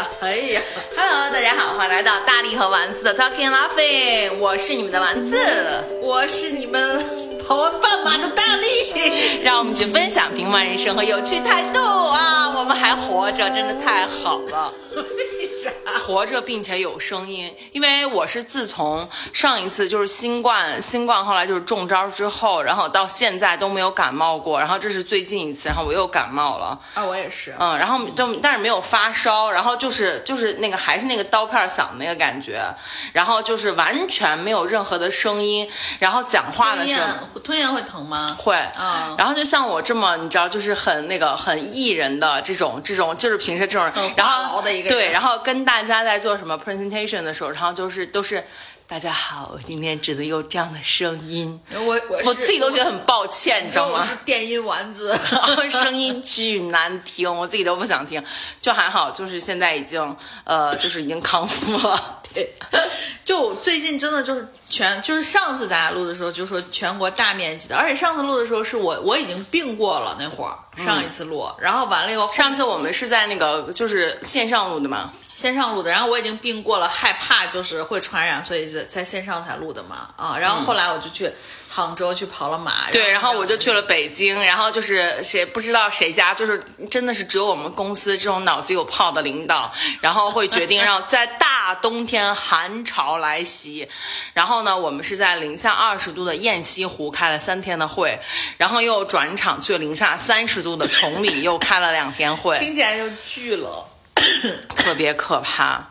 [0.00, 0.62] 呀，哎呀
[0.96, 5.36] ，Hello，大家好，欢迎来到大力和丸子的 Talking Laughing，我是你们的丸子，
[6.00, 7.04] 我是你们
[7.46, 12.50] 跑完半马的大力， 让我们去分享平凡人生和有趣态度啊！
[12.56, 14.72] 我们还活着，真的太好了。
[16.06, 32.60] 活着并且有声音，因为我是自从上一次就是新冠，新冠后来就是中招之后，然后到现在都没有感冒过，然后这是最近一次，然后我又感冒了啊，我也是，嗯，然后就但是没有发烧，然后就是就是那个还是那个刀片嗓那个感觉，
[33.12, 38.34] 然后就是完全没有任何的声音，然后讲话的时候吞咽会疼吗？
[38.38, 45.50] 会，嗯，然后就像我这么你知道就是很那个很艺人的这种这种就是平时这种，然后对，然后跟。
[45.50, 48.42] 跟大家在做什么 presentation 的时候，然后就是都是
[48.88, 53.98] 大家好，我今天只能用这样的声音，我我我自己都觉得很抱歉，你知道吗？
[53.98, 55.14] 我是电音丸子，
[55.70, 58.24] 声音巨难听，我自己都不想听，
[58.62, 62.22] 就还好，就是现在已经呃，就是已经康复了。
[62.32, 62.50] 对，
[63.24, 75.12] 就最近真的就是全，就是上次咱俩录的时候就说全国大面积的，而且上次录的时候是我我已经病过了那会儿，上一次录，然后完了以后，上次我们是在那个就是线上录的嘛。
[75.32, 81.32] 线上录的，然后我已经病过了，害怕就是会传染，所以在在线上才录的嘛，啊，然后后来我就去
[81.70, 93.88] 杭州去跑了马，对，然后我就去了北京，然后就是谁不知道谁家，就是真的是只有我们公司这种脑子有泡的领导，然后会决定让在大冬天寒潮来袭，
[94.34, 98.18] 然后呢，我们是在零下二十度的雁西湖开了三天的会，
[98.58, 103.70] 然后又转场去零下三十度的崇礼又开了两天会，听起来就巨冷。
[104.76, 105.82] 特别可怕，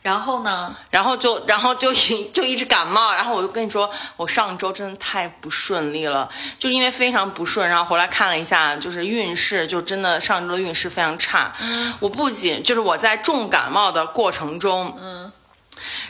[0.00, 0.74] 然后呢？
[0.88, 6.26] 然后就，然后就一就一直感冒，然后我就跟你说，我上周真的太不顺利了，
[6.58, 11.52] 就是因为非常不顺，然后回来看了一下，就是运势，就真的上周的运势非常差。
[11.60, 15.23] 嗯，我不仅就是我在重感冒的过程中，嗯，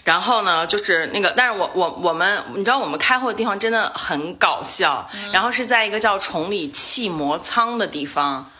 [0.04, 8.50] 然后呢，就是那个，但是我我我们，你知道我们开会的地方真的很搞笑，然后是在一个叫崇礼汽摩舱的地方。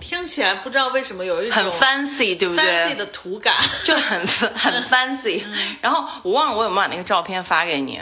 [0.00, 3.54] 听起来不知道为什么有一种很 fancy，对不对？fancy 的土感
[3.84, 5.42] 就很很 fancy。
[5.80, 8.00] 然后我忘了我有没有把那个照片发给你，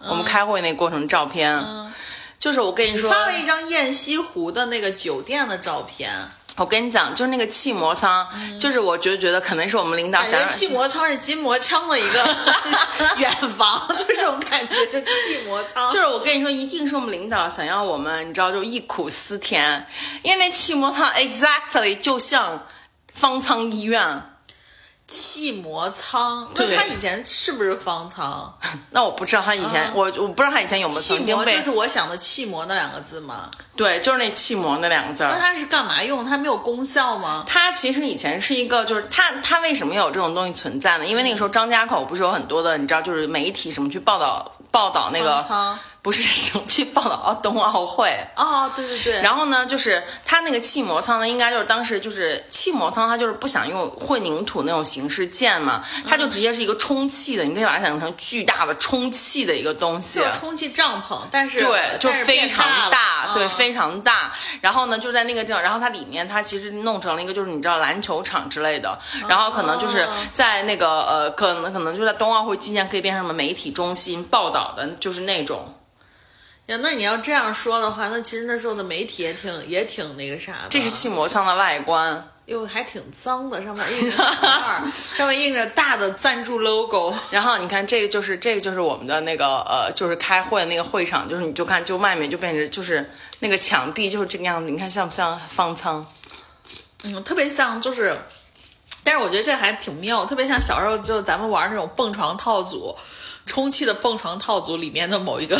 [0.00, 1.64] 我们开会那过程照片，
[2.38, 6.30] 就是我跟你说发了一张雁西湖的那个酒店的照片。
[6.58, 8.26] 我跟你讲，就是那个气膜舱，
[8.58, 12.36] 就是我就觉得可能是我们领导想让气膜舱是筋膜枪的一个
[13.16, 15.90] 远房，就这种感觉，就气膜舱。
[15.92, 19.86] 就是我跟你说，一定是我们领导想要我们，你知道，就忆苦思甜，
[20.22, 22.66] 因为那气膜舱 exactly 就像
[23.12, 24.34] 方舱医院。
[25.08, 28.54] 气膜舱，那他以前是不是方舱？
[28.92, 31.56] 那我不知道他以前，我我不知道他以前有没有曾经被。
[31.56, 33.50] 就是我想的气膜那两个字吗？
[33.74, 35.22] 对，就是那气膜那两个字。
[35.24, 36.22] 那它是干嘛用？
[36.22, 37.42] 它没有功效吗？
[37.48, 41.06] 它其实以前是一个，就是它它为什么有这种东西存在呢？
[41.06, 45.42] 因为那个时候张家口不是有很多的，你知道，就是媒体什么去报道报道那个。
[46.00, 49.20] 不是什么去报道冬奥会哦，对对对。
[49.20, 60.20] 然后呢，就是他那个气膜舱呢，应该就是当时就是气膜舱，他就是不想用混凝土那种形式建嘛，它就直接是一个充气的，你可以把它想象成巨大的充气的一个东西。
[60.32, 64.32] 充气帐篷，但是对，就非常大，对，非常大。
[64.60, 68.96] 然后呢，就在那个地方，然后它里面它其实弄成了一个就是你知道篮球场之类的，
[69.28, 75.74] 然后可能就是在那个呃，可能可能就在冬奥会期间可以变成什么媒体中心报道的，就是那种。
[76.68, 80.68] 呀，那你要这样说的话，那其实那时候的媒体也挺也挺那个啥的。
[80.68, 84.16] 这是气膜舱的外观，哟，还挺脏的，上面印着
[85.16, 87.14] 上面印着大的赞助 logo。
[87.30, 96.06] 然后你看，这个就是这个就是我们的那个呃，就是开会那个会场，就是你就看，就外面就变成就是那个墙壁就是这个样子，你看像不像方舱？
[97.04, 98.14] 嗯，特别像，就是，
[99.02, 102.94] 但是我觉得这还挺妙，特别像小时候就咱们玩那种蹦床套组，
[103.46, 105.58] 充气的蹦床套组里面的某一个。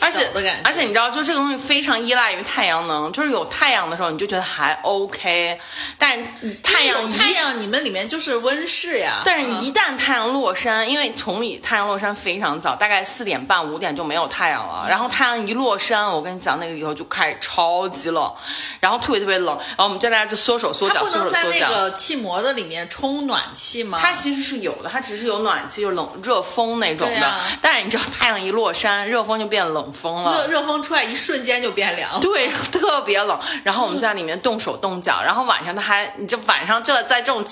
[0.00, 0.30] 而且
[0.64, 5.58] 而且你知道，就这个东西非常依赖于太阳能，就是有太阳的时候，你就觉得还 OK。
[5.98, 6.16] 但
[6.62, 9.22] 太阳太阳，你们里面就是温室呀。
[9.24, 14.86] 但是，一旦太阳落山，因为崇礼太阳落山非常早，大概四点半五点就没有太阳了。
[14.88, 18.32] 然后太阳一落山，我跟你讲，那个以后就开始超级冷，
[18.78, 19.56] 然后特别特别冷。
[19.56, 21.32] 然后我们叫大家就缩手缩脚，缩手缩脚。
[21.32, 23.98] 在那个气膜的里面充暖气吗？
[24.00, 27.34] 它其实是有的，它只是有暖气，就是冷热风那种的。
[27.60, 29.87] 但是你知道，太阳一落山，热风就变冷。
[29.92, 33.38] 风了，热热风出来，一瞬间就变凉，对， 特别冷。
[33.64, 37.44] 然后我们在里面动手动脚，然后晚上他还，你这晚上就在这种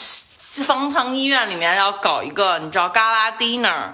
[0.64, 3.92] 方舱医院里面要搞一个，你知道，gala dinner，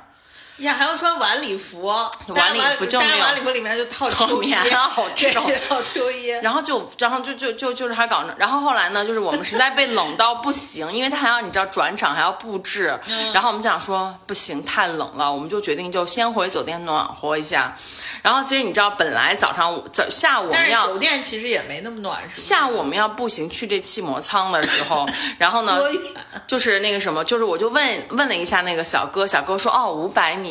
[0.58, 6.28] 呀，还要穿晚礼服，晚礼服就没有晚礼服里面就套秋衣，棉袄这种套秋衣。
[6.42, 12.98] 然后就，然后就就就就是还搞着，然后后来呢，就是我们实在被冷到不行，因为他还要你知道转场还要布置，
[13.32, 17.74] 然后我们就想说不行，太冷了，我们就决定就先回酒店暖和一下。
[18.22, 25.04] 然后其实你知道，本来早上早下午我们要酒店其实也没那么暖，是吧下午我们要步行去这气膜舱的时候，
[25.38, 25.76] 然后呢，
[26.46, 30.41] 就是那个什么，就是我就问问了一下那个小哥，小哥说哦五百米，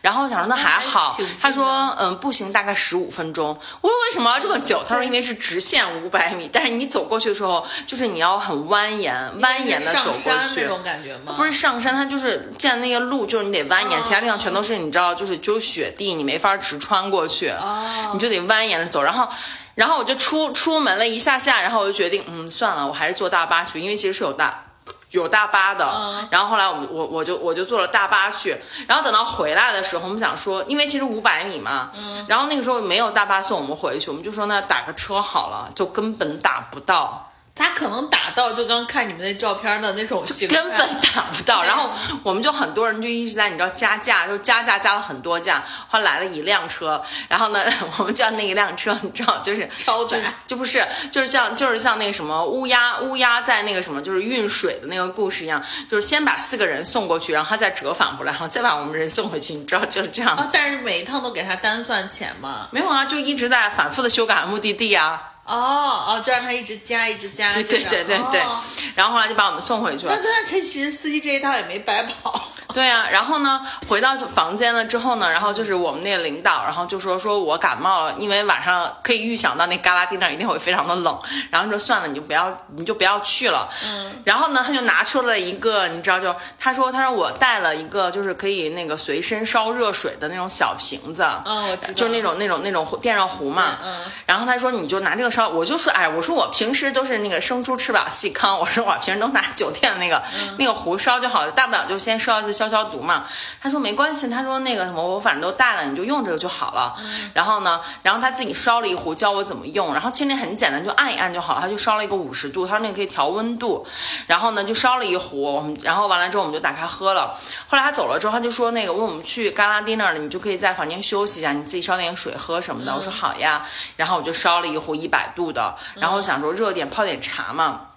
[0.00, 3.48] 然后我想说那还好他说嗯步行大概十五分钟，
[3.80, 4.82] 我说为什么要这么久？
[4.88, 10.66] 他说因为是直线五百米，但是你走过去的时候，就是你要很蜿蜒蜿蜒的走过上山那去。
[10.66, 11.34] 种感觉吗？
[11.36, 17.48] 不是上山，它就是见那个路，就是你得蜿蜒，哦其他地方全都是你知道，就是就有雪地，你没法直穿过去。
[17.50, 19.28] 哦，你就得蜿蜒着走，然后，
[19.74, 24.64] 然后我就出出门了一下下，然后我就决定，嗯，算了，我还是坐大巴去，因为其实是有大
[25.10, 25.84] 有大巴的。
[25.84, 28.56] 嗯然后后来我们我我就我就坐了大巴去，
[28.86, 37.27] 然后等到回来的时候，我们想说，因为其实五百米嘛，嗯然后那个时候没有大巴送我们回去，我们就说那打个车好了，就根本打不到。
[37.58, 38.52] 咋可能打到？
[38.52, 40.78] 就刚看你们那照片的那种形，根本
[41.14, 41.62] 打不到。
[41.64, 41.90] 然后
[42.22, 45.64] 我们就很多人就一直在你知道加价，就加价加了很多价。
[45.88, 47.62] 后来来了一辆车，然后呢，
[47.98, 60.34] 我们叫那一辆车，你知道就是超载就就不是就是像就是像那个什么乌鸦乌鸦在那个什么就是运水的那个故事一样，就是先把四个人送过去，然后他再折返回来，然后再把我们人送回去，你知道就是这样。
[60.36, 60.48] 啊！
[60.52, 62.68] 但是每一趟都给他单算钱嘛。
[62.70, 65.20] 没有啊，就一直在反复的修改目的地啊。
[65.48, 68.60] 哦哦，就让他一直加，一直加，对对对对对哦，
[68.94, 70.22] 然后后来就把我们送回去了那。
[70.22, 72.50] 那他其实司机这一趟也没白跑。
[72.74, 81.18] 对啊，然后呢，回到房间了之后呢，然后就是我们那个领导，然后就说说我感冒了，因为晚上可以预想到那旮旯地那儿一定会非常的冷，
[81.50, 83.68] 然后说算了，你就不要你就不要去了。
[83.86, 93.78] 嗯，然后呢，他就拿出了一个，你知道就他说他说我带了一个就是可以那个随身烧热水的那种小瓶子，嗯，我知道，就是那种那种那种电热壶嘛。
[93.82, 93.94] 嗯，
[94.26, 100.22] 然后他说你就拿这个烧，我就说哎，我说我平时都是那个生猪吃不了细糠，我说我平时都拿酒店的那个、
[100.58, 103.24] 那个壶烧就好了，大不了就先烧一次消消毒嘛。
[103.60, 106.96] 他说没关系，他说那个什么我反正都带了，你就用这个就好了。
[107.32, 111.60] 然后呢，然后他自己烧了一壶教我怎么用，然后其实那很简单，就按一按就好了。
[111.60, 113.86] 他就烧了一个五十度，他说那个可以调温度，
[114.26, 117.34] 然后呢就烧了一壶，我们然后完了之后我们就打开喝了。
[117.68, 122.94] 后来他走了之后，他就说那个问我们去旮旯地那儿了，你就可以在房间休息一下，你自己烧点水喝什么的。
[122.94, 123.64] 我说好呀，
[123.96, 127.87] 然后我就烧了一壶一百度的，然后想说热点泡点茶嘛。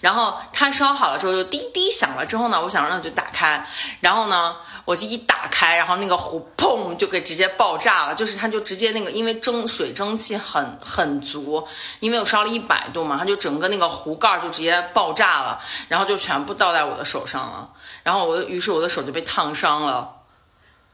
[0.00, 3.66] 然后它烧好了之后就滴滴响了，之后呢，我想说那我就打开，
[4.00, 11.66] 然后呢，我就一打开，然后那个壶砰就给直接爆炸了，就是它就直接那个因为蒸水蒸气很很足，
[12.00, 15.58] 因为我烧了一百度嘛，它就整个那个壶盖就直接爆炸了，
[15.88, 17.68] 然后就全部倒在我的手上了，
[18.02, 20.17] 然后我于是我的手就被烫伤了，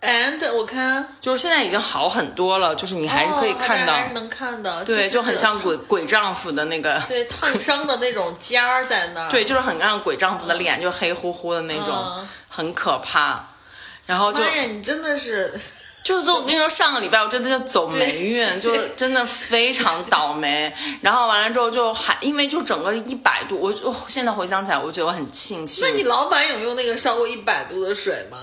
[0.04, 7.00] and 我看就是现在已经好很多了，就是你还是可以看到，哦还是能看的，对，是就很像鬼鬼丈夫的那个。
[7.08, 13.44] 对 烫伤的那种尖儿在那儿，对，就是很像鬼丈夫的脸，就是黑乎乎的那种，嗯很可怕。
[14.06, 15.52] 然后就妈呀，你真的是
[16.04, 20.70] 就是我跟你说，上个礼拜我真的就走霉运，就真的非常倒霉。
[21.00, 25.82] 然后完了之后就还因为就整个一百度，我就、哦现在回想起来，我觉得我很庆幸。
[25.88, 28.38] 那你老板有用那个烧过一百度的水吗？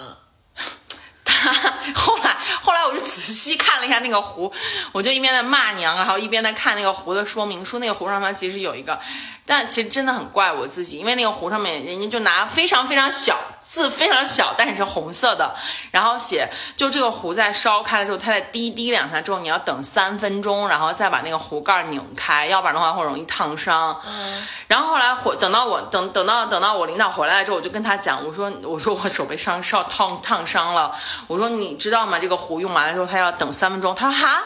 [1.42, 1.52] 他
[1.96, 4.54] 后来后来我就仔细看了一下那个壶，
[4.92, 7.80] 我就一边在骂娘，然后一边在看那个壶的说明书。
[7.80, 9.00] 那个壶上面其实有一个，
[9.45, 15.54] 但其实真的很怪我自己，因为那个壶上面人家就拿非常非常小字非常小，但是是红色的，
[15.92, 24.00] 然后写就这个壶在烧开了之后，它在滴滴两下之后，你要等三分钟，然后再把那个壶盖拧开，要不然的话会容易烫伤。
[24.06, 30.94] 嗯，然后后来回等到我等等到等到我领导回来之后，我就跟他讲，我说我说我手被烧烧烫烫伤了，
[31.28, 32.19] 我说你知道吗？
[32.19, 33.95] 这个壶用完了之后，他要等三分钟。
[33.95, 34.44] 他说哈，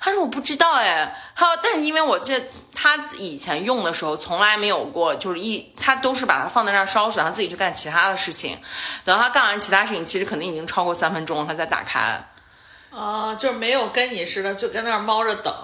[0.00, 1.16] 他说我不知道哎。
[1.34, 8.58] 他说但是因为我这他以前用的时候从来没有过，就是一他都是把它放在那儿烧水，他自己去干其他的事情。
[9.04, 12.28] 等他干完其他事情，其实肯定已经超过三分钟了，他再打开。
[12.90, 15.54] 啊，就是没有跟你似的，就跟那儿猫着等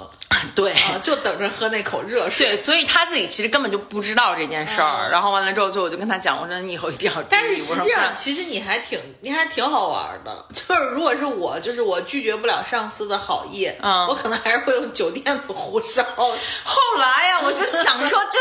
[0.55, 0.73] 对。
[0.73, 2.47] 啊，就等着喝那口热水。
[2.49, 7.23] 对，所以他自己其实根本就不知道这件事儿，嗯然后完了之后，就我就跟他讲，我说你以后一定要。
[7.29, 10.47] 但是实际上，其实你还挺，你还挺好玩的。
[10.53, 16.03] 就是如果是我，就是我拒绝不了上司的好意，嗯我可能还是会用酒店的壶烧。
[16.17, 18.38] 后来呀，我就想说，就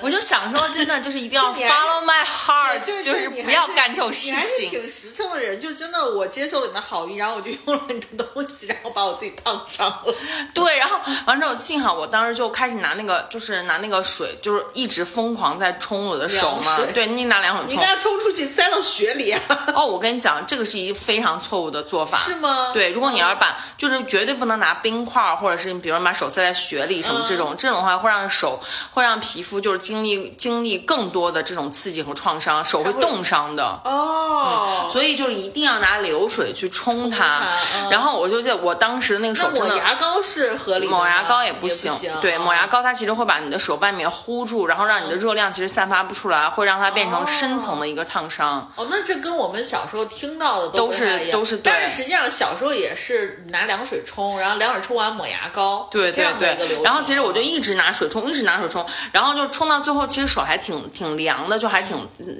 [0.00, 4.70] 我就想说，真的就是一定要 follow my heart，就就是不要干这种事情你还是情。
[4.70, 10.14] 挺实诚的人，就真的我接受了你的好意，然后我就用了你的东西，然后把我自己烫伤了。
[10.54, 16.78] 对，然后完了之之后，幸好我当时就开始拿那个，就是拿那个水，就是一直疯狂在冲我的手嘛。
[16.94, 17.80] 对，你拿凉水冲你应。
[17.80, 19.40] 该冲出去塞到雪里啊？
[19.74, 22.16] 哦，我跟你讲，这个是一个非常错误的做法。
[22.16, 22.70] 是吗？
[22.72, 28.60] 对，如果你要是把，就是绝对不能拿冰块儿，或者是你比如把手塞在雪里什么这种，这种的话会让手
[28.92, 33.80] 会让皮肤就是经历经历更多的这种刺激和创伤，手会冻伤的。
[33.84, 37.16] 哦，所以就是一定要拿流水去冲它。
[37.18, 39.74] 它嗯然后我就记得我当时那个手那真的。
[39.74, 42.12] 抹牙膏是合理牙膏也也不行，行。
[42.20, 48.70] 对，哦抹牙膏它其实会把你的手外面糊住，然后让你的热量其实散发不出来，会让它变成深层的一个烫伤。
[48.76, 61.96] 哦，那这跟我们小时候听到的都是都是对但是实际上小时候也是拿凉水冲，然后凉水冲完抹牙膏，对对对，然后其实我就一直拿水冲，一直拿水冲，然后就冲到最后，其实手还挺挺凉的，就还挺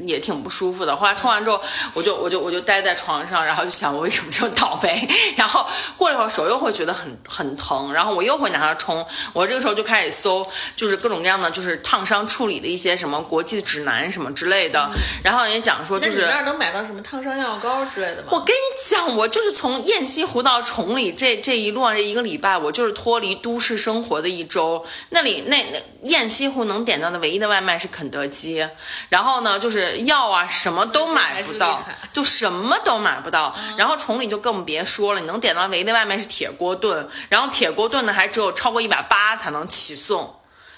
[0.06, 0.96] 也挺不舒服的。
[0.96, 1.60] 后来冲完之后，
[1.92, 5.08] 我就我就我就待在床上，然后就想我为什么这么倒霉。
[5.36, 5.66] 然后
[5.96, 9.04] 过了一会儿手又会觉得很很疼，然后我又会拿它冲。
[9.32, 14.90] 我这个时候就开始搜，就是各种各样的就是烫伤处理的一些什么国际指南什么之类的。
[15.22, 18.28] 然后人家讲说就是那你那儿能买到什么烫伤药膏之类的吗？
[18.30, 24.84] 我跟你讲，我就是从雁栖湖到崇礼这这一路上这一个礼拜，我就是脱离都市生活的一周。
[25.10, 28.66] 那里那那雁栖湖能点到的唯一的外卖是肯德基，
[29.08, 33.54] 然后呢，就是药啊什么都买不到就什么都买不到。
[33.76, 40.34] 然后崇礼就更别说了，你能点到唯一的外卖是铁锅炖，然后铁锅炖呢还只有超过一百八才能起送。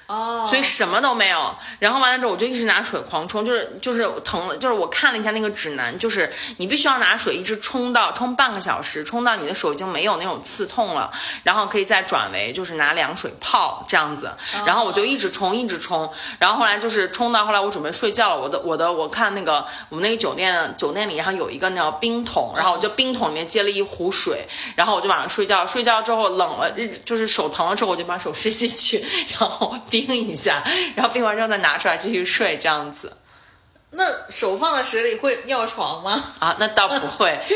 [0.06, 1.54] 哦，所以什么都没有。
[1.78, 11.10] 然后完了之后，我就一直拿水狂冲，就是就是疼了，就是我看了一下那个指南，就是你必须要拿水一直冲到冲半个小时，冲到你的手已经没有那种刺痛了，
[11.42, 14.32] 然后可以再转为就是拿凉水泡这样子。
[14.64, 16.08] 然后我就一直冲，一直冲，
[16.38, 24.46] 然后后来就是冲到后来我准备睡觉了，我的我的我看那个我们那个酒店酒店里，然后有一个那种冰桶，然后我就冰桶里面接了一壶水，
[24.76, 26.70] 然后我就晚上睡觉，睡觉之后冷了，
[27.04, 29.04] 就是手疼了之后，我就把手伸进去，
[29.38, 30.62] 然后 冰一下，
[30.94, 33.16] 然后冰完之后再拿出来继续睡，这样子
[33.90, 36.22] 那手放在水里会尿床吗？
[36.40, 37.38] 啊，那倒不会。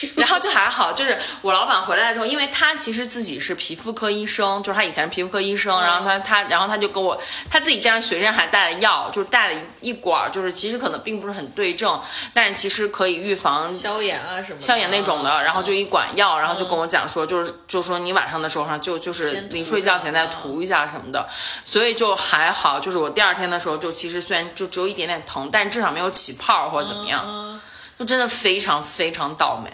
[0.16, 12.00] 然后就还好，就是我老板回来的时候，因为他其实自己是皮肤科医生，就是他以前是皮肤科医生，然后他他然后他就跟我他自己竟然随身还带了药，就是带了一一管，就是其实可能并不是很对症，
[12.34, 14.60] 但是其实可以预防消炎啊什么？
[14.60, 21.28] 消炎那种的，然后就嗯一管药，然后就跟我讲说，就是就说你晚上的时候上就就是临睡觉前再涂一下什么的，
[21.64, 22.80] 所以就还好。
[22.80, 27.60] 就是我第二天的时候，就其实虽然就只有一点点疼，但至少没有起泡或者怎么样，嗯
[27.98, 29.70] 就真的非常非常倒霉。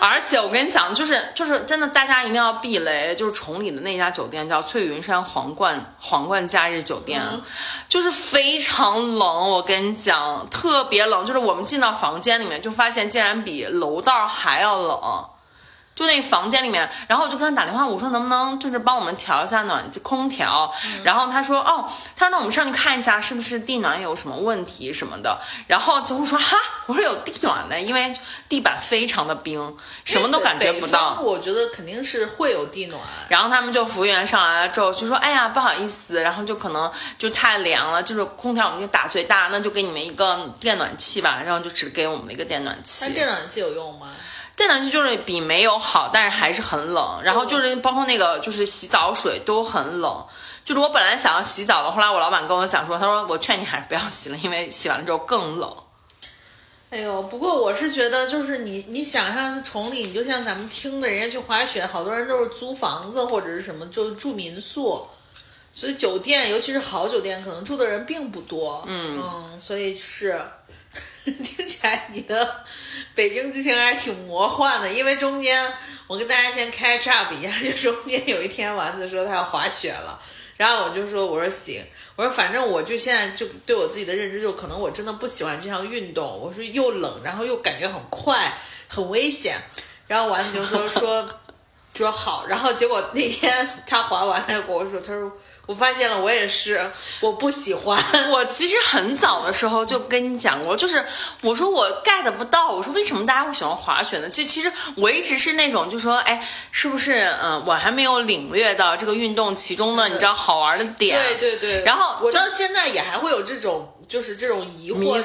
[0.00, 3.14] 而且我跟你讲，就是就是真的，大家一定要避雷。
[3.14, 7.22] 就是崇礼的那家酒店叫翠云山皇冠皇冠假日酒店，
[7.88, 9.50] 就是非常冷。
[9.50, 11.24] 我跟你讲，特别冷。
[11.24, 15.24] 就是我们进到房间里面，就发现竟然比楼道还要冷。
[15.94, 20.72] 就那房间里面，然后我就跟他打电话，我说能不能就是帮我们调一下暖空调？
[21.04, 25.38] 然后他说哦，他说那我们上去看一下是不是地暖有什么问题什么的。
[25.66, 26.56] 然后就会说哈，
[26.86, 28.14] 我说有地暖的，因为
[28.48, 31.24] 地板非常的冰，什么都感觉不到方。
[31.24, 32.98] 我觉得肯定是会有地暖。
[33.28, 43.04] 然后他们就服务员上来了之后就说：“哎呀，不好意思，然后就可能就太凉了，就是空调我们就打最大，那就给你们一个电暖器吧。”然后就只给我们一个电暖器。
[43.06, 44.08] 那电暖器有用吗？
[44.56, 47.20] 电暖气就是比没有好，但是还是很冷。
[47.22, 50.26] 然后就是包括那个就是洗澡水都很冷。
[50.64, 55.76] 就是我本来想要洗澡的，后来我老板跟我讲说，他说我劝你还是不要洗了，因为洗完了之后更冷。
[56.90, 65.08] 哎呦，不过我是觉得，就是你你想象崇礼，你就像咱们听的，人家去滑雪，好多人都是租房子或者是什么，就是住民宿，
[65.72, 68.84] 所以酒店，尤其是好酒店，可能住的人并不多。
[68.86, 70.38] 嗯所以是
[71.24, 72.64] 听起来你的
[73.14, 75.72] 北京之行还是挺魔幻的，因为中间
[76.06, 80.20] 我跟大家先 catch up 一下，就中间有一天丸子说他要滑雪了。
[80.58, 81.84] 然后我就说，我说行，
[82.14, 86.24] 我说反正我就现在就对我自己的认知，就可能我真的不喜欢这项运动。
[86.38, 88.52] 我说又冷，然后又感觉很快，
[88.86, 89.56] 很危险。
[90.06, 91.40] 然后丸子就说说
[91.94, 95.32] 说好，然后结果那天他滑完，他就跟我说，他说
[95.72, 97.98] 我发现了，我也是，我不喜欢。
[98.30, 101.02] 我其实很早的时候就跟你讲过，就是
[101.40, 104.28] 我说我 get 不到，我说为什么大家会喜欢滑雪呢？
[104.28, 111.18] 其其实我一直是那种就说，哎，是不是嗯、呃我还没有领略到这个运动其中的你知道好玩的点？
[111.18, 115.18] 对对对，然后我到现在也还会有这种就是这种疑惑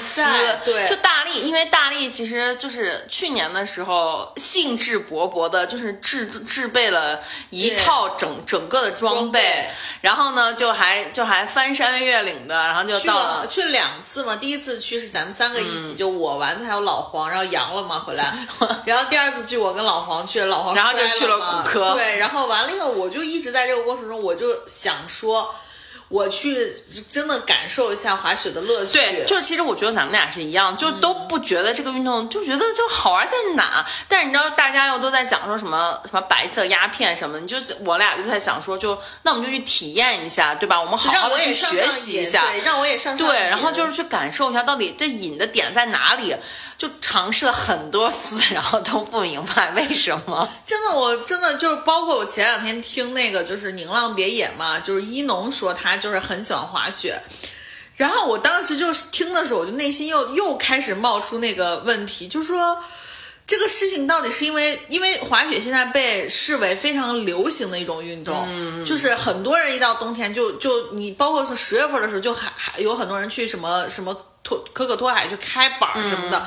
[0.64, 9.68] 对，就大力，因为大力其实就是去年的时候兴致勃勃的，就是制制备了一套整整个的装装备
[10.00, 18.34] 然后呢就还就还翻山越岭的，然后就去到了去了两次嘛，第一次去是咱们三个一嗯起，就我丸子还有老黄，然后阳了嘛回来，
[18.88, 25.54] 然后第二次去我跟老黄去，老黄然后就去了骨科对，然后完了以后我就一直在这个过程中，我就想说。
[26.10, 26.76] 我去
[27.12, 33.86] 真的感受一下滑雪的乐趣，对，就其实我觉得咱们俩是一样，就都不觉得这个运动，就觉得就好玩在哪。
[34.08, 40.80] 但是你知道，大家又都在讲说什么什么白色鸦片什么，你就我俩就在想说，就那我们就去体验一下，对吧？
[40.80, 46.34] 我们好好的去学习一下，对，让我也上上对，然后就是去感受一下到底这瘾的点在哪里，
[46.78, 50.48] 就尝试了很多次，然后都不明白为什么。
[50.66, 57.22] 真的，我真的就是包括我前两天听那个就是宁浪别野嘛，就是一农说他就是很喜欢滑雪，
[57.96, 62.78] 然后我当时就是听的时候，我就内心又又开始冒出那个问题，就是说。
[63.50, 68.46] 这个事情到底是因为，因为滑雪现在被视为非常流行的一种运动，
[68.84, 76.46] 就是很多人一到冬天就就你包括是十月份的时候，就还还有很多人去什么什么托可可托海去开板什么的，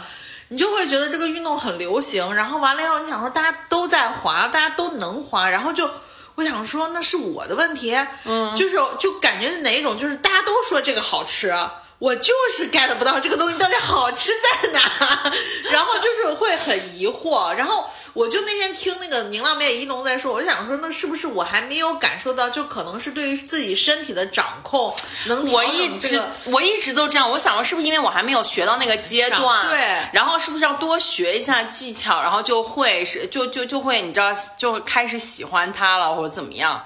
[0.53, 5.89] 你就会觉得这个运动很流行，然后完了以后，你想说大家都在滑，大家都能滑，然后就
[6.35, 11.55] 我想说那是我的问题，嗯，就是就感觉哪一种就是大家都说这个好吃。
[12.01, 14.81] 我就是 get 不到这个东西到底好吃在哪，
[15.71, 24.95] 然后就是会很疑惑，然后我就那天听那个宁浪妹一农在说，我就想说，那是不是我还没有感受到，就可能是对于自己身体的掌控
[25.27, 29.69] 能调我一直、整这个我一直都这样，我想说是不是因为我还没有学到那个阶段？
[29.69, 36.83] 对然后是不是要多学一下技巧，然后就会是就就就会你知道就开始喜欢它了或者怎么样？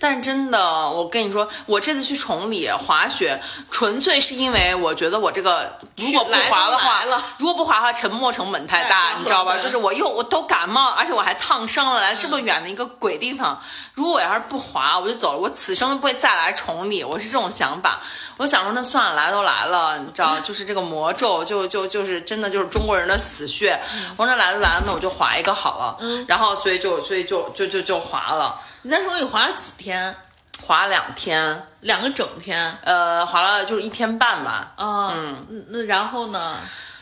[0.00, 3.40] 但是真的，我跟你说，我这次去崇礼滑雪，
[3.70, 7.02] 纯粹是因为我觉得我这个如果不滑的话
[7.38, 9.56] 如果不滑的话，沉没成本太太大，你知道吧？
[9.58, 13.60] 就是我又我都感冒，而且我还烫伤了，来这么远的一个鬼地方，
[13.94, 17.98] 如果我要是不滑，我就走了，我此生不会再来崇礼，我是这种想法。
[18.36, 23.78] 我想说，那算了，来都来了，你知道， 就是这个魔咒，就就就是真的就是中国人的死穴。
[24.16, 25.96] 我说那来都来了，那我就滑一个好了。
[26.28, 30.14] 然后所以就所以就就就就滑了，你在水里滑了几天？
[30.60, 32.76] 滑了两天，两个整天。
[32.82, 34.72] 呃，滑了就是一天半吧。
[34.76, 36.56] 啊，嗯，那然后呢？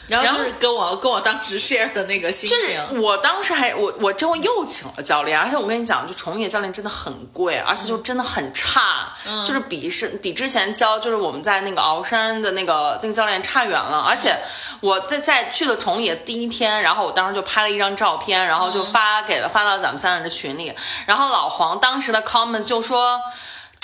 [0.08, 9.12] 然然后后就是跟我跟我当直 share 的那个心就情，是我当时还我我之后又请了教练，而且我跟你讲，就崇野教练真的很贵，而且就真的很差，
[9.46, 14.04] 就是比是比之前教就是我们在那个鳌山的那个那个教练差远了。
[14.08, 14.38] 而且
[14.80, 20.72] 我在在去了崇礼的第一天，然后我当时就拍了一张照片，然后就发给了发到咱们三人的群里，
[21.06, 23.20] 然后老黄当时的 comments 就说。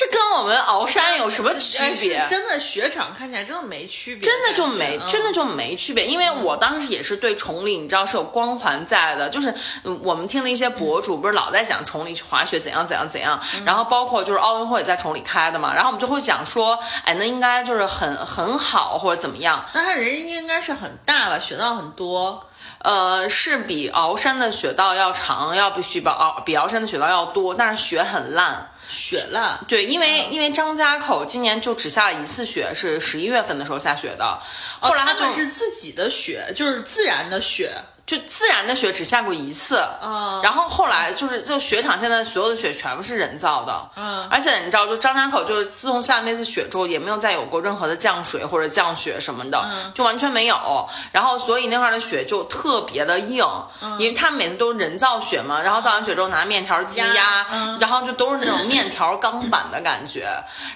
[0.03, 2.27] 这跟我们鳌山有什么区哎别？
[2.29, 6.05] 真的雪场看起来真的没区别，真的就没，嗯真的就没区别。
[6.07, 22.49] 因为我当时也是对崇礼，你知道是有光环在的，就是嗯我们听的一些博主不是老在讲崇礼去滑雪怎样怎样怎样，然后包括就是奥运会在崇礼开的嘛，然后我们就会讲说，哎，那应该就是很很好或者怎么样，那它人家应该是很大吧，雪道很多。
[22.85, 28.72] 呃，是比鳌山的雪道要长，要必须比鳌比鳌山的雪道要多，但是雪很烂。
[28.93, 34.39] 雪烂，对，因为、因为张家口今年就只下了一次雪，是十一月份的时候下雪的，
[34.81, 37.75] 后来哦他就、们是自己的雪，就是自然的雪。
[38.13, 50.87] 就自然的雪只下过一次，嗯然后后来就是就雪场现在所有的雪全部是人造的，嗯而且你知道，就张家口就是自从下那次雪之后，也没有再有过任何的降水或者降雪什么的，嗯就完全没有。
[51.11, 53.47] 然后所以那块儿的雪就特别的硬，
[53.81, 57.47] 嗯因为他们每次都是人造雪嘛，然后造完雪之后拿面条机压，
[57.81, 60.29] 然后就都是那种面条钢板的感觉，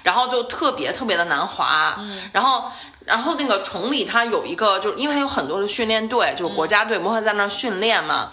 [0.02, 2.72] 然后就特别特别的难滑，嗯然后。
[3.06, 8.30] 然后那个崇礼它有一个，就是因为它有很多的训练队，就是国家队，模特在那儿训练嘛。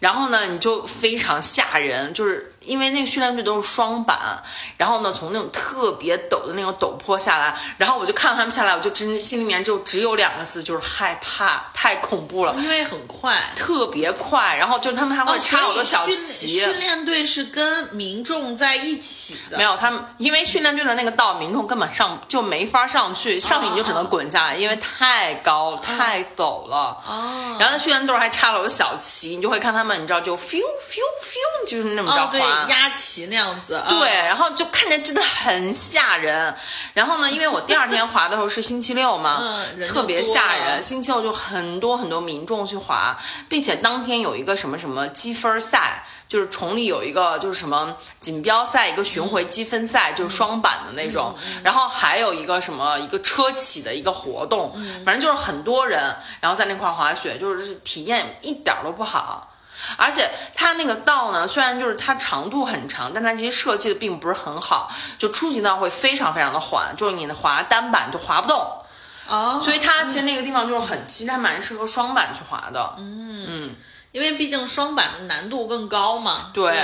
[0.00, 4.42] 然后呢，你就非常吓人，就是因为那个训练队都是双板，
[4.76, 13.52] 然后呢，从那种特别陡的那种陡坡下来，然后我就看到他们下来，我就真心里面就只有两个字，就是害怕，太恐怖了，因为很快。
[13.56, 16.12] 特别快，然后就他们还会哦，插好多小旗。
[16.48, 26.96] 训训练队是跟民众在一起的，没有，他们因为训练队的那个道，民众根本上就没法上去，上去你就只能滚下来，因为太高太陡了。
[27.06, 32.57] 哦，然后那训练队还插了有小旗，你就会看他们，你知道就 feel feel feel，就是那么着滑。
[32.68, 33.82] 压旗那样子。
[33.88, 36.54] 对，然后就看着真的很吓人。
[36.94, 40.82] 然后呢，因为我第二天滑的时候是星期六嘛，嗯，特别吓人。
[40.82, 43.16] 星期六就很多很多民众去滑，
[43.48, 46.04] 并且当天有一个什么什么积分赛。
[46.28, 51.34] 就是崇礼有一个就是什么锦标赛，一个巡回积分赛，就是双板的那种。
[51.62, 59.47] 然后还有一个什么一个车企的一个活动，反正就是很多人，然后在那块滑雪，就是体验一点都不好。
[59.96, 68.82] 而且它那个道呢，虽然就是它长度很长，但它其实设计的并不是很好，就初级道会非常非常的缓，就是你的滑单板就滑不动。
[69.28, 72.94] 哦，所以它其实那个地方就是很，其实还蛮适合双板去滑的。
[72.98, 73.76] 嗯嗯。
[74.10, 76.74] 因为毕竟双板的难度更高嘛，对，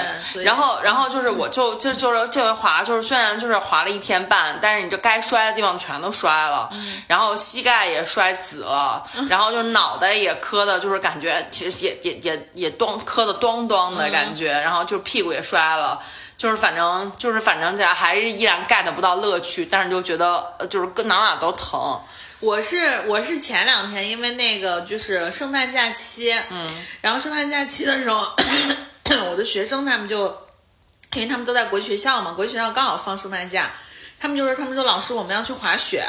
[0.44, 6.68] 然后然后就是我就就就是这回滑就是虽然就是滑了一天半，但是你这该摔的地方全都摔了，
[7.08, 15.98] 然后膝盖也摔紫了，然后就脑袋也磕的，就是感觉其实也也也也咚磕的咚咚的感觉，然后就屁股也摔了，
[16.36, 21.98] 就是反正就是反正这还是依然 get 不到乐趣，但是就觉得就是哪哪都疼。
[22.44, 22.76] 我是
[23.06, 26.68] 我是前两天，因为那个就是圣诞假期，嗯，
[27.00, 28.36] 然后圣诞假期的时候，
[29.30, 30.26] 我的学生他们就，
[31.14, 33.70] 因为他们都在国际学校嘛，国际学校刚好放圣诞假，
[34.20, 36.06] 他们就说他们说老师我们要去滑雪，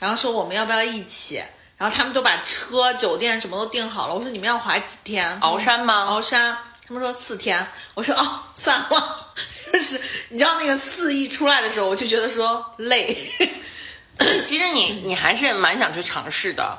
[0.00, 1.40] 然后说我们要不要一起，
[1.76, 4.14] 然后他们都把车、酒店什么都订好了。
[4.14, 5.38] 我说你们要滑几天？
[5.40, 6.08] 鳌山吗？
[6.10, 6.58] 鳌山。
[6.88, 7.64] 他们说四天。
[7.94, 8.88] 我说哦，算了，
[9.72, 13.16] 就是你知道那个四一出来的时候，我就觉得说累。
[14.42, 16.78] 其实你你还是蛮想去尝试的，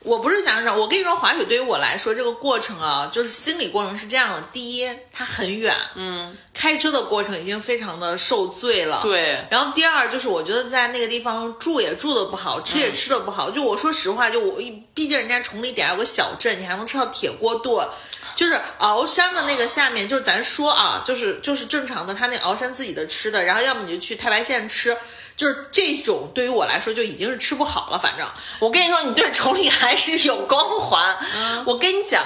[0.00, 9.38] 我不是想让，我跟你说，滑雪对于我来说，这个过程啊，就是心理过程是这样的：第一，它很远，嗯，开车的过程已经非常的受罪了，对。
[9.50, 13.50] 然后第二，就是我觉得在那个地方住也住的不好，吃也吃的不好。
[13.50, 14.60] 就我说实话，就我
[14.92, 17.88] 毕竟人家崇礼底下有个小镇，你还能吃到铁锅炖，
[18.36, 24.96] 就是鳌山的那个下面，就咱说啊，就是就是正常的，他那鳌山自己的吃的，然后要么你就去太白县吃。
[25.36, 27.98] 就是这种对于我来说就已经是吃不好了。
[27.98, 28.26] 反正
[28.60, 31.16] 我跟你说，你对崇礼还是有光环。
[31.34, 32.22] 嗯，我跟你讲，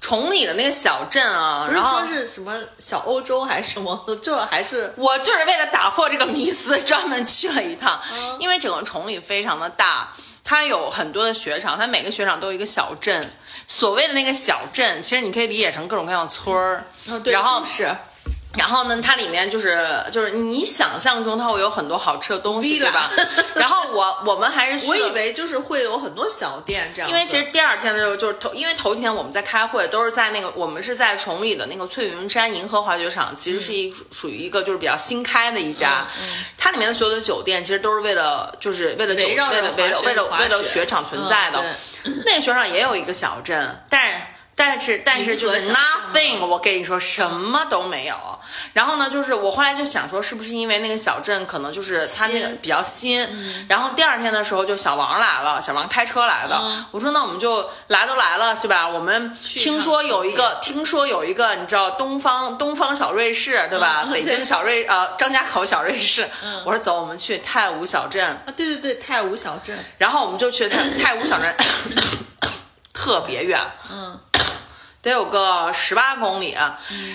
[0.00, 8.00] 崇礼的那个小镇啊，然后说是什么小欧洲还是什么的，就还是我就是为了打破这个迷思，专门去了一趟。
[8.38, 13.32] 因为整个崇礼非常的大，它有很多的雪场，它每个雪场都有一个小镇。
[13.66, 16.84] 所谓的那个小镇，其实你可以理解成各种各样的村儿。
[17.08, 17.94] 嗯，对，然后是。
[18.56, 23.10] 然后呢，它里面就是就是你想象中它会有很多好吃的东西，对吧？
[23.56, 27.10] 然后我我们还是我以为就是会有很多小店这样。
[27.10, 36.06] 因为其实第二天的时候就是头，因为头几天我们在开会，都是在那个我们是在崇礼的那个翠云山银河滑雪场，其实是一属于一个就是比较新开的一家，
[36.56, 41.62] 它里面的所有的酒店其实都是为了就是为了酒为了为了为了为了雪场存在的。
[42.24, 44.16] 那个雪场也有一个小镇，但是。
[44.58, 48.16] 但是但是就是 nothing，我跟你说什么都没有。
[48.72, 53.28] 然后呢，就是我后来就想说，是不是因为那个小镇可能就是它那个比较新。
[53.68, 56.58] 然后第二天的时候，就小王来了，小王开车来的。
[56.90, 58.88] 我说那我们就来都来了，对吧？
[58.88, 64.08] 我们听说有一个，听说有一个，你知道东方东方小瑞士，对吧？
[64.10, 66.26] 北京小瑞呃张家口小瑞士。
[66.64, 68.26] 我说走，我们去太武小镇。
[68.26, 69.78] 啊，对对对，太武小镇。
[69.98, 71.54] 然后我们就去太太武小镇，
[72.94, 73.60] 特别远。
[73.92, 74.18] 嗯。
[75.06, 76.56] 得有个十八公里，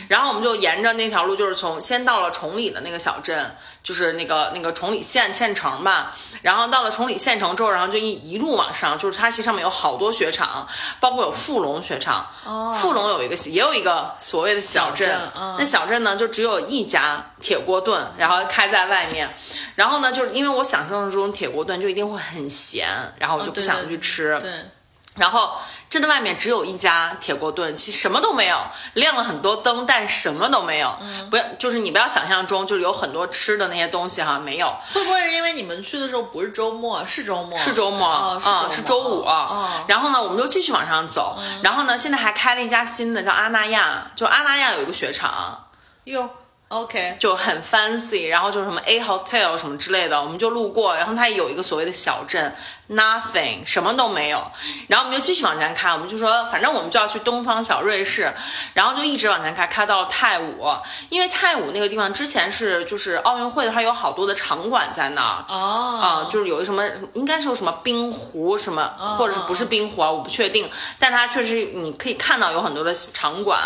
[0.08, 6.16] 然后我们就沿着那条路，就是从先到了崇礼的那个小镇，就是那个那个崇礼县县城吧。
[6.42, 10.66] 然后到了崇礼县城之后，然后就一一路往上，就是它其实上面有好多雪场，
[11.02, 12.26] 包括有富龙雪场。
[12.46, 19.36] 哦，富龙有一个也有一个所谓的小镇，那小镇呢就只有一家铁锅炖，然后开在外面。
[19.76, 22.88] 然后呢，就是因为我想象中铁锅炖就一定会很咸，
[23.20, 24.40] 然后我就不想去吃。
[24.42, 24.52] 对，
[25.18, 25.58] 然后。
[25.92, 28.58] 真的外面只有一家铁锅炖，其实什么都没有，
[28.94, 30.98] 亮了很多灯，但什么都没有。
[31.30, 34.74] 不要，就是你不要想象中就是有很多吃的那些东西哈，没有。
[34.94, 37.06] 会不会是因为你们去的时候不是周末？
[37.06, 37.60] 是周末？
[37.60, 38.40] 是周末啊，
[38.72, 39.26] 是周五。
[39.86, 41.38] 然后呢，我们就继续往上走。
[41.62, 45.68] 然后呢，现在还开了一家新的，叫阿那亚，就阿那亚有一个雪场。
[46.06, 46.30] 哟。
[46.72, 52.56] OK，就很 fancy，然后就是什么 A hotel 什么之类的，我们就路过，然后它有一个所谓的小镇
[52.92, 54.42] ，nothing，什么都没有，
[54.88, 58.34] 然后我们就继续往前开，我们就说反正我们就要去东方小瑞士，
[58.74, 60.66] 然后就一直往前开，开到了泰武，
[61.10, 66.84] 因为泰武那个地方之前是就是奥运会的它有好多的场馆在那儿，哦，啊，就是有一什么
[67.16, 73.60] 应该是有什么冰湖什么，或者是不是冰湖啊，我不确定，但它确实你可以看到有很多的场馆，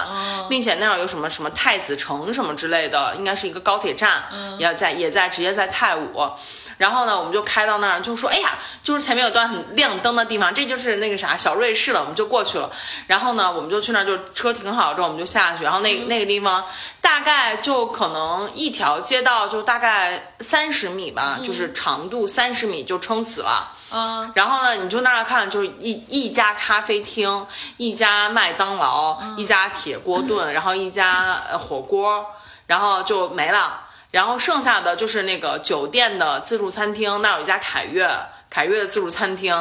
[0.49, 2.94] 并且那儿有什么什么太子城什么之类的。
[3.17, 4.23] 应该是一个高铁站，
[4.57, 6.29] 也在也在直接在泰武，
[6.77, 8.49] 然后呢，我们就开到那儿，就说哎呀，
[8.83, 12.69] 就是前面有段很亮灯的地方，这就是那个啥小瑞士了，我们就过去了。
[13.07, 15.63] 然后呢，我们就去那儿，就车停好之后，我们就下去。
[15.63, 16.63] 然后那那个地方
[16.99, 23.71] 大概就可能一条街道就大概三十米吧，就是长度三十米就撑死了。
[23.91, 27.45] 嗯，然后呢，你就那儿看，就是一一家咖啡厅，
[27.77, 32.25] 一家麦当劳，一家铁锅炖，然后一家呃火锅，
[32.67, 33.81] 然后就没了。
[34.11, 38.09] 然后剩下的就是那个酒店的自助餐厅，那有一家凯悦，
[38.49, 39.53] 凯悦的自助餐厅，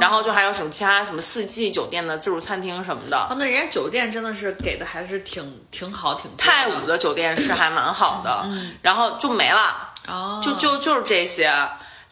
[0.00, 3.16] 然后就还有什么其他什么四季酒店的自助餐厅什么的。
[3.30, 8.44] 哦，那人家酒店真的是给的还是挺挺好，挺的泰武的酒店是还蛮好的，
[8.82, 11.52] 然后就没了，哦，就就就是这些。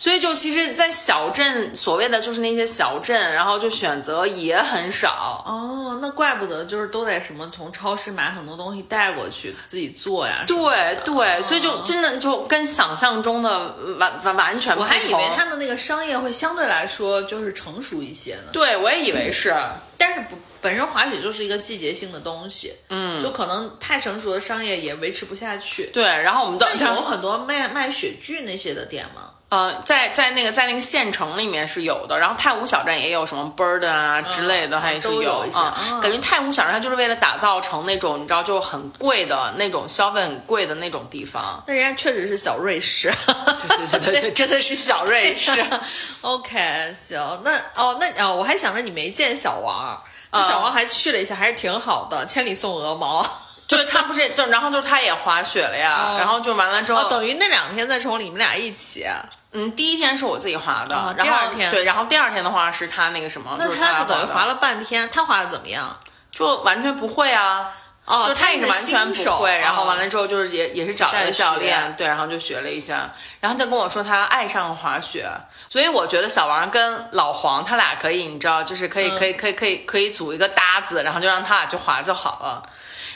[0.00, 5.42] 所以就其实，在小镇，所谓的就是那些小镇，然后就选择也很少。
[5.44, 10.44] 哦，那怪不得就是都得什么从超市买很多东西带过去自己做呀。
[10.46, 14.88] 对对，所以就真的就跟想象中的完完完全不同。
[14.88, 18.52] 我还以为它的那个商业会相对来说就是成熟一些呢。
[18.52, 19.52] 对我也以为是，
[19.98, 25.86] 但是不，本身滑雪就是一个季节性的东西，嗯，就可能太成熟的商业也维持不下去。
[25.92, 26.04] 对。
[26.04, 29.27] 然后我们到有 很多卖卖雪具那些的店吗？
[29.50, 35.74] 呃，在在那个在那个县城里面是有的，然后太湖小镇也有什么 bird 啊之类的，还是都有一些啊。
[35.90, 41.62] 嗯感觉太湖小镇它就是为了打造成那种你知道就很贵的那种消费很贵的那种地方。
[41.66, 43.10] 那人家确实是小瑞士。
[43.68, 45.64] 对对对对，真的是小瑞士。
[46.20, 49.98] OK，行，那哦，那哦，我还想着你没见小王，
[50.30, 53.26] 那小王还去了一下，还是挺好的，千里送鹅毛。
[53.68, 59.06] 就是他不是就然后就是他也滑雪了呀，然后就完了之后，哦，等于那两天在崇礼，你们俩一起。
[59.52, 65.96] 嗯，第一天是我自己滑的，啊然后第二天对，然后第二天的话是他那个什么，那就是他就等于滑了半天，他滑的怎么样？
[66.32, 67.70] 就完全不会啊。
[68.10, 75.28] 哦，就他也是完全不会，然后完哦了之后就是也也是找了个教练，对，然后就学了一下，然后就跟我说他爱上了滑雪，
[75.68, 82.62] 所以我觉得小王跟老黄他俩可以，你知道，就是可以可以可以可以可以组一个搭子，然后就让他俩去滑就好了，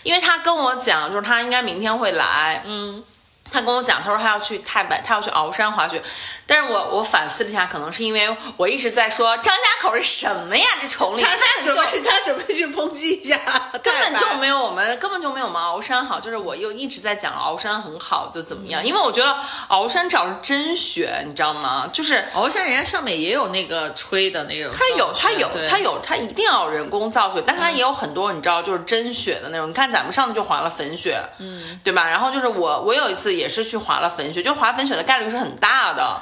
[0.03, 3.03] 因为他跟我讲，就是他应该明天会来，嗯，
[3.53, 6.03] 他跟我讲，他说他要去太白，他要去鳌山滑雪，
[6.47, 10.65] 但是我我反思了一下，可能是因为我一直在说张家口是什么呀？
[10.81, 13.39] 这崇礼他准备 他准备去抨击一下，
[13.83, 14.63] 根本就没有。
[14.63, 18.85] 我们根本就没有我们鳌山好，就是我又一直在讲鳌山很好，就怎么样？
[18.85, 19.37] 因为我觉得
[19.69, 21.91] 鳌山找是真雪，你知道吗？
[21.93, 29.69] 就是鳌山人家上面也有那个吹的那种它有，它有，对它有，它一定要人工造雪，但它也有很多你知道，就是真雪的那种。
[29.69, 32.09] 你看咱们上次就滑了粉雪，嗯，对吧？
[32.09, 36.21] 然后就是我，我有一次也是去滑了粉雪，就滑粉雪的概率是很大的。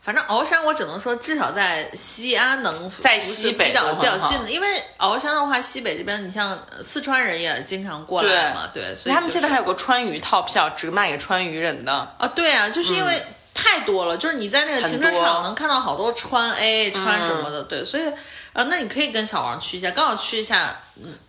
[0.00, 11.92] 反正鳌山，我只能说，至少在西安能在西北比较比较近的，因为鳌山的话，西北这边，你像四川人也经常过来嘛，对，所以他们现在还有个川渝套票，只卖给川渝人的。
[12.18, 13.20] 啊，对啊，就是因为
[13.52, 18.08] 太多了，就是你在那个停车场能看到好多川 A 川什么的，对，所以
[18.52, 20.78] 啊，那你可以跟小王去一下，刚好去一下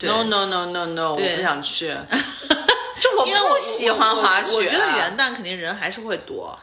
[0.02, 1.36] ，No no no no no，我对。
[1.38, 1.98] 不想去，
[3.00, 4.56] 就我因为我不喜欢滑雪。
[4.56, 6.58] 我我觉得元旦肯定人还是会多，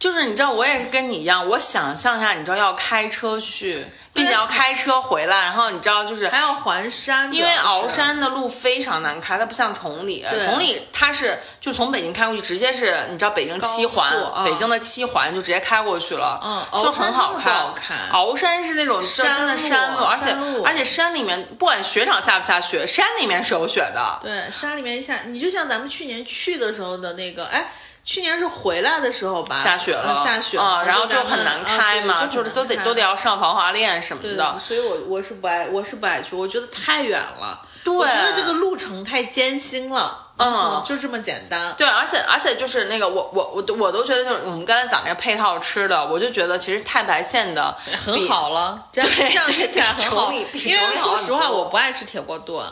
[0.00, 14.10] 就是你知道，我也是跟你一样，我想象一下，你知道要开车去，并且要开车回来，然后你知道就是还要环山，因为鳌山的路非常难开，它不像崇礼，对崇礼它是就从北京开过去，直接是你知道北京七环
[14.42, 17.34] 北京的七环就直接开过去了，嗯就很好
[17.74, 17.98] 看。
[18.12, 20.34] 鳌山是那种山真的山路而且
[20.64, 24.18] 而且山里面不管雪场下不下雪，山里面是有雪的。
[24.22, 27.70] 对，山里面一下，你就像咱们去年去的时候的那个，哎，
[28.02, 34.58] 去年是回来的时候吧，下雪了，呃下雪啊、了，然后就很难开嘛，啊就是都得都得要上防滑链什么对的。
[34.58, 41.74] 所以我我是不爱，我是不爱去，我觉得太远了，对我觉得这个路程太艰辛了，嗯就这么简单。
[41.76, 50.32] 对，而且而且就是那个我我我都我都觉得就是我们刚才讲那个配套吃的，我就觉得其实太白县的很好了，这样对这样听起来很好。
[50.32, 52.64] 因为说实话，我不爱吃铁锅炖，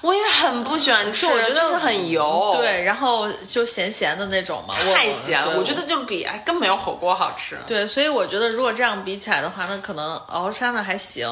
[0.00, 7.58] 我也很不喜欢吃，我觉得就是很油，，对，然后就咸咸的那种嘛，太咸了，我觉得就比哎根本没有火锅好吃。
[7.66, 11.28] 对，所以我觉得如果这样比起来的话，那可能鳌山的还行。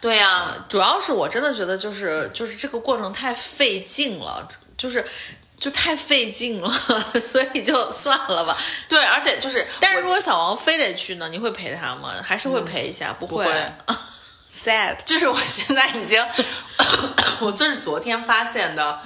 [0.00, 5.02] 对呀、主要是我真的觉得就是就是这个过程太费劲了，就是
[5.58, 6.68] 就太费劲了，
[7.32, 8.54] 所以就算了吧。
[8.86, 12.10] 对，而且就是，但是如果小王非得去呢，你会陪他吗？
[12.22, 13.16] 还是会陪一下？
[13.18, 13.46] 不不会
[14.50, 14.96] sad。
[15.04, 16.24] 就是我现在已经，
[17.40, 19.00] 我这是昨天发现的，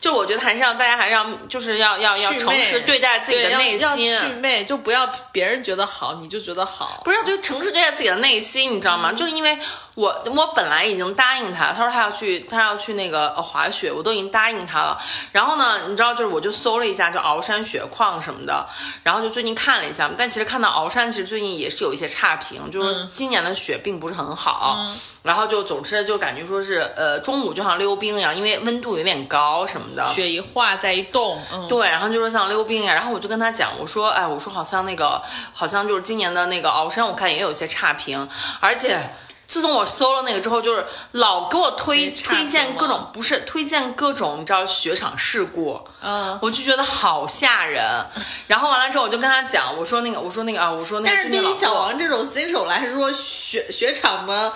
[0.00, 4.36] 就我觉得还是要大家还是要就是要要要诚实对待自己的内要祛心。
[4.36, 7.00] 魅，就不要别人觉得好，你就觉得好。
[7.04, 9.12] 不是要，就诚实对待自己的内心，你知道吗？
[9.12, 9.58] 就是因为
[9.94, 14.98] 我我本来已经答应他，他说他要去他要去那个呃滑雪，我都已经答应他了。
[15.32, 18.66] 然后呢，你知道，就是我就搜了一下，就鳌山雪况什么的，
[19.02, 24.81] 然后就最近看了一下，但其实看到鳌山其实最近也是有一些差评，就是今年的雪并不是很好。
[25.22, 30.04] 然后就总之就感觉说是呃中午就像溜冰一样，因为温度有点高什么的。
[30.04, 38.28] 雪一化再一冻，嗯，对，然后就说像溜冰一样，然后我就跟他讲，我说，哎，我说好像那个，好像就是今年的那个鳌山，我看也有些差评，
[38.60, 38.98] 而且
[39.46, 46.38] 自从我搜了那个之后，就是老给我推推荐各种，不是推荐各种，你知道雪场事故，嗯。
[46.40, 47.84] 我就觉得好吓人。
[48.48, 54.52] 然后完了之后，我就跟他讲，我说那个，我说那个啊，我说那个但是对于小王这种新手来说，雪雪场的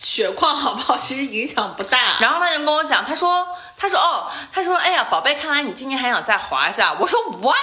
[0.00, 2.18] 血况好不好，其实影响不大。
[2.20, 6.96] 然后他就跟我讲，他说，他说哦，他说，哎呀，宝贝，看来你今年还想再滑一下。
[7.00, 7.56] 我说 what？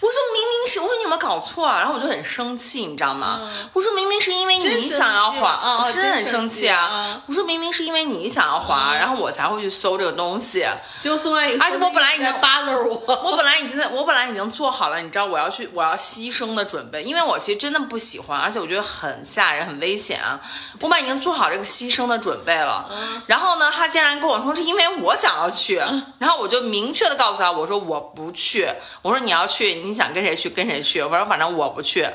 [0.00, 1.78] 我说明明是，我说你有没有搞错啊？
[1.78, 3.40] 然后我就很生气，你知道吗？
[3.72, 7.20] 我说明明是因为你想要滑，我真的很生生气啊！
[7.26, 10.64] 我说明明是因为你想要滑，然后我才会去搜这个东西。
[11.00, 20.38] 结果送完以后，而且我本来已经在巴着我， 我本来已经在，我本来已经做好了，你知道我要去，我要牺牲的准备，因为我其实真的不喜欢，而且我觉得很吓人，很危险啊。
[20.80, 22.88] 我本来已经做好这个牺牲的准备了，
[23.26, 25.82] 然后呢，他竟然跟我说是因为我想要去，
[26.18, 28.68] 然后我就明确的告诉他，我说我不去，
[29.02, 32.06] 我说你要去，你想跟谁去跟谁去，我说反正我不去。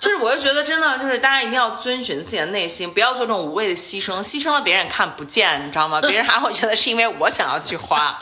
[0.00, 6.00] 就是我就觉得真的就是大家一定要遵循自己的内心，不要做这种无谓的牺牲，牺牲了别人看不见，你知道吗？
[6.00, 8.18] 别人还会觉得是因为我想要去花。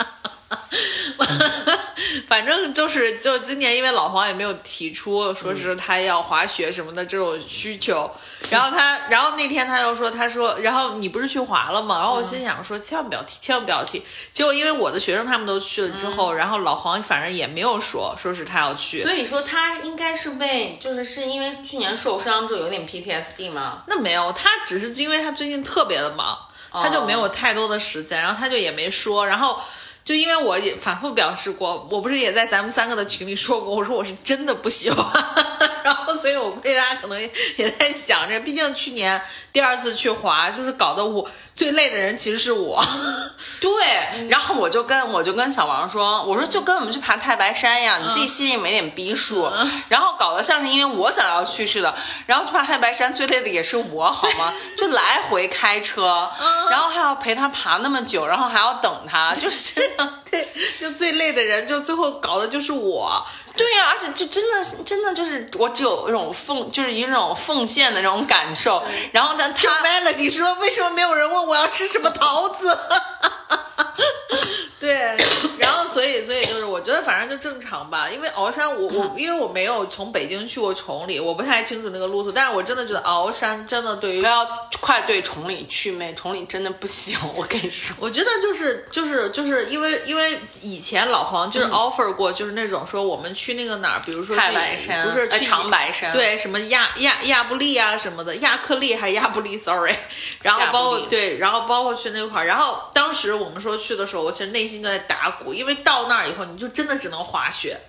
[2.29, 8.11] 反正就是，就今年因为老黄也没有提出说是他要滑雪什么的这种需求，
[8.51, 11.99] 然后他，然后那天他又说，他说，然后你不是去滑了吗？
[11.99, 14.03] 然后我心想说，千万不要提，千万不要提。
[14.33, 19.03] 结果因为我的学生他们都去了之后，然后老黄反正也没有说，说是他要去。
[19.03, 23.83] 所以说他应该是被，就是是因为去年受伤之后有点 PTSD 吗？
[23.89, 26.39] 那没有，他只是因为他最近特别的忙，
[26.73, 29.61] 他就没有太多的时间，然后他就也没说，然后。
[30.07, 35.05] 就因为我也反复表示过，我不是也在咱们三个的群里说过，我说我是真的不喜欢，
[35.83, 37.21] 然后所以我估计大家可能
[37.57, 39.21] 也在想着，毕竟去年
[39.57, 42.79] 第二次去滑，就是搞得我最累的人其实是我。
[43.59, 49.51] 对，然后我就跟我就跟小王说，我说就跟我们去爬太白山一样，你自己心里没点逼数，
[49.89, 51.95] 然后搞得像是因为我想要去似的，
[52.27, 54.53] 然后去爬太白山最累的也是我，好吗？
[54.77, 56.29] 就来回开车，
[56.71, 60.21] 然后还要陪他爬那么久，然后还要等他，就是这样。
[60.31, 60.47] 对，
[60.79, 63.27] 就最累的人，就最后搞的就是我。
[63.57, 68.83] 对呀、而且就真的真的就是我只有一种奉，就是一种奉献的那种感受。
[69.13, 72.79] 然后呢，就他 Melody 说，为什么没有人问我要吃什么桃子？
[74.87, 74.95] 对，
[75.59, 84.47] 然后所以所以就是我觉得反正就正常吧，因为鳌山我我因为我没有从北京去过崇礼，我不太清楚那个路途，但是我真的觉得鳌山真的对于不要
[84.81, 87.97] 快对崇礼祛魅，崇礼真的不行，我跟你说。
[87.99, 99.95] 我觉得就是就是就是因为因为以前老黄就是 offer 过，就是那种说我们去那个哪儿，比如说去太白山呃不是去长白山对什么亚亚亚布力啊什么的，亚克力还是亚布力，sorry，
[100.43, 107.81] 然后包括对，然后包括去那块儿，然后当时我们说去的时候，我其实内心就在打鼓，因为到那儿以后你就真的只能滑雪。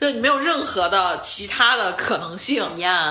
[0.00, 2.66] 就你没有任何的其他的可能性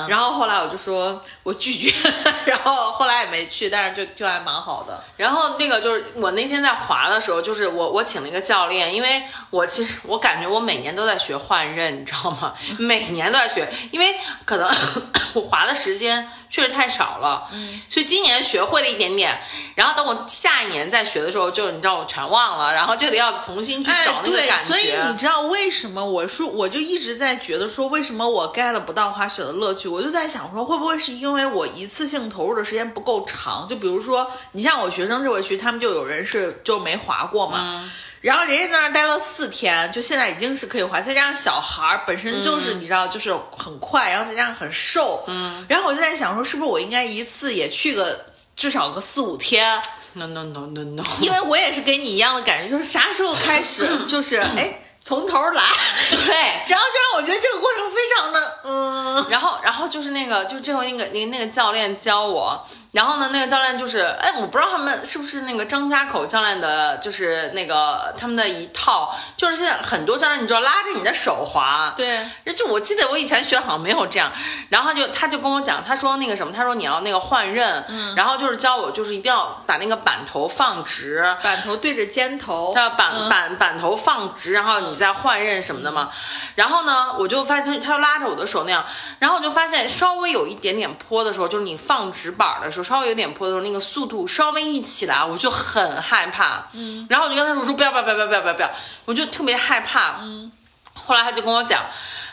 [0.08, 1.94] 然后后来我就说我拒绝，
[2.46, 5.04] 然后后来也没去，但是就就还蛮好的。
[5.16, 12.56] 然后那个就是我那天在滑的时候，就是我我请了一个教练，因为我其实我感觉我每年都在学换刃，你知道吗？
[12.80, 14.68] 每年都在学，因为可能
[15.36, 19.40] 我滑的时间确实太少了，嗯，所以今年学会了一点点，
[19.76, 24.74] 然后等我下一年再学的时候，就你知道我全忘了，然后就得要重新去找那个哎、感觉。
[24.74, 29.88] 对，所以你知道为什么我说我就一直在觉得说，为什么我 get 不到滑雪的乐趣？
[29.88, 33.68] 我就在想说，会不会是因为我一次性投入的时间不够长？
[33.68, 37.90] 就比如说，你像我学生这回去，他们就有人是就没滑过嘛。
[38.22, 48.26] 然后人家在那儿待了四天，就现在已经是可以滑，再加上小孩儿本身就是、你知道，就是很快，然后再加上很瘦，嗯，然后我就在想说，是不是我应该一次也去个
[48.58, 49.82] 至少个四五天
[50.14, 55.64] ？no no no no no，因为我也是跟你一样的感觉，就是啥时候开始， 就是哎从头来，
[56.10, 56.36] 对。
[56.68, 62.68] 然后就让我觉得这个过程非常的嗯，然后然后就是那个就是这回那个那个那个教练教我。
[62.92, 74.32] 然后呢，那个教练就是，哎，我不知道他们是不是那个张家口教练的，就是那个他们的一套，就是现在很多教练，你知道拉着你的手滑，对，就我记得我以前学好像没有这样，
[74.70, 86.10] 然后就他就跟我讲，他说那个什么，他说你要那个换刃，嗯，然后就是教我就是一定要把那个板头放直，板头对着肩头，要板板板头放直，然后你再换刃什么的嘛，
[86.56, 88.84] 然后呢，我就发现他就拉着我的手那样，
[89.20, 92.79] 然后我就发现稍微有一点点坡的时候，就是你放直板的时候。
[92.84, 96.68] 稍微有点坡的时候，那个速度稍微一起来，我就很害怕。
[96.74, 98.70] 嗯，然后我就跟他说：“说不要不要不要不要不要不要！”
[99.06, 100.18] 我就特别害怕。
[100.22, 100.52] 嗯，
[100.94, 101.84] 后来他就跟我讲，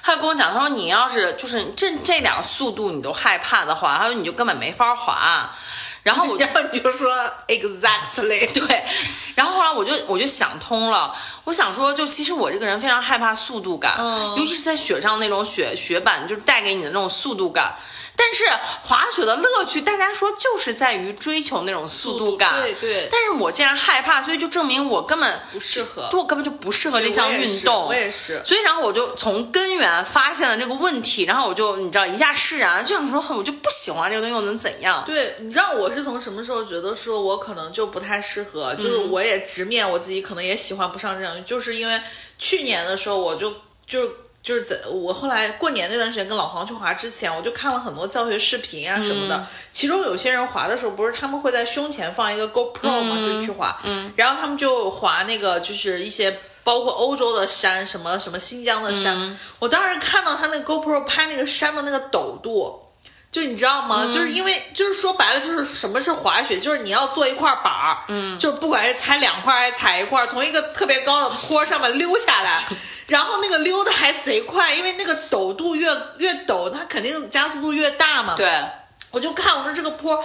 [0.03, 5.51] 他就跟我讲，他说：“你要是就是这这两个速度你都害怕的话，他说你就根本没法滑。”
[6.03, 7.09] 然后我然后 你就说
[7.49, 8.85] exactly 对。
[9.35, 11.13] 然后后来我就我就想通了，
[11.47, 13.97] 我想说，就其实我这个人非常害怕速度感，
[14.37, 17.75] 尤其是在雪上那种雪雪板，就是带给你的那种速度感。
[18.19, 18.45] 但是
[18.81, 22.55] 滑雪的乐趣，大家说就是在于追求那种速度感。
[22.63, 23.09] 对对。
[23.13, 27.85] 但是我竟然害怕，所以就证明我根本不适合，我根本就不适合这项运动。
[27.85, 28.41] 我也是。
[28.43, 35.05] 所以然后我就从根源发现了这个问题，然后我就你知道一下释然，就想说我就不喜欢这个东西，又能怎样？
[35.05, 42.01] 对，你知道我是从什么时候觉得说我可能就不太适合，就是我也直面我自己，可能也喜欢不上这样，就是因为
[42.39, 43.53] 去年的时候我就
[43.87, 44.11] 就。
[44.47, 49.45] 就是在我后来过年那段时间跟老黄去滑之前，我就看了很多教学视频啊什么的。
[49.73, 53.77] 其中有些人滑的时候，不是他们会在胸前放一个 GoPro 嘛，就去滑。
[53.83, 54.13] 嗯。
[54.15, 59.37] 然后他们就滑那个，就是一些包括欧洲的山，什么什么新疆的山。
[59.59, 62.86] 我当时看到他那 GoPro 拍那个山的那个陡度。
[63.37, 64.09] 就你知道吗？
[64.11, 72.57] 就是因为就是说白了，就是什么是滑雪，就是你要做一块板儿，嗯，就不管是踩两块还是踩一块，从一个特别高的坡上面溜下来，
[73.09, 78.37] 然后那个溜的还贼快，因为那个陡度越越陡，它肯定加速度越大嘛。
[78.39, 78.51] 对，
[79.11, 80.25] 我就看我说这个坡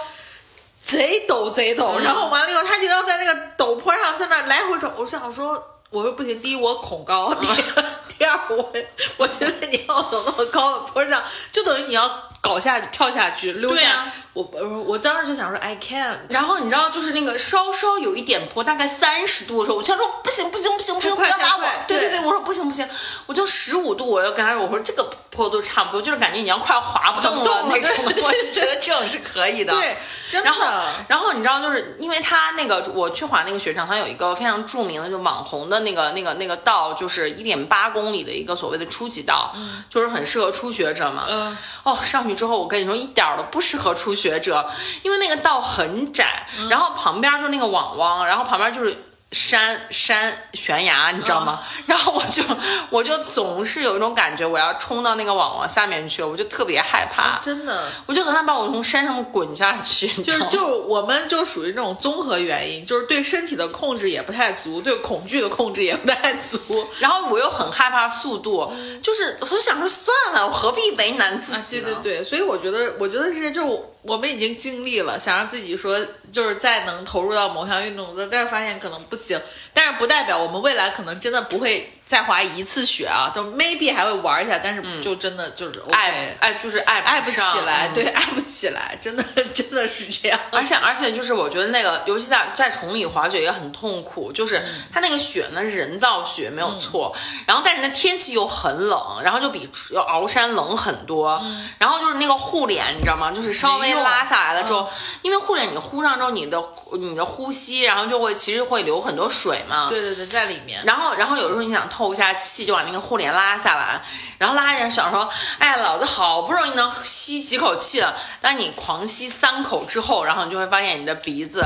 [0.80, 5.68] 贼陡贼陡，然后完了以后他就要在那个陡坡上在那来回走，我想说。
[5.90, 8.72] 我说不行，第一我恐高，第第二我
[9.18, 14.04] 我觉得你要走那么高的坡上，就等于你要搞下去、跳下去、溜下。
[14.34, 21.64] 我我我当时就想说 I can，然后你知道就是那个稍稍有一点坡，大概三十度的时候，我想说不行不行不行不行，不要拉我。
[21.86, 22.88] 对对对，我说不行不行，
[23.26, 29.74] 我就十五度，我要跟他说，我说这个坡度差不多，就是感觉你要快滑不动了那种，我就觉得这种是可以的。
[29.74, 29.94] 对，
[30.30, 30.50] 真的。
[30.50, 30.66] 然后
[31.08, 39.54] 然后你知道就是因为他那个我去滑那个雪场，它有一个非常著名的就网红的那个那个那个道，就是一点八公里的一个所谓的初级道，
[39.90, 41.26] 就是很适合初学者嘛。
[41.28, 41.58] 嗯。
[41.82, 44.22] 哦，上去之后我跟你说一点都不适合初学。
[44.22, 44.66] 学者，
[45.02, 49.11] 因为那个道很窄，然后旁边就那个网网，然后旁边就是。
[49.32, 51.58] 山山悬崖，你知道吗？
[51.86, 52.42] 然后我就
[52.90, 57.38] 我就总是有一种感觉，我要冲到那个网网下面去，我就特别害怕。
[57.40, 60.06] 真的，我就很害怕我从山上滚下去。
[60.22, 66.58] 就是就我们就属于这种综合原因，就是对身体的控制也不太足，对恐惧的控制也不太足。
[67.00, 68.70] 然后我又很害怕速度，
[69.02, 71.88] 就是我想说算了，我何必为难自己呢？
[72.02, 73.88] 对对对，所以我觉得，我觉得这些就。
[74.02, 75.98] 我们已经尽力了，想让自己说
[76.32, 79.40] 就是再能投入到某项运动的，但是发现可能不行。
[79.72, 89.22] 但是不代表我们未来可能真的不会再滑一次雪啊，都 maybe 还会玩一下，但是就真的就是爱爱就是爱爱不起来，对， 爱不起来，真的
[89.54, 90.38] 真的是这样。
[90.50, 97.14] 而且而且就是我觉得那个，尤其在在崇礼滑雪也很痛苦，就是它那个雪呢是人造雪没有错，
[97.46, 101.42] 然后但是那天气又很冷，然后就比要鳌山冷很多，
[101.78, 103.30] 然后就是那个护脸你知道吗？
[103.30, 103.92] 就是稍微。
[104.02, 104.90] 拉下来了之后，
[105.20, 106.60] 因为护脸你呼上之后，你的
[106.98, 109.88] 你的呼吸，然后就会其实会流很多水嘛。
[109.90, 110.82] 对对对，在里面。
[110.84, 114.00] 然后然后有的时候你想透一下气，就把那个护脸拉下来，
[114.38, 115.28] 然后拉下来想说，
[115.58, 121.62] 哎，老子好不容易能吸几口气了，当你狂吸三口之后，然后你就会发现你的鼻子。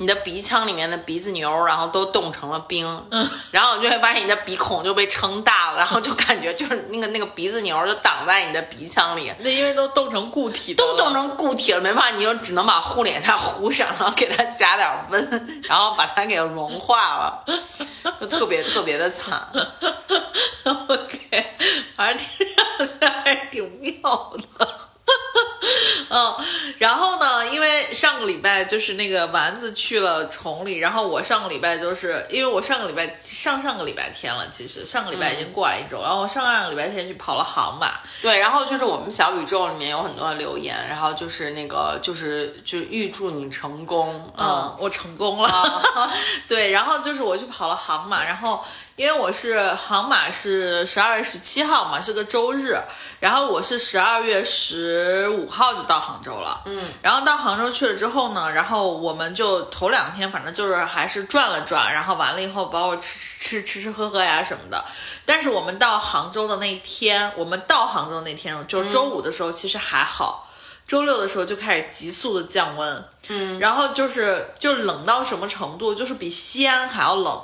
[0.00, 17.44] 你的鼻腔里面的鼻子牛，然后都冻成了冰，嗯， 然后你就会发现你的鼻孔就被撑大了，然后就感觉就是那个那个鼻子牛就挡在你的鼻腔里，那因为都冻成固体，都冻成固体了，没办法，你就只能把护脸它糊上，然后给它加点温，然后把它给融化了，
[18.20, 19.48] 就特别特别的惨。
[20.88, 21.46] OK，
[21.96, 24.68] 反正听上去还是挺妙的。
[26.10, 26.34] 嗯，
[26.78, 27.46] 然后呢？
[27.50, 37.92] 因为上个礼拜就是那个丸子去了崇礼，然后我上个礼拜就是因为我上个礼拜上上个礼拜天了，其实上个礼拜已经过完一周，然后我上上个礼拜天去跑了航马。
[38.22, 44.32] 对，然后就是我们小宇宙里面有很多的留言，然后就是那个就是就预祝你成功。
[44.36, 45.82] 嗯，我成功了。
[46.48, 48.64] 对，然后就是我去跑了航马，然后。
[48.98, 52.76] 因为我是航马是十二月十七号嘛，是个周日，
[53.20, 64.84] 然后我是十二月十五号就到杭州了，嗯，然后到杭州去了之后呢，然后我们就头两天反正就是还是转了转，然后完了以后包括吃吃吃吃喝喝呀什么的，
[65.24, 70.50] 但是我们到杭州的那天，我们到杭州那天就是周五的时候，其实还好，
[70.88, 77.40] 周六的时候就开始急速的降温，嗯，然后就是就冷到什么程度，就是比西安还要冷。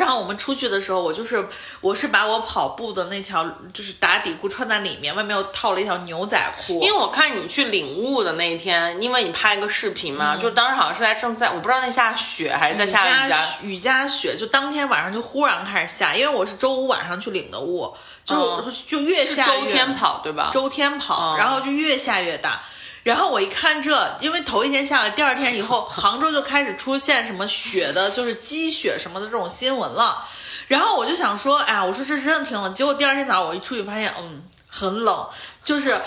[0.00, 1.46] 然后我们出去的时候，我就是
[1.82, 6.80] 我是把我跑步的那条就是打底裤穿在里面，外面又套了一条牛仔裤。
[6.82, 17.94] 因为我看你去领物的那一天，因为你拍一个视频嘛，就当时好像是在正在，我不知道在下雪还是在下雨加雨加雪，就当天晚上就忽然开始下，因为我是周五晚上去领的物，
[18.24, 20.50] 就就越下周天跑对吧？
[20.52, 22.62] 周天跑，然后就越下越大。
[23.02, 30.22] 然后我一看这，因为头一天下了，第二天以后杭州就开始出现什么雪的，就是积雪什么的这种新闻了。
[30.68, 32.74] 然后我就想说，哎呀，我说这真的挺冷。
[32.74, 35.28] 结果第二天早上我一出去发现，嗯，很冷，
[35.64, 35.98] 就是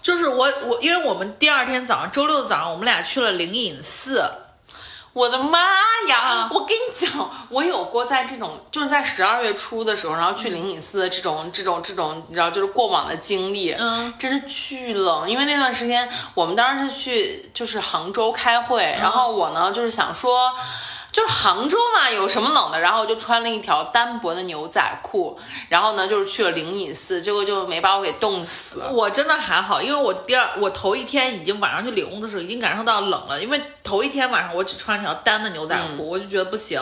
[0.00, 4.24] 就是我我，因为我们第二天早上周六早上我们俩去了灵隐寺。
[5.12, 5.60] 我的妈
[6.08, 6.48] 呀！
[6.52, 13.72] 我跟你讲，我有过在这种就是在十二月初的时候，然后去灵隐寺的这种这种这种，你知道，就是过往的经历。
[13.72, 20.54] 嗯，真是巨冷，因为那段时间我们当时是去就是杭州开会，然后我呢就是想说。
[21.10, 22.78] 就是杭州嘛，有什么冷的？
[22.78, 25.38] 然后我就穿了一条单薄的牛仔裤，
[25.68, 28.82] 然后呢，就是去了灵隐寺，结果就没把我给冻死。
[28.92, 33.42] 我真的还好，因为我第二我头一天已经晚上去领悟的时候，已经感受到冷了。
[33.42, 36.80] 因为头一天晚上我只穿了条单的牛仔裤，我就觉得不行。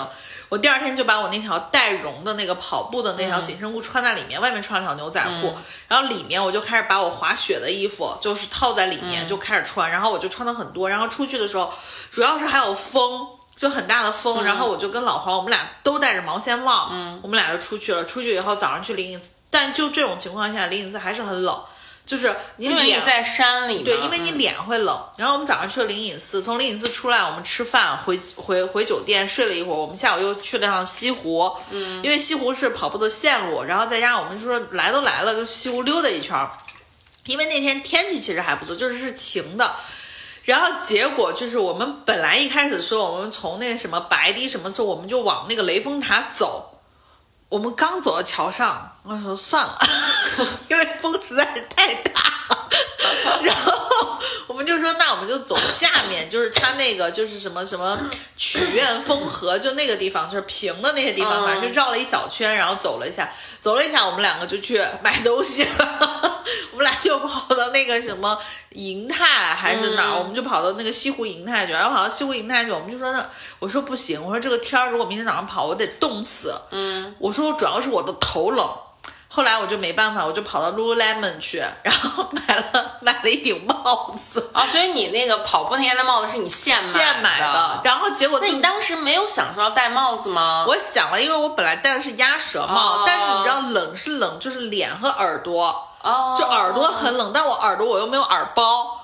[0.48, 5.54] 我第二天就把我那条带绒的那个跑步的那条紧身裤穿在里面，外面穿了条牛仔裤，
[5.88, 10.88] 然后里面我就开始把我滑雪的衣服就是套在里面就开始穿，然后我就穿了很多。
[10.88, 11.72] 然后出去的时候，
[12.10, 13.28] 主要是还有风。
[13.56, 18.04] 就很大的风，然后我就跟老黄，我们俩都戴着毛线帽，嗯，我们俩就出去了。
[18.04, 21.64] 出去以后，早上去灵隐寺，但就这种情况下，灵隐寺还是很冷，
[22.04, 25.08] 就是你脸在山里，对，因为你脸会冷。
[25.16, 29.76] 然后我们早上去了灵隐寺，从灵隐寺出来，我们吃饭，回回回酒店睡了一会儿。
[29.76, 36.36] 我们下午又去了趟西湖，嗯，因为西湖是跑步的线路，然后再加上我们就说来都来了，就西湖溜达一圈。
[37.24, 39.74] 因为那天天气其实还不错，就是是晴的。
[40.46, 46.80] 然后结果就是，我们本来一开始说我们从那什么白堤什么时候，我们就往那个雷峰塔走。
[47.48, 49.78] 我们刚走到桥上，我说算了，
[50.70, 52.22] 因为风实在是太大。
[53.42, 57.98] 然后我们就说，那我们就走下面，就是它那个就是什么什么
[58.36, 66.42] 曲苑风荷，就那个地方，就是平的那些地方，反正就绕了一小圈，然后走了一下，走了一下，我们两个就去买东西了。
[66.72, 68.38] 我们俩就跑到那个什么
[68.70, 73.26] 银泰还是哪儿，我们就跑到那个西湖银泰去，然后跑到西湖银泰去，我们就说那
[73.58, 76.54] 我说不行，我说这个天儿如果明天早上跑，我得冻死。
[76.70, 78.68] 嗯，我说主要是我的头冷。
[79.36, 84.64] 后来我就没办法，我就跑到 Lululemon 去，然后买了买了一顶帽子啊。
[84.64, 90.64] 所以你那个跑步那天的帽子是你现现买的，然后结果那你当时没有想说要戴帽子吗？
[90.66, 95.86] 我想了，因为我本来戴的是鸭舌帽，但是你知道冷是冷，就是脸和耳朵，
[96.34, 99.02] 就耳朵很冷，但我耳朵我又没有耳包，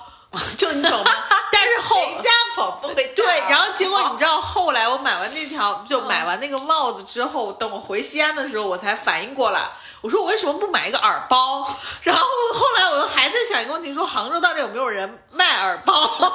[0.57, 1.11] 就你懂吗？
[1.63, 9.61] 但是后家跑步会对，然后结果你知道后来我买完那条就买完那个帽子之后，等我回西安的时候，我才反应过来。
[10.01, 11.65] 我说我为什么不买一个耳包？
[12.03, 12.21] 然后
[12.53, 15.93] 后来我又还在想一个问题，说杭州到底有没有人卖耳包？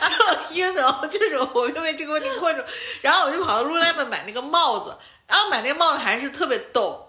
[0.00, 2.62] 就因为就是我因为这个问题困住，
[3.02, 7.04] 然后我就跑到 Lululemon 买那个帽子，然后买那个帽子还是特别逗。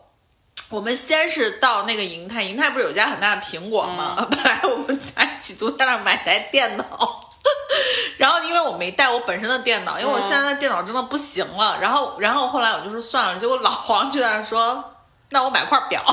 [0.70, 4.16] 我们先是到那个银泰，银泰不是有家很大的苹果吗？
[4.30, 7.29] 本来我们还企图在那儿买台电脑，
[8.18, 11.78] 然后因为我没带我本身的电脑，因为我现在的电脑真的不行了。
[11.82, 14.96] 然后然后后来我就说算了，结果老黄就在那说。
[15.32, 16.04] 那我买块表，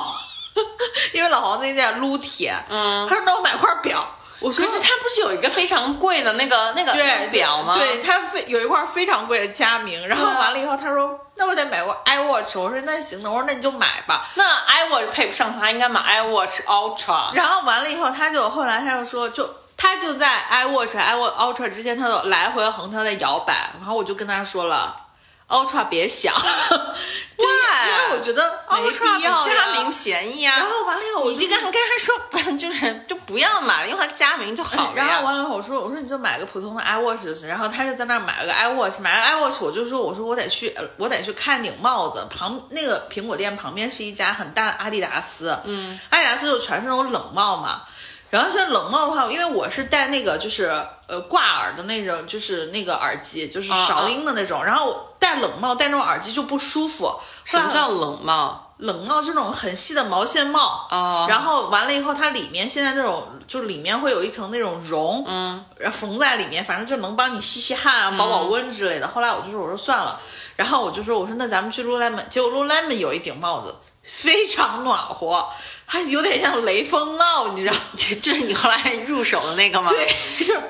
[1.15, 4.07] 因为老黄最近在撸铁，嗯，他说那我买块表，
[4.41, 6.93] 我说是他不是有一个非常贵的那个那个
[7.31, 7.73] 表吗？
[7.79, 17.35] 对他非有一块非常贵的佳明，然后完了以后他说那我得买个 iWatch，我说那行的，我说那你就买吧，那 iWatch 配不上他，应该买 iWatch Ultra。
[17.35, 25.03] 然后完了以后他就后来他就说就他就在 iWatch iWatch Ultra 之间他都来回横跳在摇摆，然后我就跟他说了。
[25.49, 26.35] Ultra 别想，
[27.39, 30.57] 就因为我觉得 Ultra 比佳明便宜啊。
[30.57, 34.93] 然后完了以后，你就跟跟他说，就是就不要买了，用它佳明就好了。
[34.97, 37.49] 然后完了以后，我说我说你就买个普通的 iWatch 就行。
[37.49, 42.27] 然后他就在那儿买了个 iWatch，买了 iWatch，我就说我说我得去我得去看顶帽子。
[42.29, 47.83] 旁那个苹果店旁边是一家很大的阿迪达斯，嗯，阿迪达斯就全是那种冷帽嘛。
[48.31, 50.65] 然后像冷帽的话，因为我是戴那个就是
[51.07, 54.65] 呃挂耳的那种，就是那个耳机，就是韶音的那种。
[54.65, 57.13] 然后戴戴冷帽、戴那种耳机就不舒服。
[57.45, 58.75] 什么叫冷帽？
[58.79, 59.21] 冷帽？
[59.21, 60.87] 就那种很细的毛线帽。
[60.89, 61.27] 啊。
[61.29, 69.09] 然后完了以后，它里面现在那种就里面会有一层那种绒，嗯，然后缝在里面，反正就能帮你吸吸汗啊、保保温之类的。
[69.09, 70.21] 后来我就说，我说算了。
[70.55, 73.75] 然后我就说，我说那咱们去 Lululemon，结果 Lululemon 有一顶帽子
[74.07, 75.49] 非常暖和。
[75.89, 77.75] 它有点像雷锋帽，你知道？
[78.21, 79.89] 就是你后来入手的那个吗？
[79.89, 80.05] 对，
[80.45, 80.61] 就是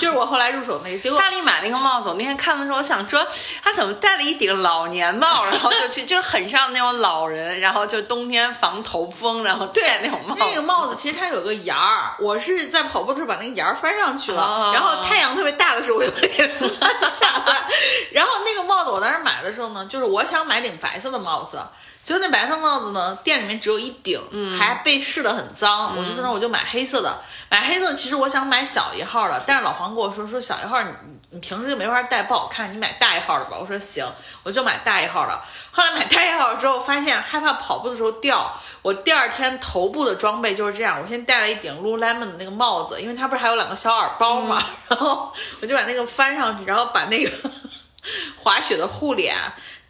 [0.00, 0.98] 就是我后来入手那个。
[0.98, 3.26] 结果大力买那个帽子，我那天看的时候，我想说
[3.62, 10.42] 他怎么戴了一顶老年帽，然后就去， 就很像那种老人，然后就冬天防头风，然后戴那种帽子。
[10.48, 16.70] 那个帽子其实它有个檐儿，我是在跑步的时候把那个檐儿翻上去了，然后太阳特别大的时候我又给翻
[17.10, 17.62] 下来。
[18.12, 21.60] 然后那个帽子我当时买的时候呢，就是我想买顶白色的帽子。
[22.06, 24.16] 结果那白色帽子呢，店里面只有一顶，
[24.56, 25.92] 还被试的很脏。
[25.96, 27.18] 我就说那我就买黑色的。
[27.50, 30.90] 买黑色其实我想买小一号的，但是老黄跟我说说小一号你
[31.30, 33.56] 你平时就没法戴不好看，你买大一号的吧。
[33.60, 34.06] 我说行，
[34.44, 35.36] 我就买大一号的。
[35.72, 38.56] 后来买大一号之后，发现害怕跑步的时候掉。
[38.82, 47.32] 我第二天头部的装备就是这样，我先戴了一顶 Lululemon 的那个帽子，因为它不是还有两个小耳包嘛， 然后我就把那个翻上去，然后把那个
[48.38, 49.34] 滑雪的护脸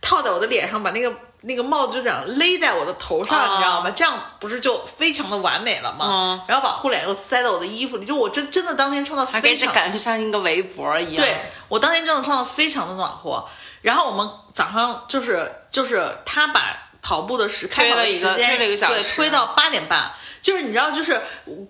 [0.07, 1.13] 套在我的脸上，把那个。
[1.43, 3.91] 那个帽子就这样勒在我的头上，你知道吗？
[3.95, 6.43] 这样不是就非常的完美了吗？
[6.49, 11.25] 然后把护脸又塞到我的衣服里，就我真真的当天穿的非常，感觉像一个围脖一样。
[11.25, 11.37] 对
[11.69, 13.45] 我当天真的穿的非常的暖和。
[13.83, 20.13] 然后我们早上就是就是他把跑步的时开跑的时间对推到八点半。
[20.43, 21.21] 就是你知道，就是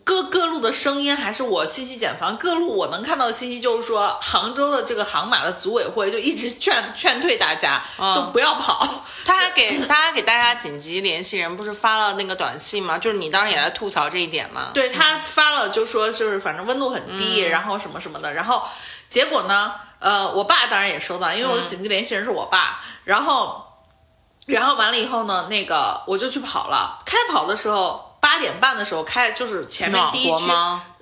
[0.05, 2.37] 各各路的声音，还是我信息茧房。
[2.37, 7.82] 各路我能看到的信息就是说，杭州的这个杭马的组委会就一直劝劝退大家，
[8.14, 9.05] 就不要跑。
[9.24, 12.99] 他还给大家给大家紧急联系人，不是发了那个短信吗？
[12.99, 14.70] 就是你当时也在吐槽这一点吗？
[14.74, 18.32] 对他发了，就说就是反正温度很低，然后什么什么的。
[18.34, 18.62] 然后
[19.09, 19.74] 结果呢？
[19.99, 22.84] 呃，我爸当然也收到，因为我的紧急联系人是我爸。
[23.05, 23.66] 然后，
[24.47, 26.99] 然后完了以后呢，那个我就去跑了。
[27.05, 28.05] 开跑的时候。
[28.18, 30.51] 八点半的时候开，就是前面第一区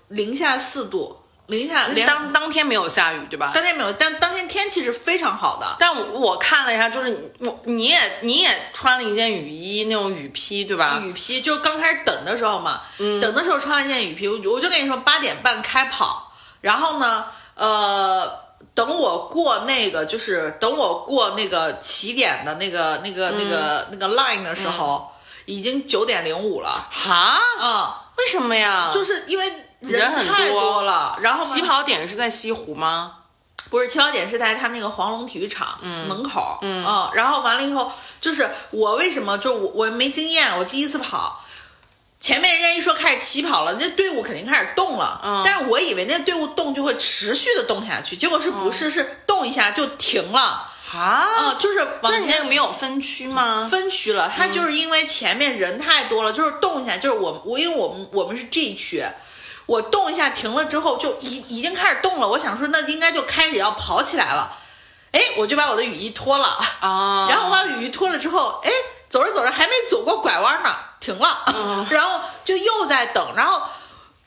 [0.09, 3.51] 零下四度，零下当当天没有下雨对吧？
[3.55, 5.75] 当天没有，但当天天气是非常好的。
[5.79, 11.01] 但我我看了一下，就是我你也你也穿了一件雨衣，那种雨披对吧？
[11.03, 16.31] 雨披就刚开始等的时候嘛，等的时候穿了一件雨披，我我就跟你说八点半开跑，
[16.61, 17.25] 然后呢，
[17.55, 18.44] 呃，
[18.75, 25.11] 等我过那个就是等我过那个起点的那个那个那个那个 line 的时候。
[25.47, 28.89] 已经九点零五了，哈，嗯，为什么呀？
[28.91, 33.17] 就是因为人太多了，然后起跑点是在西湖吗？
[33.69, 41.44] 不是，起跑点是在他那个黄龙体育场门口，嗯，然后完了以后，就是我为什么就我我没经验，我第一次跑，
[42.25, 50.67] 前面人家一说开始起跑了，那队伍肯定开始动了，嗯，但是我以为那队伍动就会持续的动下去，结果是不是是动一下就停了。
[50.95, 53.69] 啊，就是那你那个没有分区吗？
[53.71, 59.05] 分区了，它就是因为前面人太多了，就是动一下，就是我我因为我们我们是 G 区，
[59.67, 64.51] 我动一下停了之后就已已经开始动了，我想说那应该就开始要跑起来了，
[65.13, 66.47] 哎，我就把我的雨衣脱了。
[66.81, 68.71] 啊，然后我把雨衣脱了之后，哎，
[69.11, 71.45] 走着走着还没走过拐弯呢，停了，
[71.91, 73.61] 然后就又在等，然后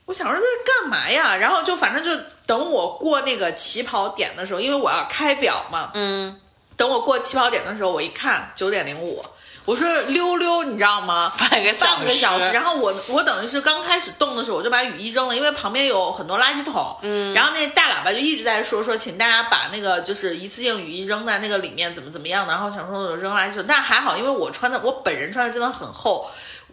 [0.05, 0.45] 我想说这
[0.81, 1.35] 干嘛呀？
[1.37, 2.15] 然后就反正就
[2.45, 6.39] 等我过那个起跑点的时候，因为我要开表嘛，嗯。
[6.77, 9.25] 等我过起跑点的时候，我一看九点零五，
[9.65, 11.33] 我说溜溜，你知道吗？
[11.39, 12.51] 半个半个小时。
[12.51, 16.95] 然后我我等于是刚开始动的时候，我就把雨衣扔了，因为旁边有很多垃圾桶。
[17.01, 17.33] 嗯。
[17.33, 22.53] 然后那大喇叭就一直在说说，请大家把那个就是一次性雨衣扔在那个里面，怎么怎么样的。
[22.53, 26.29] 然后想说我扔垃圾桶，但还好，因为我穿的我本人穿的真的很厚。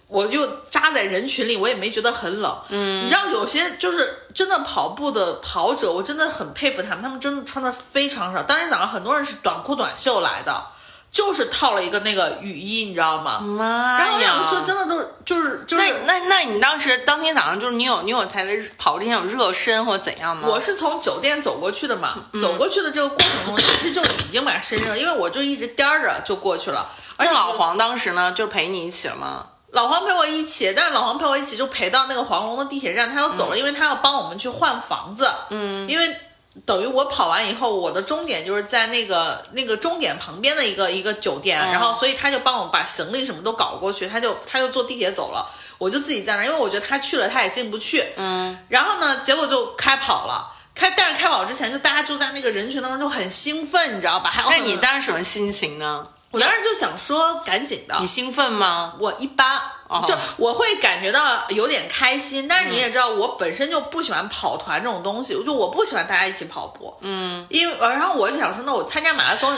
[0.07, 2.57] 我就扎在人群里，我也没觉得很冷。
[2.69, 8.43] 嗯，你知道有些就是真的跑步的跑者，我真的很佩服他们，他们真的穿的非常少。
[8.43, 10.67] 当天早上很多人是短裤短袖来的，
[11.11, 13.41] 就是套了一个那个雨衣，你知道吗？
[13.41, 14.19] 妈呀！
[14.21, 18.45] 然后说真的都就是就是那那那你当时当天早上就是你有你有在
[18.77, 20.47] 跑之前有热身或怎样吗？
[20.49, 26.87] 我是从酒店走过去的嘛，走过去的这个过程中其实就已经把身热，因为我就一直颠着就过去了。
[27.17, 29.47] 而且老黄当时呢就陪你一起了吗？
[29.75, 35.29] 老黄陪我一起，但是老黄陪我一起就陪到那个黄龙的地铁站，他要走了，因为他要帮我们去换房子。
[35.51, 36.17] 嗯，因为
[36.65, 45.45] 等于我跑完以后，我的终点就是在那个那个终点旁边的一个一个酒店，然后所以他就帮我把行李什么都搞过去，他就他就坐地铁走了，
[45.79, 48.07] 我就自己在那，因为我觉得他去了他也进不去。
[48.17, 54.31] 嗯，然后呢，结果就开跑了，开但是开跑之前就大家就在那个人群当中就很兴奋，你知道吧？
[54.31, 56.05] 还那你当时什么心情呢？
[56.35, 57.97] 我当时就想说，赶紧的。
[58.01, 58.95] 你兴奋吗？
[58.99, 59.57] 我一般，
[60.05, 62.49] 就我会感觉到有点开心。
[62.49, 66.93] 但是你也知道，我本身就不喜欢跑团这种东西，就我不喜欢大家一起跑步。
[67.01, 69.57] 嗯，因为然后我就想说，那我参加马拉松，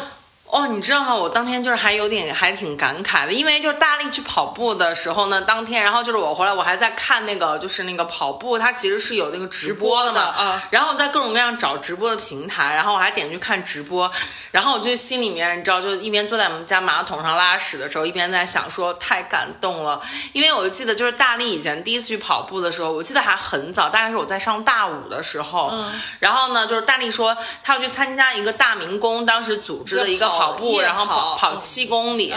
[0.49, 1.15] 哦，你知道吗？
[1.15, 14.11] 我当天就是还有点还挺感慨的，因为就是大力去跑步的时候呢，当天，然后就是我回来我还在看那个就是那个跑步，它其实是有那个直播的嘛，啊，然后在各种各样找直播的平台，然后我还点去看直播，
[14.53, 20.01] 然后我就心里面你知道，就一边坐在我们家马桶上拉屎的时候，一边在想说太感动了，
[20.33, 30.36] 因为我就记得就是大力以前第一次去跑步的时候，我记得还很早，大概是我在上大五的时候，嗯，然后呢，就是大力说他要去参加一个大明宫当时组织的一个。
[30.37, 32.35] 跑步，然后跑跑七公里，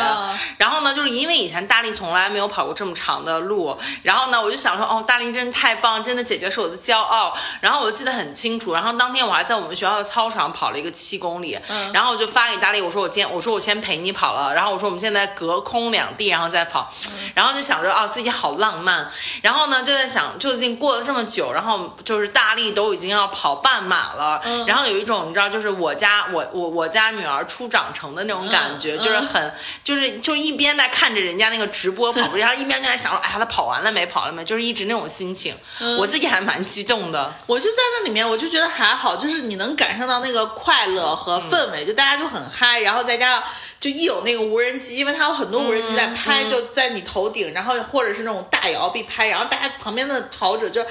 [0.58, 7.36] 然后呢，就是因为以前大力从来没有跑过这么长的路，然后呢，我就想说，哦，大力真的太棒，真的姐姐是我的骄傲。
[7.62, 11.60] 然后我就记得很清楚，然后当天我还在我们学校的操场跑了一个七公里，
[11.93, 16.89] 然后我就发给大力，我说我今天，我说我先陪你跑了，然后我说我们现在隔空两地，然后再跑，
[17.34, 19.10] 然后就想着，哦，自己好浪漫。
[19.41, 27.88] 然后呢，就在想，就已经过了这么久，然后就是大力都已经要跑半马了，然后有一种你知道，就是我家我我我家女儿初长。
[27.94, 34.06] 成的那种感觉，就是很，就是就一边在看着人家那个直播跑步， 然后一边就在想说，哎呀，他跑完了没？
[34.06, 34.44] 跑了没？
[34.44, 35.56] 就是一直那种心情，
[35.98, 37.34] 我自己还蛮激动的。
[37.46, 43.44] 我就在那里面，我就觉得还好，就是你能感受到那个快乐和氛围，就大家就很嗨，然后再加上
[43.80, 50.88] 就一有那个无人机，因为它有很多无人机在拍，就在你头顶，然后或者是那种大摇臂拍，然后大家旁边的跑者就啊。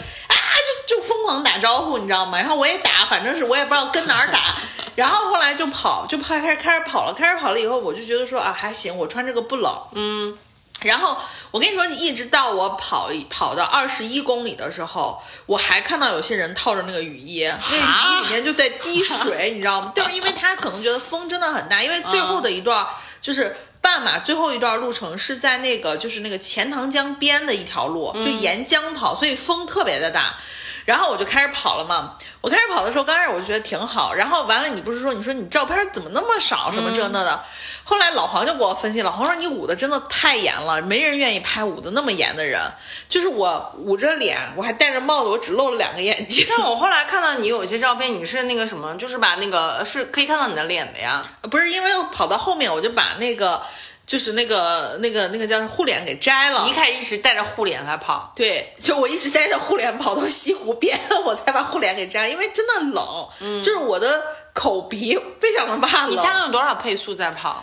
[0.58, 2.38] 就就疯狂打招呼，你知道吗？
[2.38, 4.56] 然后我也打，反正是我也不知道跟哪儿打。
[4.96, 9.82] 然后后来就跑，就跑开始开始跑了，开始跑了以后，我就觉得说啊还行，我穿这个不冷。
[9.92, 10.36] 嗯。
[10.80, 11.16] 然后
[11.50, 19.92] 我跟你说，你一直到我跑跑到二十一公里的时候，我还看到有些人套着那个雨衣，那雨衣里面就在滴水， 你知道吗？
[19.94, 22.86] 就是因为他可能觉得风真的很大，因为最后的一段
[23.20, 23.56] 就是。
[23.80, 30.36] 半马最后一段路程是在那个就是那个钱塘江边的一条路，就沿江跑，所以风特别的大。
[30.84, 32.18] 然后我就开始跑了嘛。
[32.40, 34.14] 我开始跑的时候，刚开始我就觉得挺好。
[34.14, 37.44] 然后完了，你不是说你说你照片怎么那么少，什么这那的。
[37.82, 42.60] 后来老黄就给我分析，老黄说你捂的真的太严了，没人愿意拍捂的那么严的人。
[43.08, 46.46] 就是我捂着脸，我还戴着帽子，我只露了两个眼睛。
[46.56, 51.22] 但我后来看到你有些照片，你是那个什么，就是把那个是可以看到你的脸的呀？
[51.50, 53.60] 不是，因为跑到后面我就把那个。
[54.08, 66.12] 就是那个那个那个叫护脸给摘了，一开始一直带着护脸在跑，对，就我一直带着护脸跑到西湖边， 我才把护脸给摘了，因为真的冷，嗯，就是我的口鼻非常的怕冷。
[66.12, 67.62] 你大概有多少配速在跑？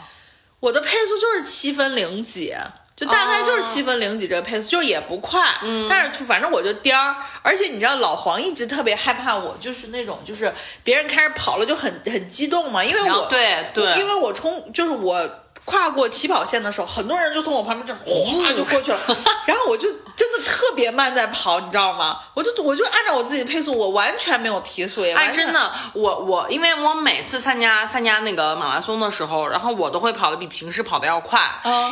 [0.59, 2.55] 我的配速就是七分零几，
[2.95, 15.27] 就大概就是七分零几这个配速，就也不快，嗯，但是反正我就颠儿，而且你知道老黄一直特别害怕我，就是那种就是别人开始跑了就很很激动嘛，因为我对对，因为我冲就是我。
[15.65, 18.99] 跨过起跑线的时候，很多人就从我旁边这哗就过去了，
[19.45, 22.17] 然后我就真的特别慢在跑，你知道吗？
[22.33, 25.01] 我就我就按照我自己的配速，我完全没有提速。
[25.03, 31.41] 哎，真的，我我因为我每次参加参加那个马拉松的时候，然后我都会跑的比平时跑的要快，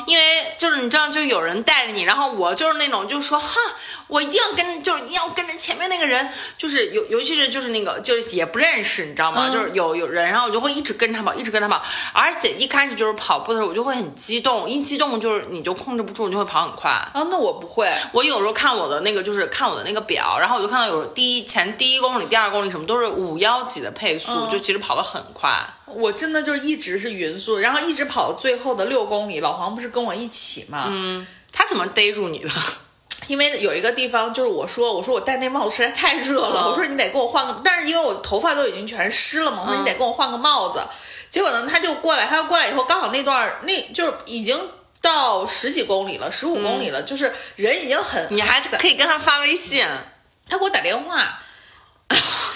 [0.06, 0.24] 因为
[0.58, 3.60] 就是你知道，就有人带着你，然后我就是那种就是说哈，
[4.08, 9.50] 我一定要跟，就是一定要跟着前面那个人，就是尤尤其是就是那个就是也不认识，你知道吗？
[9.52, 13.63] 就是有有人，然后我就会一直跟着他跑，一直跟着他跑，而且一开始就是跑步的。
[13.64, 17.12] 我就会很激动，一激动就是你就控制不住，你就会跑很快啊。
[17.14, 25.52] 那我不会，我有时候看我的那个就是看我的那个表，然后我就看到有第一前第一公里、第二公里什么都是五幺几的配速，就其实跑得很快。
[25.86, 29.40] 我真的就一直是匀速，然后一直跑到最后的六公里。
[29.40, 30.88] 老黄不是跟我一起吗？
[30.90, 32.50] 嗯，他怎么逮住你的？
[33.28, 40.82] 因为有一个地方就是我说我说我戴那帽子实在太热了，我说你得给我换个，但是因为我头发都已经全湿了嘛，我说你得给我换个帽子。
[41.34, 44.70] 结果呢，他就过来，他要过来以后，刚好那段那就已经
[45.02, 49.84] 到十几公里了，十五公里了，就是人已经很，你还可以跟他发微信，
[50.48, 51.40] 他给我打电话。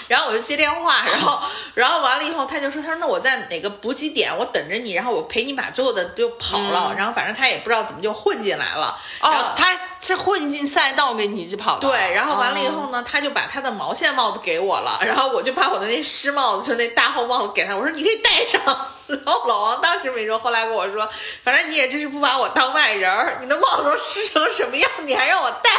[0.08, 1.40] 然后我就接电话， 然后，
[1.74, 8.98] 然后完了以后，他就说，他说那我在哪个补给点，我等着你，然后我陪你把最后的就跑了，然后反正他也不知道怎么就混进来了。
[9.20, 11.88] 哦，他是混进赛道跟你一起跑的。
[11.88, 18.60] 对，然后完了以后呢，他就把他的毛线帽子给我了， 然后我就把我的那湿帽子，就那大厚帽子给他，我说你可以戴上。
[19.08, 21.08] 然后老王当时没说，后来跟我说，
[21.42, 25.70] 反正你也真是不把我当外人儿，你的帽子都湿成什么样，你还让我戴。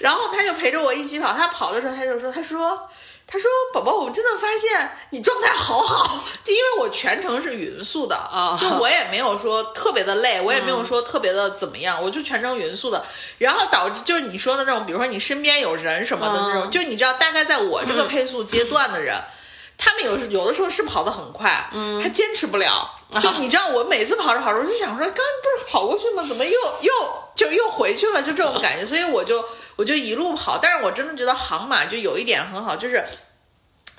[0.00, 2.88] 然后他就陪着我一起跑，他跑的时候他就说，他说。
[3.28, 13.04] 他说：“宝宝，我真的发现你状态好好，就因为我全程是匀速的啊，就我也没有说特别的累，我也没有说特别的怎么样，我就全程匀速的，
[13.38, 19.20] 然后导致就是你说的那种，比如说你身边有人什么的那种，就你知道大概在我这个配速阶段的人，
[19.76, 26.22] 他们有有的时候是跑得很快，嗯，他坚持不了， 就你知道我每次跑着跑着，我就想说，刚刚不是跑过去吗？
[26.26, 26.52] 怎么又
[26.82, 26.92] 又
[27.34, 28.22] 就又回去了？
[28.22, 29.44] 就这种感觉， 所以我就。”
[29.76, 33.04] 我就一路跑，但是我真的觉得航马就有一点很好，就是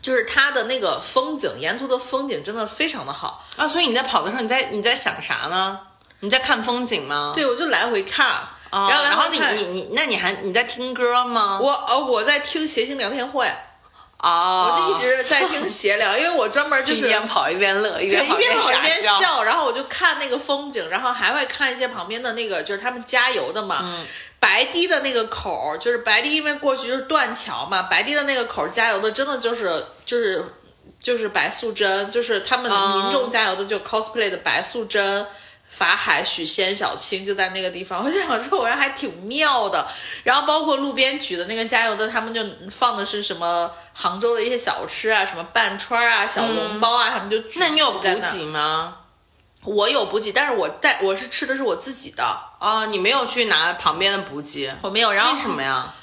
[0.02, 3.46] 就是它的那个风景，沿途的风景真的非常的好。
[3.58, 5.80] 啊，所以你在跑的时候，你在你在想啥呢？
[6.22, 7.32] 你在看风景吗？
[7.36, 8.26] 对，我就来回看，
[8.72, 9.40] 啊，然后来然后你。
[9.40, 11.60] 你你，那你还你在听歌吗？
[11.62, 13.48] 我呃我在听谐星聊天会，
[14.20, 23.80] 哦，我就一直在听闲聊，因为我专门就就是一边跑一边乐，一，边跑一边跑一边笑，然后我就看那个风景，然后还会看一些旁边的那个，就是他们加油的嘛。
[23.84, 24.06] 嗯
[24.40, 30.46] 白堤的那个口儿，就是白堤，因为过去就是断桥嘛，白堤的那个口儿加油的，真的就是就是
[31.02, 35.26] 就是白素贞，就是他们哦民众加油的，就 cosplay 的白素贞。
[35.70, 39.88] 法海、许仙、小青就在那个地方，我就想说，我人还挺妙的。
[40.24, 42.42] 然后包括路边举的那个加油的，他们就
[42.72, 48.16] 放的是什么杭州的一些小吃啊，什么半串儿啊、小笼包啊，他们就那你有补给
[48.46, 48.98] 吗？
[49.64, 52.24] 我有补给，但是我带我是吃的是我自己的，
[52.60, 55.12] 啊，你没有去拿旁边的补给，我没有。
[55.12, 55.94] 然后为什么呀？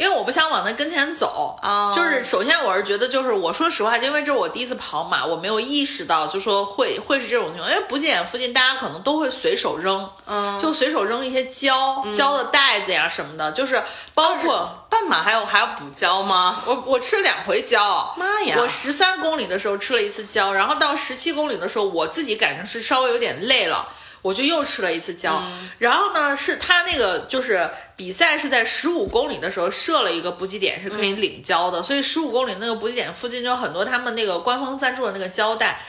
[0.00, 7.70] 因为我不想往那跟前走哦就是首先我是觉得，就是我说实话，因为这是我第一次跑马，我没有意识到，就说会会是这种情况。
[7.70, 13.82] 因为补给点附近大家可能都会随手扔，嗯，就随手扔一些胶、胶的袋子呀什么的，就是
[14.14, 16.58] 包括半马还有还要补胶吗？
[16.66, 18.14] 我我吃了两回胶。
[18.16, 18.56] 妈呀！
[18.58, 23.86] 我十三公里的时候吃了一次胶，然后到十七公里的时候，我自己感觉是稍微有点累了，
[24.22, 25.42] 我就又吃了一次胶。
[25.78, 35.80] 然后呢，是他那个就是比赛是在十五公里的时候设了一个补给点是可以领胶的，所以十五公里那个补给点附近就有很多他们那个官方赞助的那个胶带。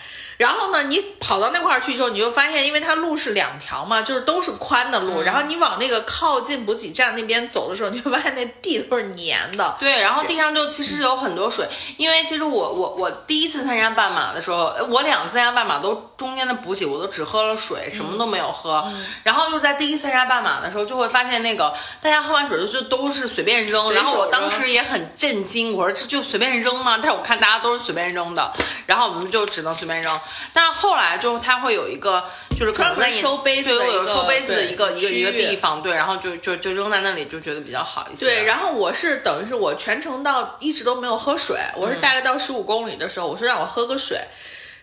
[0.42, 5.22] 然后呢，你跑到那块儿去之后，你就发现，因为它路是两条嘛，就是都是宽的路。
[5.22, 9.78] 然后你往那个靠近补给站那边走的时候，你会发现那地都是粘的。
[9.80, 11.68] 对，然后地上就其实有很多水，
[11.98, 18.84] 因为其实我我我第一次参加半马的时候，呃我两次参加半马都中间的补给我都只喝了水，什么都没有喝。
[19.22, 21.72] 然后就是在第一次参加半马的时候，就会发现那个
[22.02, 26.98] 大家喝完水就就都是随便扔，然后我当时也很震惊，我说这就随便扔吗？
[27.00, 28.52] 但是我看大家都是随便扔的，
[28.88, 30.20] 然后我们就只能随便扔。
[30.54, 32.24] 但是后来就它会有一个
[32.58, 38.26] 就是可能专门在收杯子对，的一个会有收杯子的对一个一个一个地方，对，然后就就就扔在那里，就觉得比较好一些。
[38.26, 44.20] 对，然后我是等于是我全程到一直都没有喝水，我是大概到十五公里的时候，我说让我喝个水，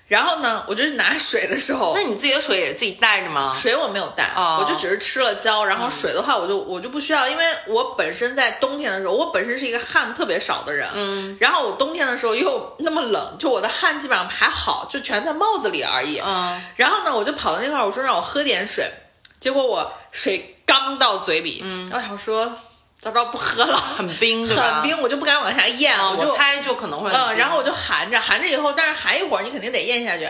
[0.09, 3.53] 然后呢，我就拿水的时候那，你自己的水也是自己带着吗？
[3.55, 4.59] 水我没有带，哦。
[4.59, 18.91] 我就只是吃了胶，然后水的话我就我就不需要，因为我本身在冬天的时候，我本身是一个汗特别少的人，嗯，然后我冬天的时候又那么冷，就我的汗基本上还好，就全在帽子里而已，嗯，然后呢，我就跑到那块儿，我说让我喝点水，
[19.39, 22.51] 结果我水刚到嘴里，嗯，我想说
[22.99, 24.75] 早知道不喝了，很冰，对吧？
[24.75, 30.29] 很冰，我就不敢往下咽，啊，我就我猜就可能会很嗯，冰然后我就含着，含着以后，但是含一会儿你肯定得咽下去。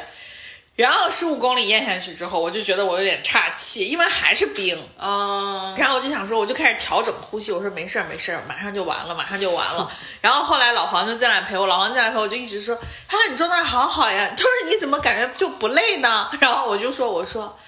[0.77, 4.81] 然后十五公里咽下去之后，我就觉得我有点岔气，因为还是冰。
[4.97, 9.91] 嗯，然后我就想说，我就开始调整呼吸，我说没事儿没事儿，马上就完了，马上就完了。
[10.21, 14.29] 然后后来老黄就进来陪我，老黄进来陪我，就一直说，他说、你状态好好呀。
[14.31, 16.29] 他说你怎么感觉就不累呢？
[16.41, 17.59] 然后我就说，我说。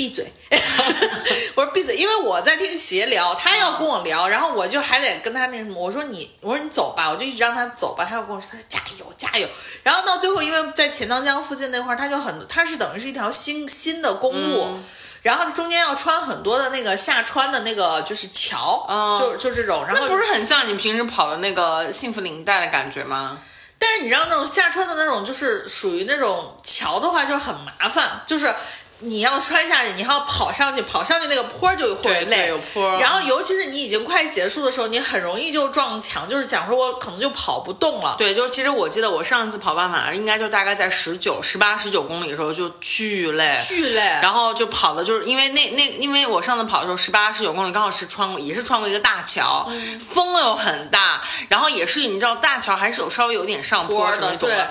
[0.00, 0.32] 闭嘴！
[1.56, 5.74] 我说闭嘴，因为我在听闲聊，他要跟我聊，然后我就还得跟他那什么。
[5.78, 8.02] 我说你，我说你走吧，我就一直让他走吧。
[8.02, 9.46] 他要跟我说，他说加油加油。
[9.82, 14.78] 然后到最后，因为在钱塘江附近那块儿，他就很，他是等于是一条新新的公路。
[15.20, 23.36] 然后中间要穿很多的那个下穿的那个就是桥，哦就就这种，然后那不是很像你平时跑的那个幸福林带的感觉吗？
[23.78, 28.54] 但是你知道那种下穿的那种，就是属于那种桥的话，就很麻烦，就是
[29.00, 38.14] 你要摔下去，你还要跑上去，跑上去那个坡就会累，有坡然后尤其是你已经快结束的时候，你很容易就撞墙，就是想说我可能就跑不动了。
[38.18, 49.98] 对，就其实我记得我上一次跑半马，应该就大概在十九、十八、十九公里的时候就巨累，巨累，然后就跑的就是因为那那因为我上次跑的时候十八十九公里刚好是穿过也是穿过一个大桥，嗯。
[49.98, 54.70] 风又很大，然后也是你知道大桥还是有稍微有点上坡坡的对是那种的，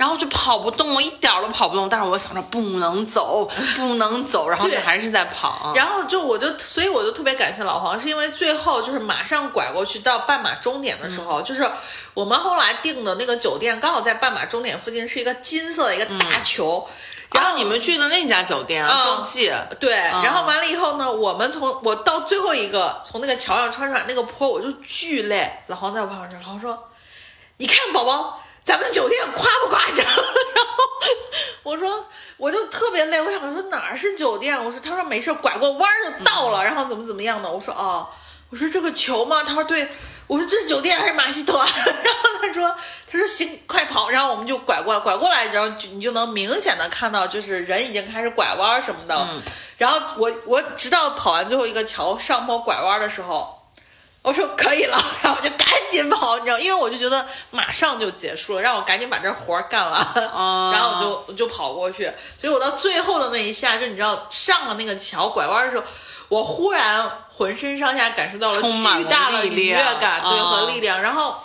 [0.00, 3.46] 然后就跑不动，我一点儿都跑不动，但是我想着不能走，
[3.76, 5.74] 不能走，然后就还是在跑。
[5.76, 11.70] 然后就我就所以我就特别感谢老黄，是因为最后就是马上拐过去到半马终点的时候，就是
[12.14, 16.88] 我们后来订的那个酒店刚好在半马终点附近，是一个金色的一个大球。
[17.34, 25.58] 然后你们去的那家酒店啊，嗯洲际，对，然后完了以后呢，我们从我到最后一个从那个桥上穿出来那个坡，我就巨累。
[25.66, 26.88] 老黄在我旁边说，老黄说
[27.58, 30.84] ：“你看宝宝，咱们的酒店夸不夸张？” 然后
[31.62, 32.06] 我说
[32.36, 34.64] 我就特别累，我想说哪儿是酒店？
[34.64, 37.50] 我说他说没事，拐过弯儿就到了，然后怎么怎么样的？
[37.50, 38.08] 我说哦，
[38.50, 39.42] 我说这个球吗？
[39.44, 39.88] 他说对。
[40.26, 41.58] 我说这是酒店还是马戏团？
[41.66, 42.76] 然后他说
[43.10, 44.08] 他说行，快跑！
[44.10, 49.28] 然后我们就拐过来，拐过来，然后就你就能明显的看到，就是人已经开始拐弯什么的了。
[49.76, 53.59] 然后我我直到跑完最后一个桥上坡拐弯的时候，
[54.22, 60.00] 我说可以了， 然后我就赶紧跑，你知道，因为我就觉得马上就结束了，让我赶紧把这活儿干完，
[60.32, 62.04] 哦然后我就我就跑过去，
[62.36, 65.84] 所以我到最后的那一下，就你知道上了那个桥拐弯的时候，
[66.28, 71.36] 我忽然浑身上下感受到了巨大的愉悦感，对哦和力量，然后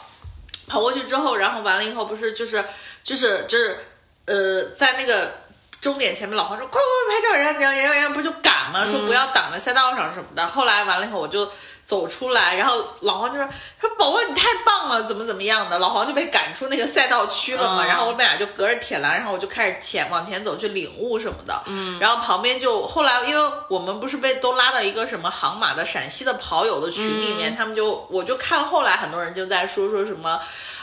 [0.67, 2.63] 跑过去之后，然后完了以后不是就是
[3.03, 3.79] 就是就是
[4.25, 5.45] 呃在那个。
[5.81, 8.83] 终点前面，老黄说：“快快快拍照！”人家人家人家不就赶吗？
[8.87, 10.47] 说不要挡在赛道上什么的。
[10.47, 11.47] 后来完了以后，我就
[11.85, 13.47] 走出来，然后老黄就说
[13.79, 17.85] ：“说宝宝你太棒了，怎么怎么样的。”老黄就被赶出那个赛道区了嘛。
[17.85, 21.61] 嗯然后我们俩就隔着铁栏，然后我就开始前往前走去领悟什么的。
[21.67, 21.99] 嗯。
[21.99, 30.39] 然后旁边就后来，因为我们不是被都拉到一个什么杭马的陕西的跑友的群里面，他们就我就看后来很多人就在说说什么，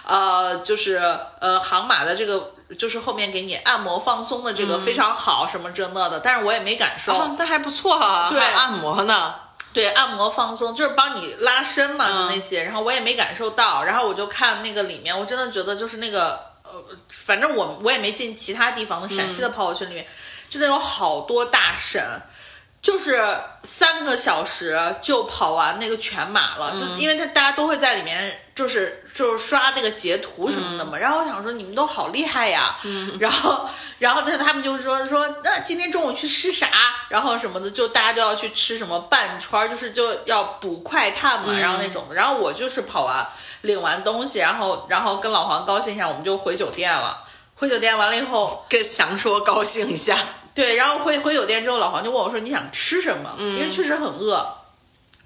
[0.07, 2.53] 呃，就是呃杭马的这个。
[2.79, 7.13] 就是后面给你按摩放松的这个非常好，什么这那的，但是我也没感受。
[7.13, 9.35] 哦，那还不错啊，对还按摩呢。
[9.73, 12.63] 对，按摩放松就是帮你拉伸嘛，就那些。
[12.63, 16.73] 然后我也没感受到，然后我就看那个里面，我真的觉得就是那个呃，
[17.09, 20.07] 反正我我也没进其他地方的陕西的朋友圈里面，
[20.51, 22.03] 真的有好多大神。
[22.83, 23.23] 就是
[23.63, 30.99] 三个小时就跑完那个全马了，就因为他大家都会在里面，就是就是刷那个截图什么的嘛。
[30.99, 32.77] 然后我想说你们都好厉害呀，
[33.19, 36.67] 然后然后他他们就说说那今天中午去吃啥，
[37.09, 42.15] 然后什么的，就大家都要去吃什么半川，就是就要补快碳嘛，然后那种的。
[42.15, 43.27] 然后我就是跑完
[43.63, 47.23] 领完东西，然后然后跟老黄高兴一下，我们就回酒店了。
[47.55, 50.19] 回酒店完了以后， 跟想说高兴一下，
[50.53, 54.45] 对，然后回回酒店之后，老黄就问我说：“你想吃什么？”因为确实很饿。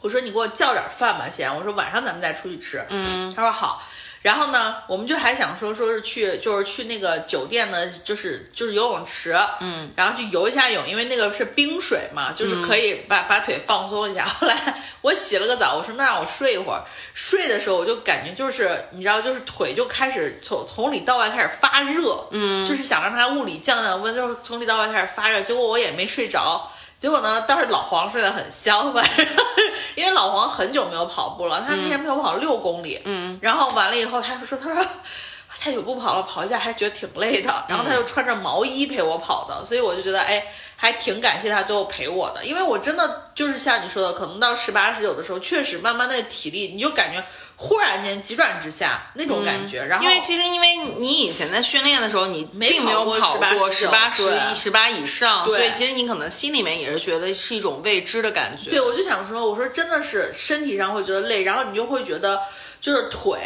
[0.07, 3.83] 我说：“你给我叫点饭吧，先。”我说：“晚上咱们再出去吃。”嗯，他说好。
[4.23, 14.25] 然后呢，我们就还想说，说是去，就是去那个酒店的，就是就是游泳池，嗯，然后去游一下泳，因为那个是冰水嘛，就是可以把、把腿放松一下。
[14.27, 16.83] 后来我洗了个澡，我说那让我睡一会儿。
[17.15, 25.41] 睡的时候我就感觉就是你知道，就是腿就开始从从里到外开始发热，嗯，就是想让它物理降降温，就是从里到外开始发热。
[25.41, 26.73] 结果我也没睡着。
[26.99, 29.03] 结果呢，倒是老黄睡得很香吧，
[29.97, 34.85] 因为老黄很久没有跑步了，他那天陪我跑六公里，嗯，然后完了以后，他就说，他说
[35.61, 40.43] 太久不跑了，跑一下还觉得挺累的，然后他就穿着毛衣陪我跑的，所以我就觉得，哎，
[40.77, 47.25] 还挺感谢他最后陪我的，因为我真的就是像你说的，可能到十八十九的时候，确实慢慢的体力，你就感觉
[47.57, 58.69] 忽然间急转直下那种感觉，然后因为其实因为你以前在训练的时候，你并没有跑过跑过18十八、十十八以上，所以其实你可能心里面也是觉得是一种未知的感觉。
[58.69, 62.39] 对，我就想说，我说真的是身体上会觉得累，然后你就会觉得
[62.83, 63.39] 就是腿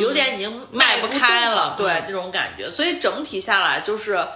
[0.00, 4.26] 有点已经迈不不开了对嗯那种感觉，所以整体下来就是。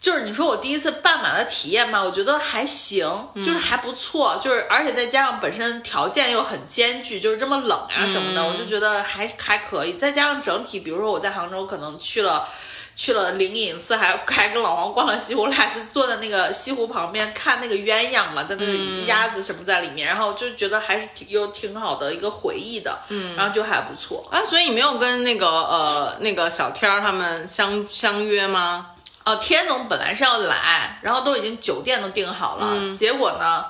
[0.00, 9.92] 就是你说我第一次半马的体验吧，我觉得还行，就是还不错，就是而且再加上本身条件又很艰巨，就是这么冷啊什么的，我就觉得还还可以。
[9.92, 12.48] 再加上整体，比如说我在杭州可能去了。
[12.96, 18.72] 去了灵隐寺，还 还跟老黄逛了西湖，我俩是坐在那个西湖旁边看那个鸳鸯嘛，在那个
[19.06, 24.28] 鸭子什么在里面，然后就觉得还是挺有挺好的一个回忆的，嗯，然后就还不错。
[24.30, 28.88] 啊，所以你没有跟那个呃那个小天儿他们相相约吗？
[29.30, 32.96] 哦，天总本来是要来，然后都已经酒店都订好了，嗯。
[32.96, 33.64] 结果呢，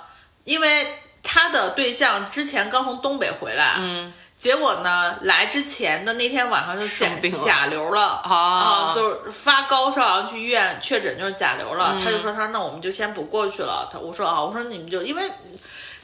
[0.44, 12.04] 因为他的对象之前刚从东北回来，嗯，结果呢，来之前的那天晚上就甲生病甲流了啊就是发高烧，然后去医院确诊就是甲流了，嗯。
[12.04, 15.30] 他就说他说那我们就先不过去了，他我说啊，我说你们就因为。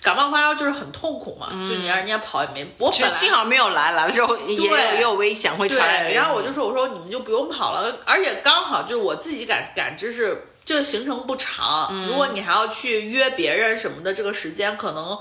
[0.07, 6.13] 感冒发烧就是很痛苦嘛，就你让人家跑也没，我本来幸好没有来，来了之后也有也有危险会传染。
[6.13, 15.19] 然后我就说，我说你们就不用跑了，而且刚好就是我自己感感知是，这个行程不长，嗯如果你还要去约别人什么的，这个时间可能。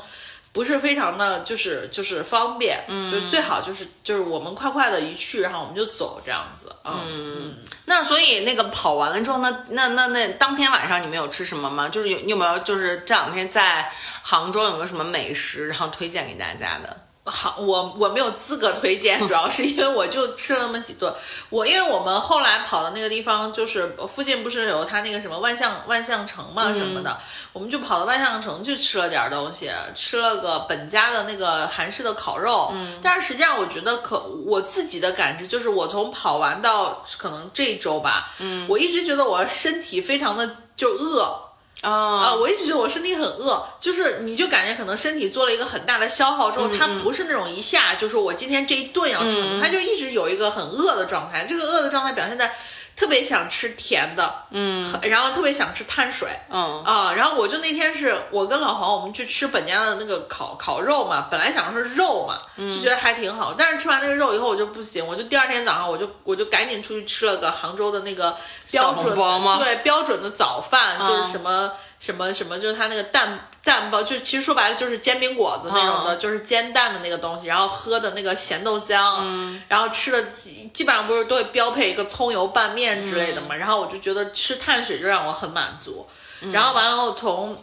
[0.55, 11.89] 不是非常的，就是就是方便，嗯，就最好就是就是我们快快的一去，然后我们就走这样子，嗯，那所以那个跑完了之后，那那那那当天晚上你们有吃什么吗？
[11.89, 13.91] 就是有你有没有就是这两天在
[14.23, 17.01] 杭州有没有什么美食，然后推荐给大家的？
[17.25, 21.11] 好，我我没有资格推荐， 主要是因为我就吃了那么几顿。
[21.49, 27.19] 我因为我们后来跑的那个地方，就是附近不是有他那个什么万象万象城嘛什么的，
[27.51, 32.71] 我们就跑到万象城去吃了点东西，吃了个本家的那个韩式的烤肉。
[32.75, 41.44] 嗯，但是实际上我觉得可我自己的感知就是，我从跑完到可能这一周吧，嗯，我一直觉得我身体非常的就饿。
[41.85, 51.45] 啊、啊我一直觉得我身体很饿，就是你就感觉可能身体做了一个很大的消耗之后，它不是那种一下就是我今天这一顿要撑，它就一直有一个很饿的状态。
[51.45, 52.55] 这个饿的状态表现在
[52.95, 56.81] 特别想吃甜的，嗯，然后特别想吃碳水，嗯。
[56.83, 68.35] 啊，然后我就那天是我跟老黄我们去吃本家的那个烤烤肉嘛，本来想说是肉嘛，就觉得还挺好，但是吃完那个肉以后我就不行，我就第二天早上我就我就赶紧出去吃了个杭州的那个
[68.71, 69.59] 标准包吗？
[69.61, 71.25] 对标准的早饭，就是嗯。
[71.25, 71.71] 什么。
[71.97, 76.19] 什么什么，就是他那个蛋蛋包，就其实说白了就是煎饼果子那种的，嗯。
[76.19, 79.61] 就是煎蛋的那个东西，然后喝的那个咸豆浆，嗯。
[79.67, 86.07] 然后吃的基基本上不是都会标配一个葱油拌面之类的嘛，然后我就觉得吃碳水就让我很满足，
[86.53, 87.57] 然后完了后从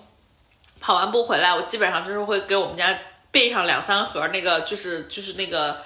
[0.80, 2.98] 跑完步回来，我基本上就是会给我们家
[3.30, 5.80] 备上两三盒那个，就是就是那个。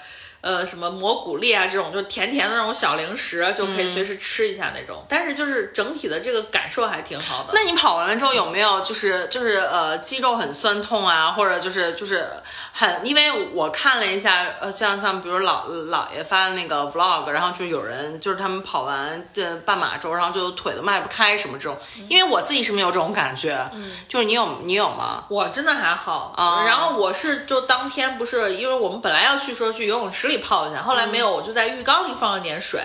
[0.47, 5.05] 呃，什么蘑菇粒啊，这种就甜甜的那种小零食，就可以随时吃一下那种。
[5.09, 7.51] 但是就是整体的这个感受还挺好的。
[7.53, 12.24] 那你跑完了之后有没有就是就是呃肌肉很酸痛啊，或者就是就是
[12.72, 21.76] 很，因为我看了一下，呃像像比如老老爷发的那个 vlog，然后就有人就是他们跑完这半马之后，然后就腿都迈不开什么这种，
[22.09, 23.68] 因为我自己是没有这种感觉，
[24.09, 25.24] 就是你有你有吗？
[25.28, 32.80] 我真的还好，啊然后我是就当天不是，因为我们本来要去说去游泳池里泡一下，后来没有，我就在浴缸里放了点水，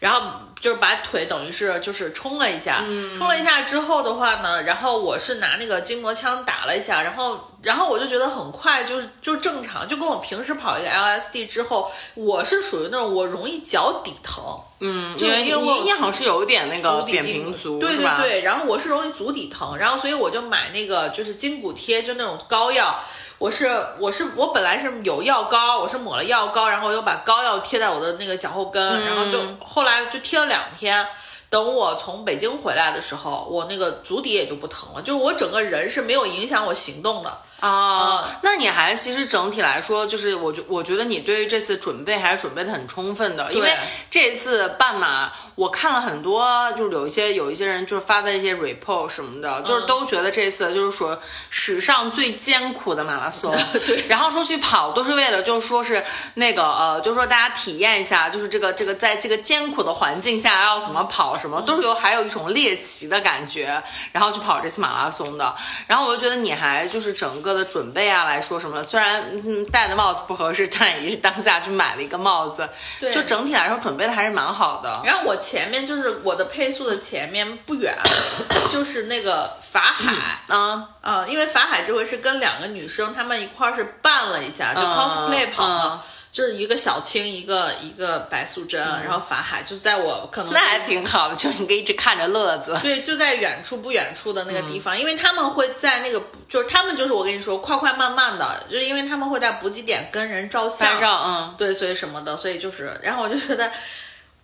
[0.00, 0.20] 然后
[0.60, 2.84] 就是把腿等于是就是冲了一下，
[3.16, 14.44] 冲了一下之后的话呢，然后我是拿那个筋膜枪打了一下，然后然后我就觉得很快就是就正常，就跟我平时跑一个 LSD 之后，我是属于那种我容易脚底疼，
[14.80, 17.96] 嗯，就因为我你你好像是有一点那个扁足底筋平足，对？
[17.96, 23.02] 对对，然后我是容易足底疼，然后所以我就买那个就是筋骨贴，就那种膏药。
[23.42, 23.66] 我是
[23.98, 31.04] 我是我本来是有药膏，我是抹了药膏，然后又把膏药贴在我的那个脚后跟，然后就后来就贴了两天。
[31.50, 37.36] 等我从北京回来的时候，我那个足底也就不疼了，就是我整个人是没有影响我行动的。
[37.62, 43.70] 啊，那你还其实整体来说，就是我觉我觉得你对于这次准备还是准备的很充分的，因为
[44.10, 51.16] 这次半马我看了很多，就是有一些有一些人就是发的一些 report 什么的，就是都觉得这次就是说
[51.50, 53.54] 史上最艰苦的马拉松，
[53.86, 56.04] 对，然后说去跑都是为了就是说是
[56.34, 65.54] 那个呃，就是说大家体验一下，就是这个这个在这个艰苦的环境下要怎么跑什么，都是有还有一种猎奇的感觉，然后去跑这次马拉松的，
[65.86, 67.51] 然后我就觉得你还就是整个。
[67.54, 72.68] 的准备啊来说什么的，虽然嗯戴的帽子不合适， 但也是当下去买了一个帽子，
[73.00, 75.00] 对，就整体来说准备的还是蛮好的。
[75.04, 77.96] 然后我前面就是我的配速的前面不远，
[78.70, 80.12] 就是那个法海，
[80.48, 86.00] 嗯嗯，因为法海这回是跟两个女生她们一块儿是扮了一下，就 cosplay 跑嘛。
[86.04, 92.76] 嗯就是一个小青，一个一个白素贞，然后法海就是在我可能那还挺好的，就是你可以一直看着乐子。
[92.80, 103.70] 对，就在远处不远处的那个地方，因为他们会在那个，就是他们就是我跟你说快快慢慢的，就是因为他们会在补给点跟人照相，嗯，对，所以什么的，所以就是，然后我就觉得。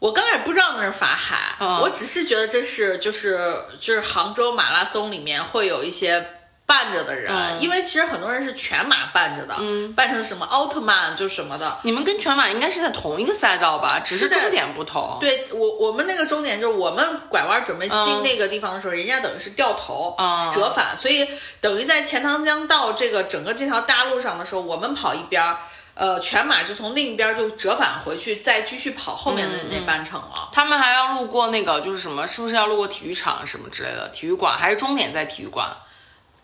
[0.00, 6.24] 我刚开始不知道那是法海，嗯我只是觉得这是就是就是杭州马拉松里面会有一些
[6.68, 11.78] 伴着的人，嗯因为其实很多人是全马伴着的，嗯，扮成什么奥特曼就什么的。
[11.80, 13.98] 你们跟全马应该是在同一个赛道吧？
[14.04, 15.16] 只是终点不同。
[15.18, 20.14] 对我我们那个终点就是我们拐弯准备进那个地方的时候，人家等于是掉头、
[20.52, 21.26] 折返，所以
[21.62, 25.56] 等于在钱塘江到这个整个这条大路上的时候，我们跑一边儿。
[25.94, 30.48] 呃，全马就从另一边就折返回去，再继续跑后面的那半程了。
[30.52, 34.08] 他们还要路过那个，就是什么，是不是要路过体育场什么之类的？
[34.10, 35.66] 体育馆还是终点在体育馆？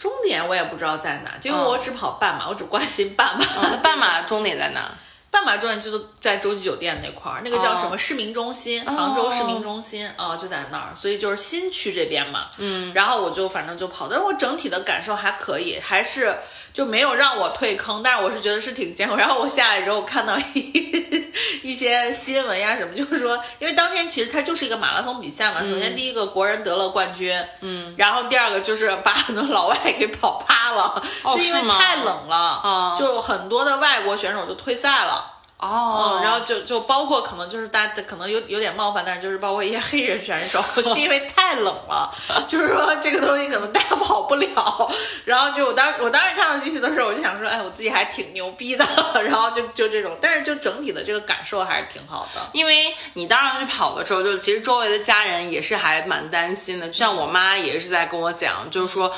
[0.04, 3.46] 终点我也不知道在哪，因为嗯我只跑半马，我只关心半马。
[3.70, 4.82] 那半马终点在哪？
[5.32, 12.46] 半马终点就是在洲际酒店那块儿，那个叫什么市民中心，杭州市民中心啊、就在那儿，所以就是新区这边嘛。
[12.56, 16.34] 嗯，然后我就反正就跑，但是我整体的感受还可以，还是
[16.72, 19.16] 就没有让我退坑，但是我是觉得是挺艰苦。
[19.16, 20.72] 然后我下来之后看到一
[21.62, 31.02] 一些新闻呀什么，就是说，因为当天其实它就是一个马拉松比赛嘛，首先第一个国人得了冠军，嗯，然后第二个就是把很多老外给跑趴了，
[31.34, 35.32] 就因为太冷了，哦就很多的外国选手就退赛了。
[35.64, 42.14] 哦嗯，然后就就包括可能就是大家可能有有点冒犯，但是就是包括一些黑人选手， 就因为太冷了，
[42.46, 44.90] 就是说这个东西可能大家跑不了。
[45.24, 48.84] 然后就我当我当时看到这些的时候，我就想说，哎，我自己还挺牛逼的。
[49.24, 52.40] 然后就就这种，但是就整体的这个感受还是挺好的。
[52.52, 59.10] 因为你当时去跑的时候，就其实周围的家人也是还蛮担心的，就像我妈也是在跟我讲，就是说，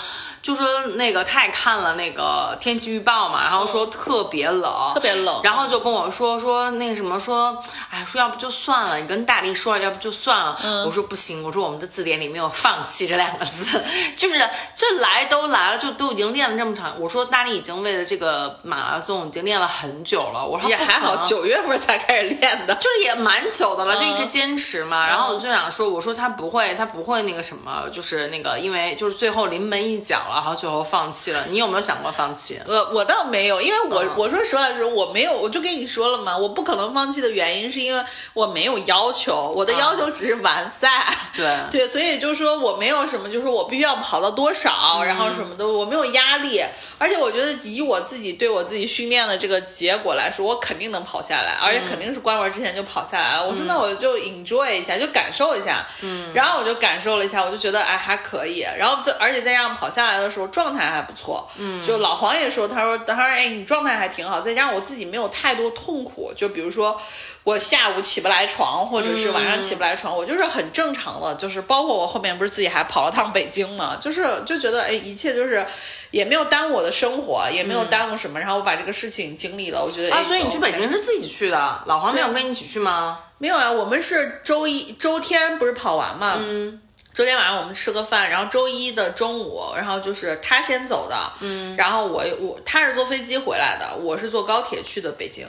[0.46, 10.56] 就说那个他也看了那个天气预报嘛，然后说特别冷，特别冷然后就跟我说说那个什么说，哎，说要不就算了，你跟大力说了，要不就算了。
[10.86, 13.82] 我说不行，我说我们的字典里没有放弃这两个字，
[14.14, 14.38] 就是
[14.72, 16.94] 这来都来了，就都已经练了这么长。
[17.00, 22.74] 我说大力已经为了这个马拉松已经练了很久了，我说也还好，九月份才开始练的。
[22.76, 25.04] 就是也蛮久的了，就一直嗯坚持嘛。
[25.04, 31.42] 然后我就想说，我说他不会，他不会那个什么，就是那个，因为就是最后临门一脚了，然后最后放弃了。
[31.48, 32.60] 你有没有想过放弃？
[32.66, 40.88] 我我倒没有，因为我、嗯我说实话的时候，我没有，我就跟你说了嘛，我不可能放弃的原因是因为我没有要求，我的要求只是完赛。
[41.34, 46.62] 对 对，所以就是说我没有什么，就是我必须要跑到多少，然后什么的，我没有压力。
[46.98, 53.46] 而且我觉得以我自己对我自己训练的这个结果来说，我肯定能跑下来，而且肯定是关门之前就跑下来了。
[53.46, 55.86] 我说那我就 enjoy 一下，就感受一下。
[56.02, 58.60] 嗯，然后我就感受了一下，我就觉得哎还可以。
[58.78, 61.48] 然后这而且再加上跑下来的时候状态还不错。
[61.58, 67.00] 嗯，就老黄也说，他说他说哎你状态还挺好，再加上我自己没有太多痛苦，就比如说。
[67.46, 75.64] 我下午起不来床，或者是晚上起不来床，我就是很正常的，就是包括我后面不是自己还跑了趟北京嘛，就是就觉得哎，一切就是
[76.10, 83.20] 也没有耽误我的生活，也没有耽误什么，然后我把这个事情经历了，我觉得啊，哎所以你去北京是自己去的，老黄没有跟你一起去吗？
[83.38, 83.70] 没有啊？
[83.70, 86.80] 我们是周一周天不是跑完嘛，嗯。
[87.16, 95.46] 周天晚上我们吃个饭，然后周一的中午，然后就是他先走的，嗯，然后我我他是坐飞机回来的，我是坐高铁去的北京，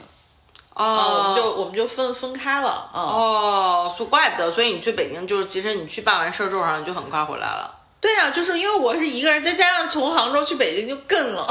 [0.73, 7.77] 哦、我哦们就我们就分分开了，嗯，哦，所以怪不得，所以你去北京就是，其实你去办完事儿之后，然后你就很快回来了。
[7.99, 11.45] 对呀、就是因为我是一个人，再加上从杭州去北京就更冷，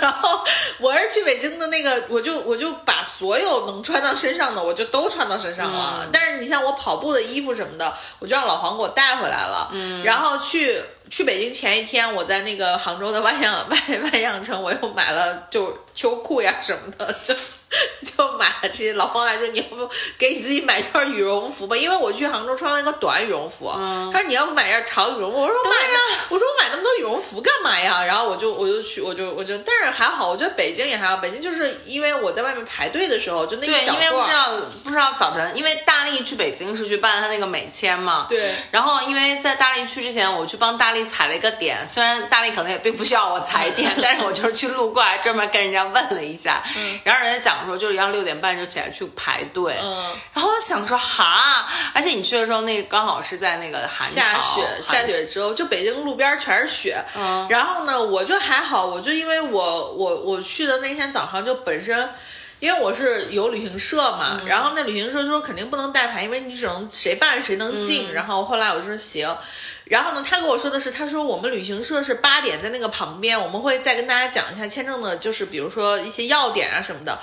[0.00, 0.40] 然后
[0.80, 6.00] 我是去北京的那个，我就我就把所有能穿到身上的，我就都穿到身上了。
[6.00, 9.68] 嗯但是你像我跑步的衣服什么的，我就让老黄给我带回来了。
[9.72, 17.34] 嗯，然后去去北京前一天，我在那个杭州的万象万万象城，我又买了就秋裤呀什么的，就。
[18.00, 23.68] 就买了这些，老黄还说你要不给你自己买件羽绒服吧，因为我去杭州穿了一个短羽绒服，
[24.12, 25.98] 他说你要不买件长羽绒服，我说我买呀，
[26.30, 28.04] 我说我买那么多羽绒服干嘛呀？
[28.04, 38.26] 然后我就我就去，我就我就，但是还好，我觉得北京也还好，北京就是因为我在外面排队的时候，就那一对，小因为不，知道不知道早晨，因为大力去北京是去办他那个美签嘛。
[38.30, 46.62] 对然后因为在大力去之前，我去帮大力踩了一个点，虽然大力可能也并不需要我踩点， 但是我就是去路过，还专门跟人家问了一下。
[46.76, 47.00] 嗯。
[47.04, 49.76] 然后人家讲说就是要六点半就起来去排队。
[49.82, 50.14] 嗯。
[50.32, 57.04] 然后我想说哈，而且你去的时候，那个刚好是在那个寒潮下雪，下雪之后，就北京路边全是雪。
[57.16, 62.08] 嗯然后呢，我就还好，我就因为我我我去的那天早上就本身。
[62.58, 68.10] 因为我是有旅行社嘛，嗯然后那旅行社说肯定不能带牌，因为你只能谁办谁能嗯进。
[68.14, 69.28] 然后后来我就说行，
[69.86, 77.16] 然后呢，他跟我说的是，他说我们旅行社是八点在那个旁边，我们会再跟大家讲一下签证的，就是比如说一些要点啊什么的。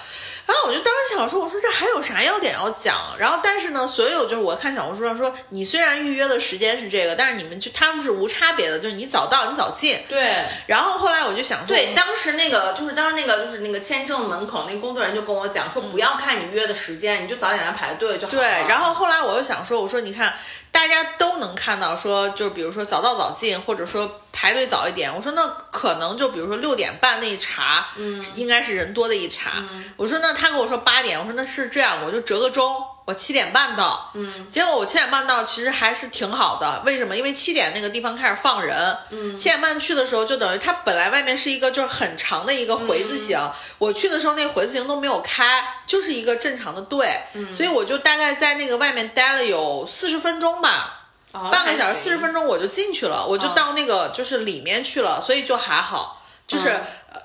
[0.45, 3.15] 然后我就当时想说，我说这还有啥要点要讲？
[3.18, 10.02] 然后但是呢，所有就是我看小红书上说，你虽然预约的时间是这个，但是你们就他们是无差别的，就是你早到你早进。
[10.07, 10.44] 对。
[10.68, 18.40] 然后后来我就想说，对，当时那个就是当时那个就是那个签证门口那工作人员就跟我讲说，不要看你约的时间，你就早点来排队就好了。
[18.40, 20.34] 对，然后后来我又想说，我说你看，
[20.72, 25.13] 大家都能看到说，就比如说早到早进，或者说排队早一点。
[25.13, 29.51] 我说那可能就比如说六点半那一茬，嗯，应该是人多的一茬。
[29.97, 32.85] 我说那他跟我说八点，我说那是这样，我就折个中。
[33.05, 36.81] 我七点半到，嗯，结果我七点半到，其实还是挺好的。
[36.85, 37.17] 为什么？
[37.17, 43.38] 因为七点那个地方开始放人，嗯，七点半去的时候，就等于他本来外面是一个就是很长的一个回字形，
[43.77, 47.19] 我去的时候那回字形都没有开，就是一个正常的队，
[47.53, 51.02] 所以我就大概在那个外面待了有四十分钟吧。
[51.34, 52.18] 哦半个小时四十。
[52.18, 56.80] 分钟我就进去了，我就到那个就是里面去了，所以就还好，就是、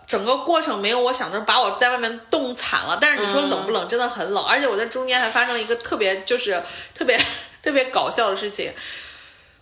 [0.06, 2.98] 整个过程没有我想的把我在外面冻惨了。
[3.00, 6.62] 但是你说冷不冷，真的很冷，而且我在中间还发生了一个特别就是
[6.94, 7.16] 特别
[7.62, 8.74] 特别搞笑的事情。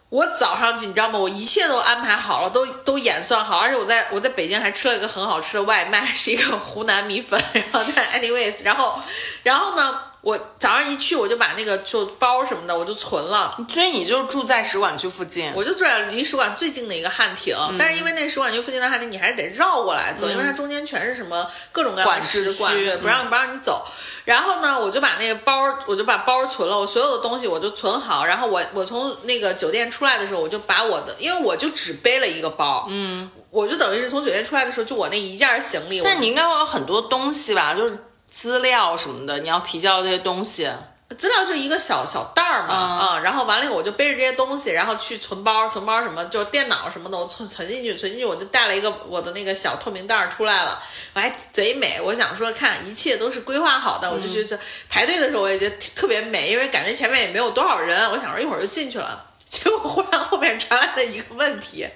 [0.09, 1.18] 我早上你知道吗？
[1.18, 7.43] 我一切都安排好了，都都演算好，而且我在我在北京还吃了一个很好吃的外卖，是一个湖南米粉。
[7.52, 9.01] 然后 但 anyways，然后
[9.43, 13.57] 然后呢，我早上一去我就把那个就包什么的我就存了。
[13.69, 15.53] 所以你就住在使馆区附近。
[15.55, 23.86] 我就住在离使馆最近的一个汉庭，嗯但是因为那使馆区附近的汉庭，你还是得绕过来走，因为它中间全是什么各种各样的使馆区，不让不让你走。
[24.24, 28.24] 然后呢，我就把那个包，我就把包存了，我所有的东西我就存好。
[28.27, 37.97] 然后我我从那个酒店出来的时候，我就把我的，因为我就只背了一个包，嗯，我就等于是从酒店出来的时候，就我那一件行李，但是你应该会有很多东西吧，就是
[38.36, 40.68] 资料什么的，你要提交这些东西。
[41.16, 50.78] 资料就一个小小袋儿嘛，啊、然后完了以后我就背着这些东西，然后去存包，存包什么就是电脑什么的，我 存存进去，存进去，我就带了一个我的那个小透明袋儿出来了，
[51.14, 54.58] 我还贼美，我想说看一切都是规划好的，我就去去
[54.90, 61.88] 排队的时候我也觉得特别美，因为感觉前面也没有多少人，我想说一会儿就进去了， 结果忽然后面传来了一个问题。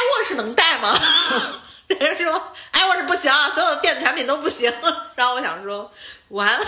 [0.00, 0.96] iWatch 能带吗？
[1.88, 4.72] 人家说 iWatch 不行，所有的电子产品都不行。
[5.16, 5.90] 然后我想说，
[6.28, 6.64] 完了，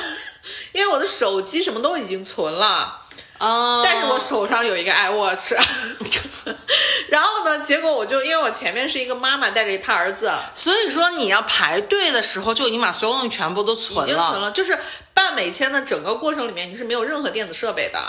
[0.72, 3.00] 因为我的手机什么都已经存了，
[3.38, 5.56] 哦，但是我手上有一个 iWatch。
[7.08, 14.10] 然后呢，结果我就因为我前面是一个妈妈带着她儿子，所以说你要排队的时候就已经把所有东西全部都存了。
[14.10, 14.76] 已经存了，就是
[15.14, 18.00] 办美签的整个过程里面，你是没有任何电子设备的。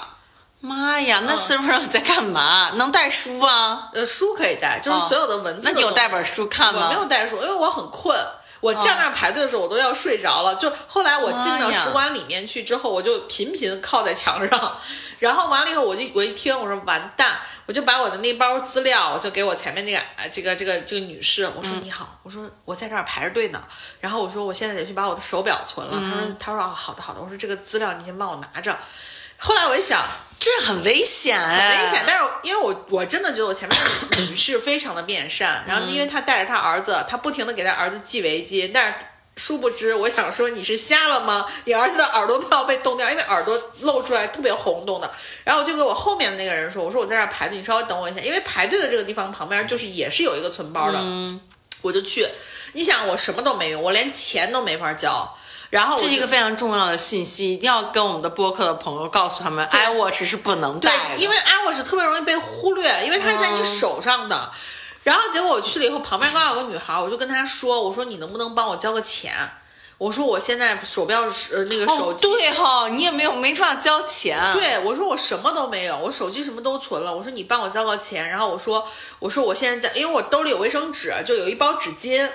[0.65, 2.71] 妈呀，嗯那四十分钟在干嘛？
[2.79, 3.89] 能带书啊？
[3.93, 6.85] 呃，书可以带，就是所有的文字那你有带本书看吗？
[6.85, 8.17] 我没有带书，因为我很困。
[8.61, 10.55] 我站那儿排队的时候，我都要睡着了。
[10.55, 14.77] 就后来我进到使馆里面去之后，我就频频靠在墙上，
[15.19, 23.61] 然后完了以后，我就我一听，我说完蛋，我就把我的那包资料，我就给我前面那个呃这个这个这个女士，我说你好，我说我在这儿排着队呢，
[23.99, 25.99] 然后我说我现在得去把我的手表存了。
[25.99, 28.79] 她说她说啊好的好的，我说这个资料你先帮我拿着。
[29.43, 30.01] 后来我一想，
[30.39, 32.03] 这很危险很哎，危险。
[32.07, 33.77] 但是因为我我真的觉得我前面
[34.09, 38.93] 的女士非常的面善，然后因为她带着她儿子，她不停的给她儿子系围巾，但是。
[39.35, 41.43] 殊不知，我想说你是瞎了吗？
[41.63, 45.11] 你儿子的耳朵都要被冻掉，因为耳朵露出来特别红冻的。
[45.43, 51.03] 然后我就给我后面的那个人说：“我说我在这儿排队，你稍微等我一下，因为排队的这个地方旁边就是也是有一个存包的。
[51.81, 52.27] 我就去，
[52.73, 55.35] 你想我什么都没有，我连钱都没法交。
[55.73, 64.51] 然后这是一个非常重要的信息，一定要跟我们的播客的朋友告诉他们，iWatch 是不能对因为 iWatch 特别容易被忽略，因为它是在你手上的。
[65.01, 69.33] 然后结果我去了以后，旁边刚好有个女孩，我就跟她说：“我说你能不能帮我交个钱？
[70.03, 72.27] 我说我现在手表是呃那个手哦，机。
[72.27, 77.15] 对哈、你也没有没法交钱，对，我说我什么都没有，我手机什么都存了。
[77.15, 78.85] 我说你帮我交个钱，然后我说
[79.19, 82.29] 我说我现在在，因为我兜里有卫生纸，就有一包纸巾，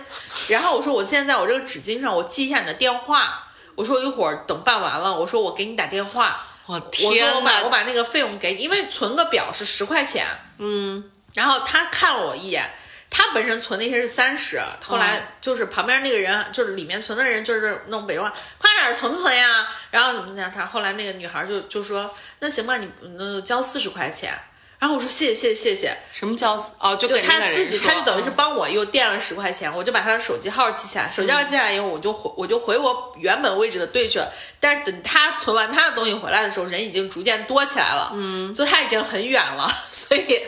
[0.49, 6.81] 然后我说我现在在我这个纸巾上我记一下你的电话，我说一会儿等办完了，我说我给你打电话，我我
[7.13, 10.27] 天说我把我把那个费用给你，因为存个表是十块钱，
[10.57, 11.05] 嗯，
[11.35, 12.73] 然后他看了我一眼。
[13.11, 19.69] 他本身存那些是三十，后来就是旁边那个人，就是里面存的人，就是弄北话，快点存不存呀？
[19.91, 20.53] 然后怎么怎么样？
[20.53, 24.39] 他后来那个女孩就就说，那行吧，你那交四十块钱。
[24.79, 26.95] 然后我说谢谢谢谢谢谢，什么叫哦？
[26.95, 34.33] 就他自己，说他就等于是嗯帮我又垫了十块钱，我就把他的手机号记下来，手机号记下来以后，我就回我就回我原本位置的队去了。
[34.61, 40.43] 但是等他存完他的东西回来的时候，人已经逐渐多起来了，嗯，就他已经很远了，所以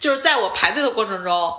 [0.00, 1.54] 就是在我排队的过程中，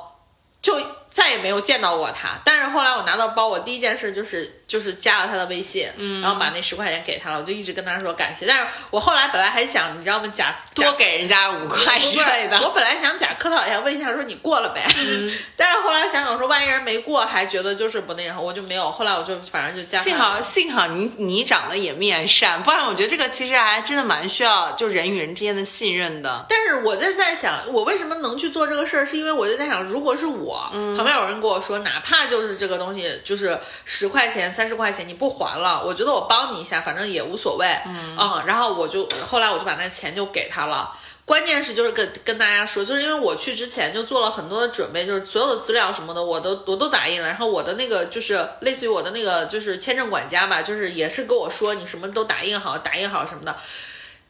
[0.64, 0.82] 就
[1.12, 2.42] 再也没有见到过他。
[2.44, 8.48] 但是后来我拿到包，我第一件事就是就是加了他的微信，嗯，然后把那十块钱给他了，我就一直跟他说感谢。
[8.48, 10.28] 但是我后来本来还想，你知道吗？
[10.34, 12.60] 假假多给人家五块之类的。
[12.60, 14.82] 我本来想假客套一下，问一下说你过了没？
[15.56, 18.90] 但是后来想想说，万一人没过，还觉得就是不那个，我就没有。
[18.92, 20.04] 后来我就反正就加上。
[20.04, 26.46] 幸好幸好你你长得也面善，不然我觉得这个其实还真的蛮需要就人与人之间的信任的。
[26.50, 29.06] 但是我就在想，我为什么能去做这个事儿？
[29.06, 37.68] 是因为我就在想，如果是我、旁边有人跟我说，哪怕就是这个东西就是十块钱、三十块钱，你不还了，我觉得我帮你一下，反正也无所谓。
[37.86, 40.92] 嗯然后我就后来我就把那钱就给他了。
[41.26, 53.56] 关键是就是跟跟大家说，就是因为我去之前就做了很多的准备，就是所有的资料什么的我都我都打印了，然后我的那个就是类似于我的那个就是签证管家吧，就是也是跟我说你什么都打印好，打印好什么的。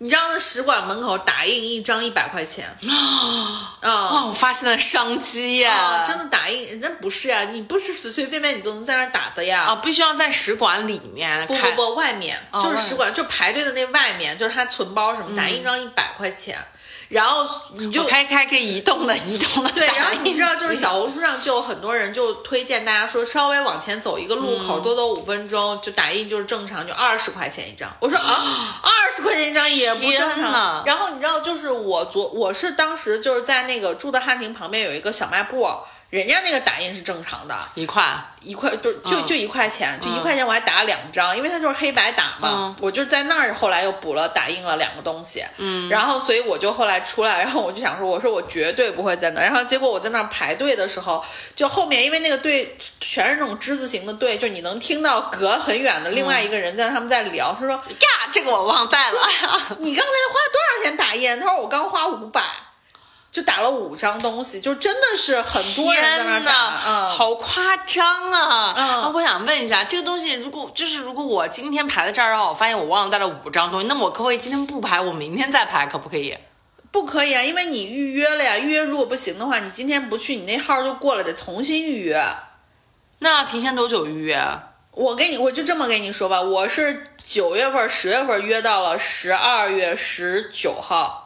[0.03, 6.03] 你知道那使馆门口打印一张一百块钱啊 哇，我发现了商机呀、啊！
[6.05, 9.61] 真的打印，那不是呀、你不是随随便便你都能在那打的呀。
[9.63, 16.57] 啊，必须要在使馆里面开不不不，外面、哦就是使馆，就排队的那外面，就是他存包什么，打印一张一百块钱，
[17.13, 27.89] 然后你就开开可以移动的 移动的对，然后你知道，就是小红书上就有很多人就推荐大家说，稍微往前走一个路口，多走五分钟就打印就是正常，就二十块钱一张。
[27.99, 30.83] 我说啊，二十块钱一张也不正天常。
[30.85, 35.69] 然后你知道，就是我昨我是当时就是在那个住的汉庭旁边有一个小卖部，
[36.13, 38.03] 人家那个打印是正常的，一块，
[38.41, 42.49] 一块就就嗯就一块钱，就一块钱我还打了两张，因为它就是黑白打嘛。
[42.53, 49.43] 嗯我就在那儿后来又补了打印了两个东西，嗯，然后所以我就后来出来，然后我就想说，我说我绝对不会在那儿。
[49.43, 51.25] 然后结果我在那儿排队的时候，
[51.55, 59.19] 就后面因为那个队全是那种之字形的队，就你能听到隔很远的另外一个人在他们在聊，他说呀，这个我忘带了。
[59.79, 61.39] 你刚才花多少钱打印？
[61.39, 62.43] 他说我刚花五百。
[63.33, 68.71] 就打了五张东西，就真的是很多人在那天打，呐，嗯，好夸张啊！
[68.77, 76.37] 嗯啊，我想问一下，这个东西如果就是如果我今天排在这儿，然后我发现我忘了带了五张东西，那么我可不可以今天不排，我明天再排，可不可以？
[76.91, 82.23] 不可以啊，因为你预约了呀，预约如果不行的话，你今天不去，你那号就过了，得重新预约。
[83.17, 84.35] 那要提前多久预约？
[84.35, 91.22] 啊我跟你，我就这么跟你说吧，我是九月份、十月份约到了十二月十九号，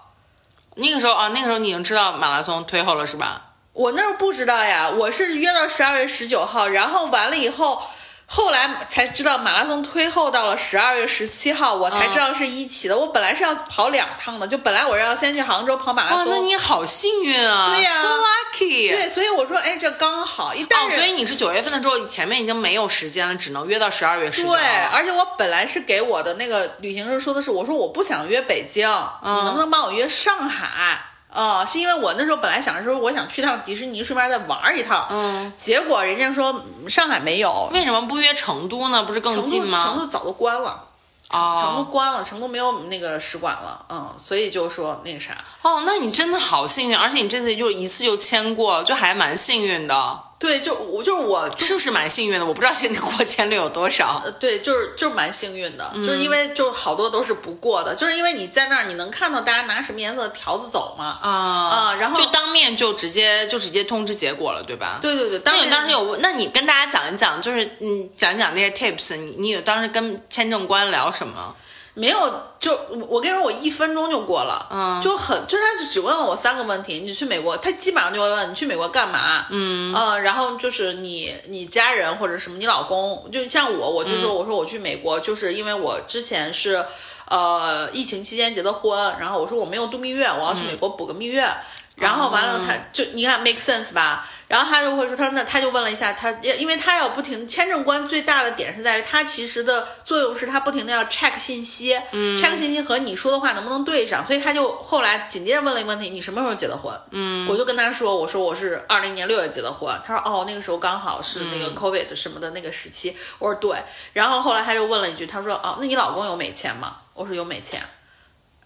[0.79, 3.41] 那个时候啊，那个时候你已经知道马拉松推后了是吧？
[3.73, 7.81] 我那儿不知道呀，我是约到十二月十九号，然后完了以后，
[8.29, 12.97] 后来才知道马拉松推后到了十二月十七号，我才知道是一起的。
[12.97, 17.73] 我本来是要跑两趟的，就本来我是要先去杭州跑马拉哇，松，那你好幸运啊！
[17.73, 18.91] 对呀，so lucky。
[18.91, 24.49] 对，所以我说，哎，这刚好，一但哦，所以你是九月份的时候，前面已经没有时间了，只能约到十二月十九。
[24.49, 28.87] 对，而且我本来是给我的那个旅行社说的是，我说我不想约北京，
[29.23, 31.01] 嗯你能不能帮我约上海？
[31.38, 35.05] 啊、是因为我那时候本来想的时候，我想去趟迪士尼，顺便再玩一趟。
[35.09, 39.03] 嗯，结果人家说嗯上海没有，为什么不约成都呢？
[39.03, 39.99] 不是更近吗成？
[39.99, 40.84] 都早都关了，
[41.30, 43.85] 成都哦关了，成都没有那个使馆了。
[43.89, 52.45] 嗯，所以就说那个啥，哦，那你真的好幸运，而且你这次就一次就签过了，就还蛮幸运的，对，就我就是我是不是蛮幸运的？
[52.45, 54.22] 我不知道现在过签率有多少。
[54.23, 61.18] 呃，对，就是就是蛮幸运的，嗯就是因为就好多都是不过的，就是因为你在那儿你能看到大家拿什么颜色的条子走嘛。
[61.22, 64.99] 啊啊然后就当面就直接就直接通知结果了，对吧？。
[65.01, 71.55] 对对对，当然当时有问，那你跟大家讲一讲，就是嗯，讲一讲那些 tips，你你有当时跟签证官聊什么？
[71.98, 75.02] 没有，就我我跟你说，我一分钟就过了，嗯。
[75.02, 86.86] 就很，就是他就只问了我三个问题，你去美国，他基本上就会问你去美国干嘛，嗯，呃，然后就是你你家人或者什么，你老公，就像我，我就说、我说我去美国，就是因为我之前是
[87.26, 91.52] 呃疫情期间结的婚，然后我说我没有度蜜月，我要去美国补个蜜月。
[91.98, 94.28] 然后完了，他就你看 make sense 吧？
[94.48, 106.94] 然后他就会说，他说那他就问了一下他，因为他要不停签证官最大的点是在于他其实的作用是他不停的要 check 信息，嗯，check 信息和你说的话能不能对上，所以他就后来紧接着问了一个问题，你什么时候结的婚？
[107.11, 113.84] 嗯，我就跟他说，我说我是二零年六月结的婚，他说哦那个时候刚好是那个 covid 什么的那个时期，我说对，
[114.14, 116.98] 然后后来他就问了一句，他说哦那你老公有美签吗？
[117.15, 117.82] 我说有美签。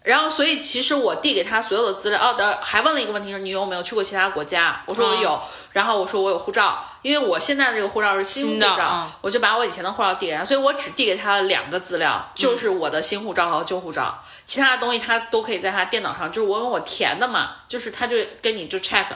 [0.04, 4.82] 然后，所以其实我递给他所有的资料，哦，的还问了一个问题是，你有没有去过其他国家？
[4.86, 19.06] 我说我有，然后我说我有护照，因为我现在这个护照是新的照，嗯我就把我以前的护照递给他，所以我只递给他了两个资料，就是我的新护照和旧护照，其他的东西他都可以在他电脑上，就是我用我填的嘛，就是他就跟你就 check，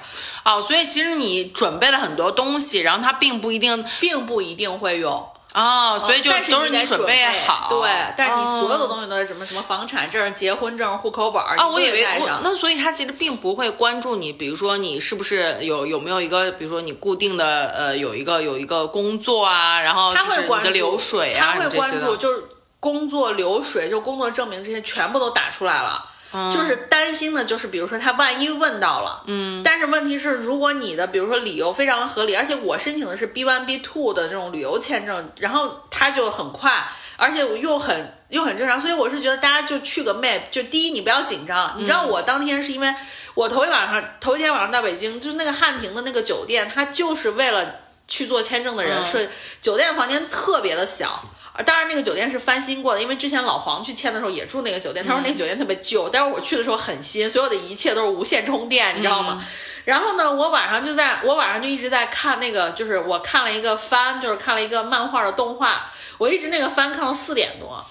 [0.44, 5.28] 哦，所以其实你准备了很多东西，然后他并不一定并不一定会用。
[5.56, 7.66] 哦，所以就但是都是你准准备好。
[7.70, 22.14] 对，但是你所有的哦东西都是什么什么房产证、结婚证、户口本儿啊，我以为我那所以他其实并不会关注你，比如说你是不是有有没有一个，比如说你固定的呃有一个有一个工作啊，然后他就是你的流水啊他会关注。
[22.16, 22.44] 就是
[22.78, 26.04] 工作流水，就工作证明这些全部都打出来了。
[26.36, 26.52] 嗯。
[26.52, 36.86] 就是担心的，就是比如说他万一问到了，嗯，但是问题是，如果你的比如说理由非常合理，而且我申请的是 B one B two 的这种旅游签证，然后他就很快，
[37.16, 42.94] 而且我又很又很正常，所以我是觉得大家就去个 map，就第一你不要紧张，你知道我当天是因为
[43.34, 47.76] 我头一晚上头一天晚上到北京，就是那个汉庭的那个酒店，它就是为了
[48.08, 49.06] 去做签证的人嗯。
[49.06, 49.28] 睡，
[49.60, 51.22] 酒店房间特别的小。
[51.56, 59.42] 呃当然，那个酒店是翻新过的，因为之前老黄去签的时候也住那个酒店，他说那个酒店特别旧，但是我去的时候很新，所有的一切都是无线充电，你知道吗？
[59.84, 65.86] 然后呢，我晚上就在我晚上就一直在看那个，就是我看了一个番，就是看了一个漫画的动画，
[66.18, 67.84] 我一直那个番看到四点多，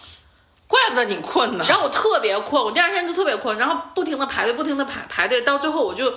[0.67, 1.65] 怪不得你困呢。
[1.67, 6.13] 然后我特别困，我第二天就特别困，然后不停的排队，不停的排排队，到最后我就，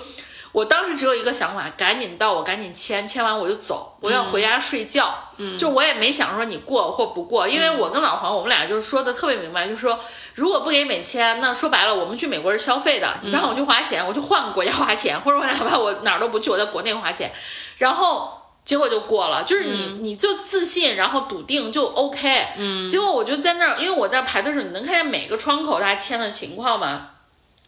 [0.51, 5.05] 我当时只有一个想法，赶紧到，我赶紧签，签完我就走，我要回家睡觉。
[5.05, 9.99] 嗯，就我也没想说你过或不过，因为我跟老黄我们俩就是说的特别明白，就是说
[10.35, 17.31] 如果不给美签，那说白了我们去美国是消费的，你让我去花钱，我就换个国家花钱，或者我哪怕我哪儿都不去，我在国内花钱，
[17.77, 18.33] 然后。
[18.65, 22.47] 结果就过了，就是你，你就自信，然后笃定就 OK。
[22.57, 27.07] 嗯，结果我就在那儿，因为我在排队的时候，你能看见每个窗口他签的情况嘛。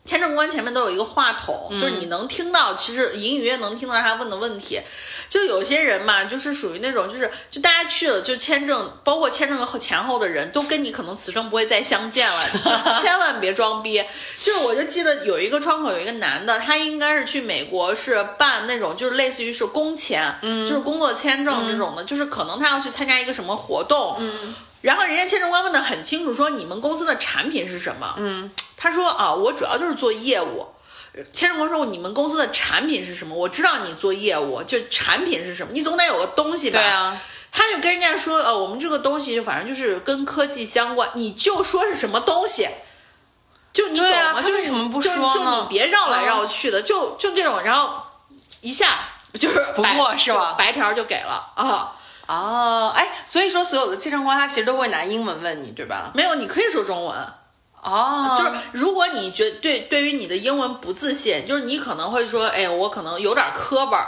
[0.04, 4.82] 签证官前面都有一个话筒，就是你能听到，其实隐隐约约能听到他问的问题。
[5.30, 14.04] 就有些人嘛，就是属于那种，就是就大家去了，就签证，包括签证和前后的人都跟你可能此生不会再相见了， 就千万别装逼。
[14.40, 24.20] 就是我就记得有一个窗口有一个男的，他应该是去美国是办那种就是类似于是工签，就是工作签证这种的，就是可能他要去参加一个什么活动，
[24.82, 28.16] 然后人家签证官问的很清楚，说你们公司的产品是什么？
[28.18, 28.52] 嗯，
[28.82, 30.66] 他说啊，我主要就是做业务。
[31.32, 33.36] 签证官说你们公司的产品是什么？
[33.36, 35.72] 我知道你做业务，就产品是什么？
[35.72, 36.80] 你总得有个东西吧？
[36.80, 37.22] 对啊，
[37.52, 42.68] 他就跟人家说，呃，我们这个东西反正就是跟科技相关，你就说是什么东西，
[43.72, 44.14] 就你懂吗？
[44.14, 48.02] 对啊就是为什么不说呢就你别绕来绕去的，就就这种，然后
[48.62, 48.88] 一下
[49.38, 51.94] 就是不白过是吧白条就给了啊，
[52.28, 56.12] 哦，哎，所以说所有的签证官他其实都会拿英文问你，对吧？
[56.16, 57.34] 没有，你可以说中文。
[57.82, 64.08] 哦，就是如果你觉对对于你的英文不自信，就是你可能会说，哎，我可能有点磕巴儿，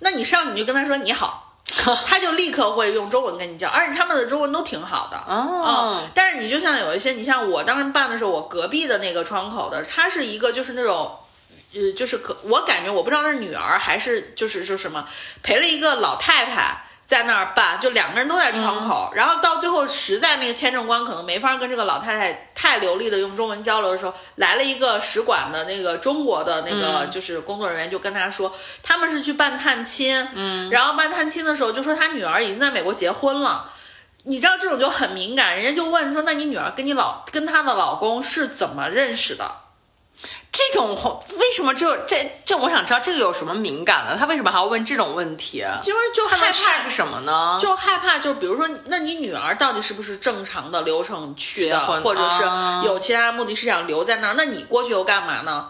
[0.00, 1.54] 那你上去你就跟他说你好，
[2.06, 5.18] 他就立刻会用中文跟你讲，而且他们的中文都挺好的。
[5.26, 11.16] 哦嗯，但是你就像有一些，你像我当时办的时候，我隔壁的那个窗口的，他是一个就是那种。
[11.72, 15.06] 呃，就是可我感觉我不知道那是女儿还是就是说什么
[15.40, 33.72] 陪了一个老太太在那儿办，就两个人都在窗口，然后到最后实在那个签证官可能没法跟这个老太太太流利的用中文交流的时候，来了一个使馆的那个中国的那个就是工作人员就跟他说，他们是去办探亲，嗯，然后办探亲的时候就说他女儿已经在美国结婚了。
[34.22, 39.50] 你知道这种就很敏感，人家就问说：“那你女儿跟你老跟她的老公是怎么认识的？”
[40.52, 40.90] 这种
[41.38, 44.16] 为什么就这这我想知道这个有什么敏感的？
[44.16, 45.64] 他为什么还要问这种问题？
[45.84, 47.56] 因为就害怕什么呢？
[47.60, 54.34] 就害怕，就比如说，那你女儿到底是不是正常的流程去的，或者是啊有其他目的是想留在那儿？
[54.36, 55.68] 那你过去又干嘛呢？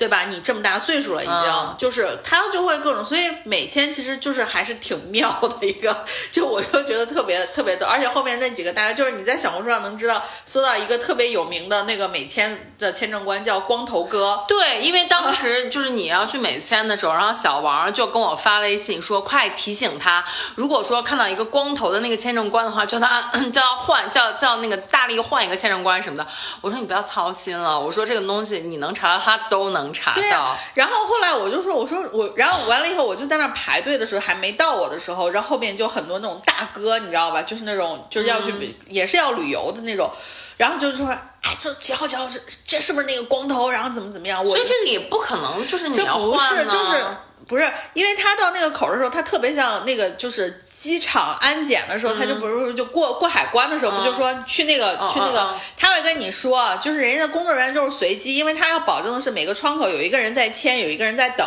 [0.00, 0.24] 对吧？
[0.24, 20.24] 你这么大岁数了，已经、嗯就是他就会各种，所以美签其实就是还是挺妙的一个，就我就觉得特别特别逗，而且后面那几个大家就是你在小红书上能知道搜到一个特别有名的那个美签的签证官叫光头哥，对，因为当时就是你要去美签的时候，然后小王就跟我发微信说，快提醒他，
[20.54, 23.20] 如果说看到一个光头的那个签证官的话，叫他
[23.52, 26.26] 叫他换，叫叫那个大力换一个签证官什么的。
[26.62, 30.56] 我说你不要操心了，我说这个东西你能查到，他都能查对呀、到。
[30.74, 37.42] 然后后来我就说，我说我，然后完了以后，我就在那排队的时候，还没到我的时候，然后后面就很多那种大哥，你知道吧？
[37.42, 40.10] 就是那种就是要去、嗯也是要旅游的那种，
[40.56, 41.06] 然后就说，
[41.42, 43.70] 哎，就几号几号是这是不是那个光头？
[43.70, 44.42] 然后怎么怎么样？
[44.42, 47.04] 我所以这个也不可能，就是你这要不是，就是
[47.50, 61.44] 不是，因为他到那个口的时候，他特别像那个就是机场安检的时候，他就不是就过过海关的时候，不就说去那个、去那个他会跟你说，就是人家的工作人员就是随机，因为他要保证的是每个窗口有一个人在签，有一个人在等，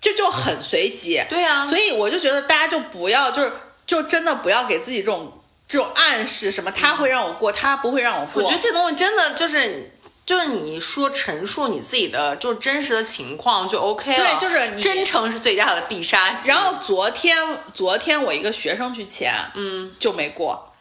[0.00, 1.22] 就就很随机。
[1.28, 3.52] 对啊所以我就觉得大家就不要就是
[3.86, 8.42] 就真的不要给自己这种这种暗示，什么他会让我过，他不会让我过。
[8.42, 9.92] 我觉得这东西真的就是。
[10.28, 16.50] 就是你说陈述你自己的就是真实的情况就 OK 了，对就是你真诚是最大的必杀技。
[16.50, 17.34] 然后昨天
[17.72, 20.74] 昨天我一个学生去签，嗯，就没过，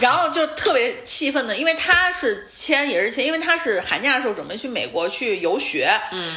[0.00, 6.36] 然后就特别气愤的，因为他是签也是签，因为他是寒假的时候准备去美国去游学，嗯，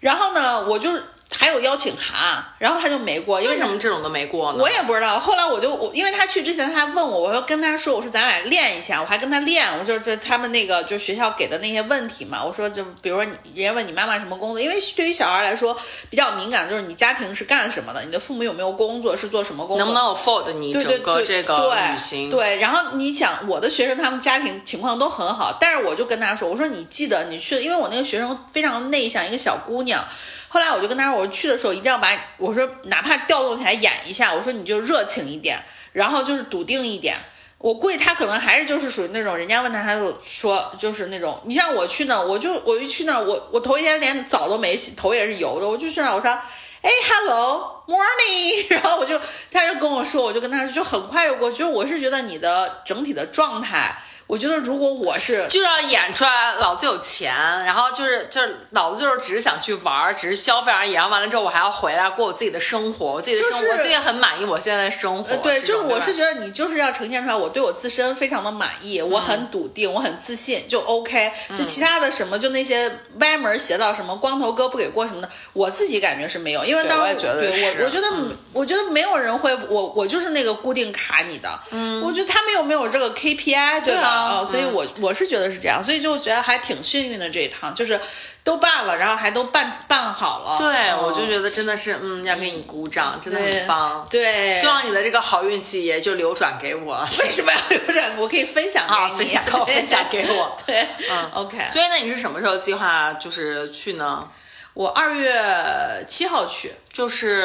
[0.00, 0.90] 然后呢，我就
[1.34, 4.58] 还有邀请函，然后他就没过，因为为什么这种都没过呢？
[4.60, 5.18] 我也不知道。
[5.18, 15.76] 后来我就我，因为他去之前他还问我，我说跟他说，我说咱俩练一下，我还跟他练，我就这他们那个就学校给的那些问题嘛，我说就比如说你人家问你妈妈什么工作，因为对于小孩来说
[16.10, 22.30] 比较敏感，就是你家庭是干什么的，你的父母有没有工作，是做什么工作，能不能 afford 你对对整个对这个对旅行？
[22.30, 30.06] 对，然后你想，我的学生他们家庭情况都很好，但是我就跟他说，我说你记得你去，因为我那个学生非常内向，一个小姑娘。
[30.52, 35.58] 后来我就跟他说，我去的时候一定要把我说哪怕调动起来演一下，我说你就热情一点，
[35.94, 37.16] 然后就是笃定一点。
[37.56, 49.18] 我估计他可能还是就是属于那种，人家问他，他就说就是那种，你像我去那，我就我一去那，我我头一天连澡都没洗，头也是油的，我就去那，我说，哎，hello morning，然后我就
[49.50, 53.96] 他就跟我说，我就跟他说，就很快就过去，就我是觉得你的整体的状态，
[54.32, 57.34] 我觉得如果我是就要演出来老子有钱，
[57.66, 60.92] 然后就是就是老子就是只是想去玩儿，只是消费而已。
[60.92, 65.30] 然后完了之后，我还要回来过我自己的生活，我自己的生活，就是我自己也很满意我现在的生活。
[65.32, 71.30] 呃，对，就是我是觉得你就是要呈现出来，我对我自身非常的满意，我嗯很笃定，我很自信，就 OK。
[71.54, 84.00] 就其他的什么，就那些歪门邪道，什么光头哥不给过什么的，我自己感觉是没有，因为当时我觉得对我我觉得、嗯我觉得没有人会，我我就是那个固定卡你的，嗯，我觉得他们又没有这个 KPI，对吧？
[84.02, 88.00] 对啊所以我我是觉得是这样，所以就觉得还挺幸运的这一趟，就是
[88.44, 94.06] 都办了，然后还都办办好了，对，嗯我就觉得真的是，嗯，要给你鼓掌，真的很棒。
[94.10, 97.06] 对，希望你的这个好运气也就流转给我。
[97.22, 98.18] 为什么要流转？
[98.18, 100.56] 我可以分享给啊，你，分享给我，分享给我。
[100.66, 101.58] 对，嗯，OK。
[101.70, 104.28] 所以，那你是什么时候计划就是去呢？
[104.74, 107.40] 我二月七号去就是，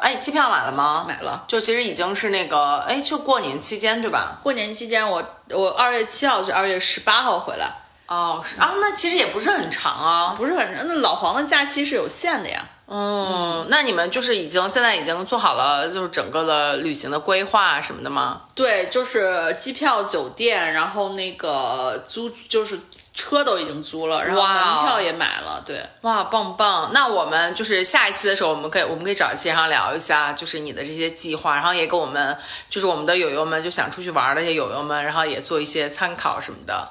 [0.00, 1.04] 哎，机票买了吗？
[1.08, 4.38] 买了，就其实已经是那个，哎，就过年期间对吧？
[4.42, 7.68] 过年期间我我二月七号去，二月十八号回来。
[8.06, 10.34] 哦，是啊，那其实也不是很长啊。
[10.36, 12.62] 不是很长那老黄的假期是有限的呀。
[12.86, 18.42] 嗯，那你们就是已经现在已经做好了，就是整个的旅行的规划什么的吗？
[18.54, 22.78] 对，就是机票、酒店，然后那个租就是
[23.14, 25.62] 车都已经租了，然后门票也买了。
[25.66, 26.90] 对，哇，棒棒！
[26.94, 32.36] 那我们就是下一期的时候，我们可以我们可以找一期上聊一下，就是你的这些计划，然后也给我们
[32.70, 36.90] 就是我们的友友们就想出去玩的这些友友们，然后也做一些参考什么的。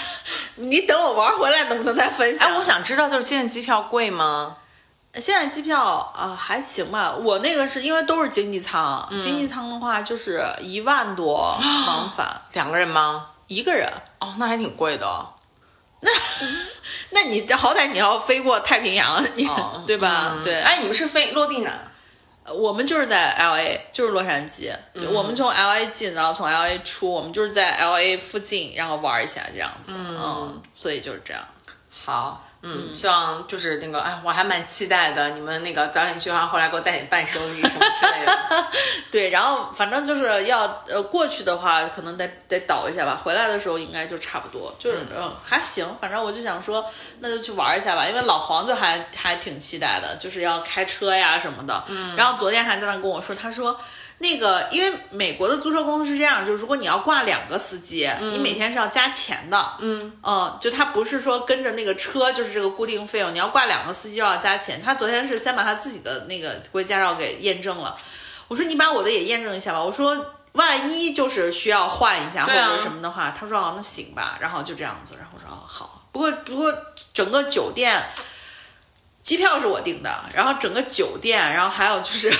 [0.56, 2.48] 你等我玩回来能不能再分享？
[2.48, 4.56] 哎，我想知道，就是现在机票贵吗？
[5.14, 11.34] 现在机票啊、还行吧，我那个是因为都是经济舱，经济舱的话就是一万多
[11.86, 13.28] 往返两个人吗？
[13.46, 13.88] 一个人。
[14.18, 15.06] 哦，那还挺贵的
[16.10, 16.10] 哦。
[17.10, 19.48] 那你好歹你要飞过太平洋，你、
[19.86, 20.36] 对吧？
[20.42, 21.70] 对，嗯哎，你们是飞落地哪？
[22.52, 24.70] 我们就是在 L A，就是洛杉矶。
[24.94, 29.94] 就我们从 L A 进，然后从 L A 出，我们就是在 L A 附近，然后玩一下这样子。
[29.96, 31.42] 嗯，所以就是这样。
[31.90, 35.30] 好，嗯，希望就是那个，哎，我还蛮期待的。
[35.30, 38.66] 你们那个早点去，然后回来给我带点伴手礼什么之类的。
[39.12, 43.20] 对，然后反正就是要呃过去的话，可能得得倒一下吧。
[43.22, 45.86] 回来的时候应该就差不多，就是嗯还行。
[46.00, 46.84] 反正我就想说，
[47.20, 51.84] 那就去玩一下吧，因为老黄就还还挺期待的，就是要开车呀什么的。
[51.88, 52.16] 嗯。
[52.16, 53.78] 然后昨天还在那跟我说，他说。
[54.18, 59.72] 那个，因为美国的租车公司是这样，就是如果你要挂两个司机，你每天是要加钱的。
[59.80, 64.80] 嗯嗯，就他不是说跟着那个车就是这个固定费用，你要挂两个司机就要加钱。
[64.80, 67.94] 他昨天是先把他自己的那个国际驾照给验证了，
[68.48, 69.82] 我说你把我的也验证一下吧。
[69.82, 76.02] 我说万一就是需要换一下或者什么的话，他说哦那行吧，然后就这样子，然后我说哦好。
[76.12, 76.72] 不过不过
[77.12, 78.02] 整个酒店
[79.22, 82.32] 机票是我订的，然后整个酒店，然后还有就是。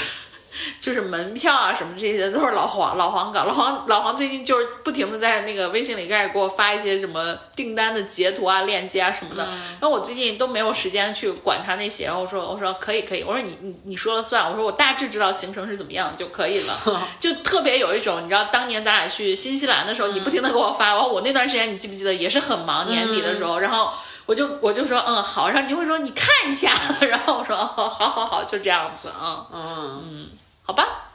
[0.81, 16.75] 就是门票啊什么这些都是老黄老黄搞，老黄老黄最近就是不停的在那个微信里开始给我发一些什么订单的截图啊、链接啊什么的，然后我最近都没有时间去管他那些，然后我说我说可以可以，我说你你你说了算，我说我大致知道行程是怎么样就可以了，
[17.19, 23.93] 就特别有一种你知道当年咱俩去新西兰的时候，你不停的给我发，然后我那段时间你记不记得也是很忙年底的时候，然后。
[24.27, 26.73] 我就我就说嗯好，然后你就会说你看一下，
[27.11, 29.61] 然后我说哦好好好就这样子啊嗯。
[29.61, 30.24] 好吧，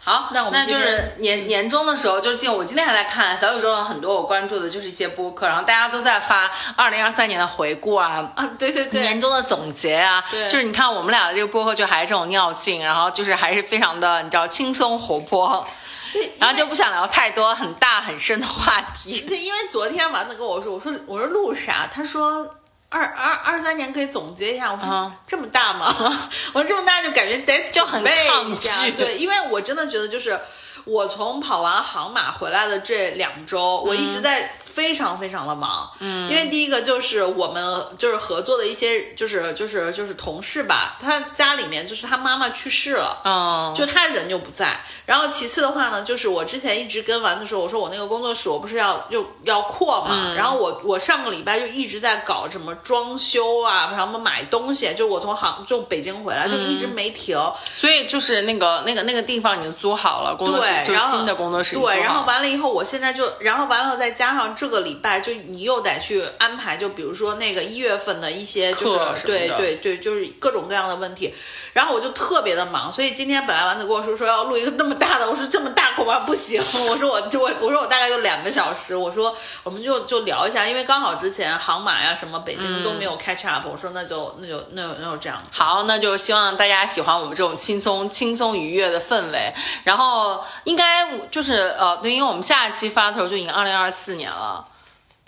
[0.10, 8.32] 好，那我们那就是年年终的时候，就是进我今天还在看小宇宙上很多我关注的就是一些播客，然后大家都在发二零二三年的回顾啊。
[8.36, 15.68] 啊对对对，年终的总结啊，对就是你看我们俩的这个播客就还是这种尿性，然后就是还是非常的你知道轻松活泼，
[16.12, 19.22] 对， 然后就不想聊太多很大很深的话题。
[19.30, 21.88] 对，因为昨天丸子跟我说，我说我说录啥？
[21.94, 22.56] 他说
[22.90, 24.72] 二二二三年可以总结一下。
[24.74, 25.86] 我说、嗯这么大吗？
[26.54, 30.40] 我说这么大就感觉得 就很抗拒对，因为我真的觉得就是
[30.86, 34.56] 我从跑完杭马回来的这两周，我一直在。
[34.74, 44.80] 非常非常的忙，嗯，因为第一个就是我们就是合作的一些就是就是就是同事吧，他家里面就是他妈妈去世了，哦，就他人就不在。
[45.06, 57.30] 然后其次的话呢，就是我之前一直跟丸子说，我说我那个工作室我不是要就要扩嘛，然后我我上个礼拜就一直在搞什么装修啊，然后买东西，就我从杭就北京回来就一直没停。
[57.76, 71.34] 所以就是那个那个那个地方已经租好了，工作室对，就新的工作室对，然后完了以后，我现在就，然后完了再加上这个礼拜，就你又得去安排，就比如说那个一月份的一些，就是对对对，就是各种各样的问题，
[71.72, 79.34] 然后我就特别的忙，所以今天本来丸子跟我说说要录一个那么大的，我说这么大恐怕不行， 我说我就我我说我大概就两个小时，我说
[79.64, 85.42] 我们就就聊一下，因为刚好之前杭马呀什么北京都没有 catch up，、我说那就那就那就那就这样。
[85.54, 89.54] 好，那就希望大家喜欢我们这种轻松、轻松愉悦的氛围。
[89.86, 94.59] 然后应该就是呃，对，因为我们下一期发的时候就已经二零二四年了，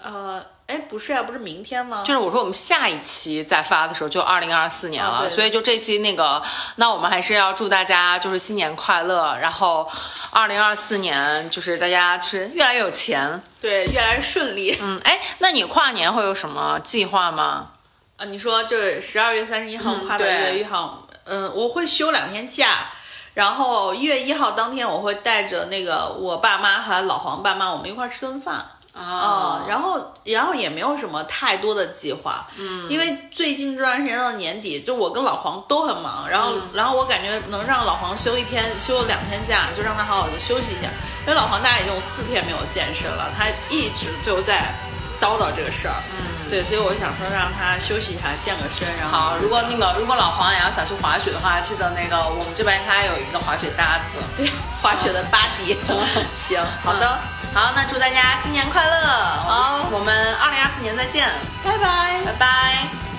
[0.03, 2.03] 呃，哎，不是啊，不是明天吗？
[2.05, 6.41] 就是我说我们下一期再发的时候就二零二四年了，所以就这期那个，
[6.77, 9.87] 那我们还是要祝大家就是新年快乐，然后
[10.31, 13.41] 二零二四年就是大家就是越来越有钱。
[13.59, 14.75] 对，越来越顺利。
[14.81, 17.73] 嗯，哎，那你跨年会有什么计划吗？
[18.17, 22.89] 啊，你说这十二月三十一号跨到一月一号，嗯，我会休两天假，
[23.35, 28.65] 然后一月一号当天我会带着那个我爸妈和老黄爸妈，我们一块儿吃顿饭。
[28.93, 40.89] 啊、然后然后也没有什么太多的计划，嗯，因为最近这段时间到年底，就我跟老黄都很忙，然后、然后我感觉能让老黄休一天，休两天假，就让他好好的休息一下，
[41.21, 44.75] 因为老黄大概已经有四天没有健身了，他一直就在
[45.21, 54.19] 叨叨这个事儿，嗯，对，所以我想说让他休息一下，健个身，然后好，如果那个如果老黄也要想去滑雪的话，记得那个我们这边他有一个滑雪搭子。
[54.35, 54.45] 对
[54.81, 55.77] 滑雪的巴迪，
[56.35, 57.19] 行，好的。
[57.53, 59.07] 好，那祝大家新年快乐！
[59.47, 61.27] 好我们二零二四四年再见，
[61.63, 62.21] 拜拜。
[62.25, 63.10] 拜拜。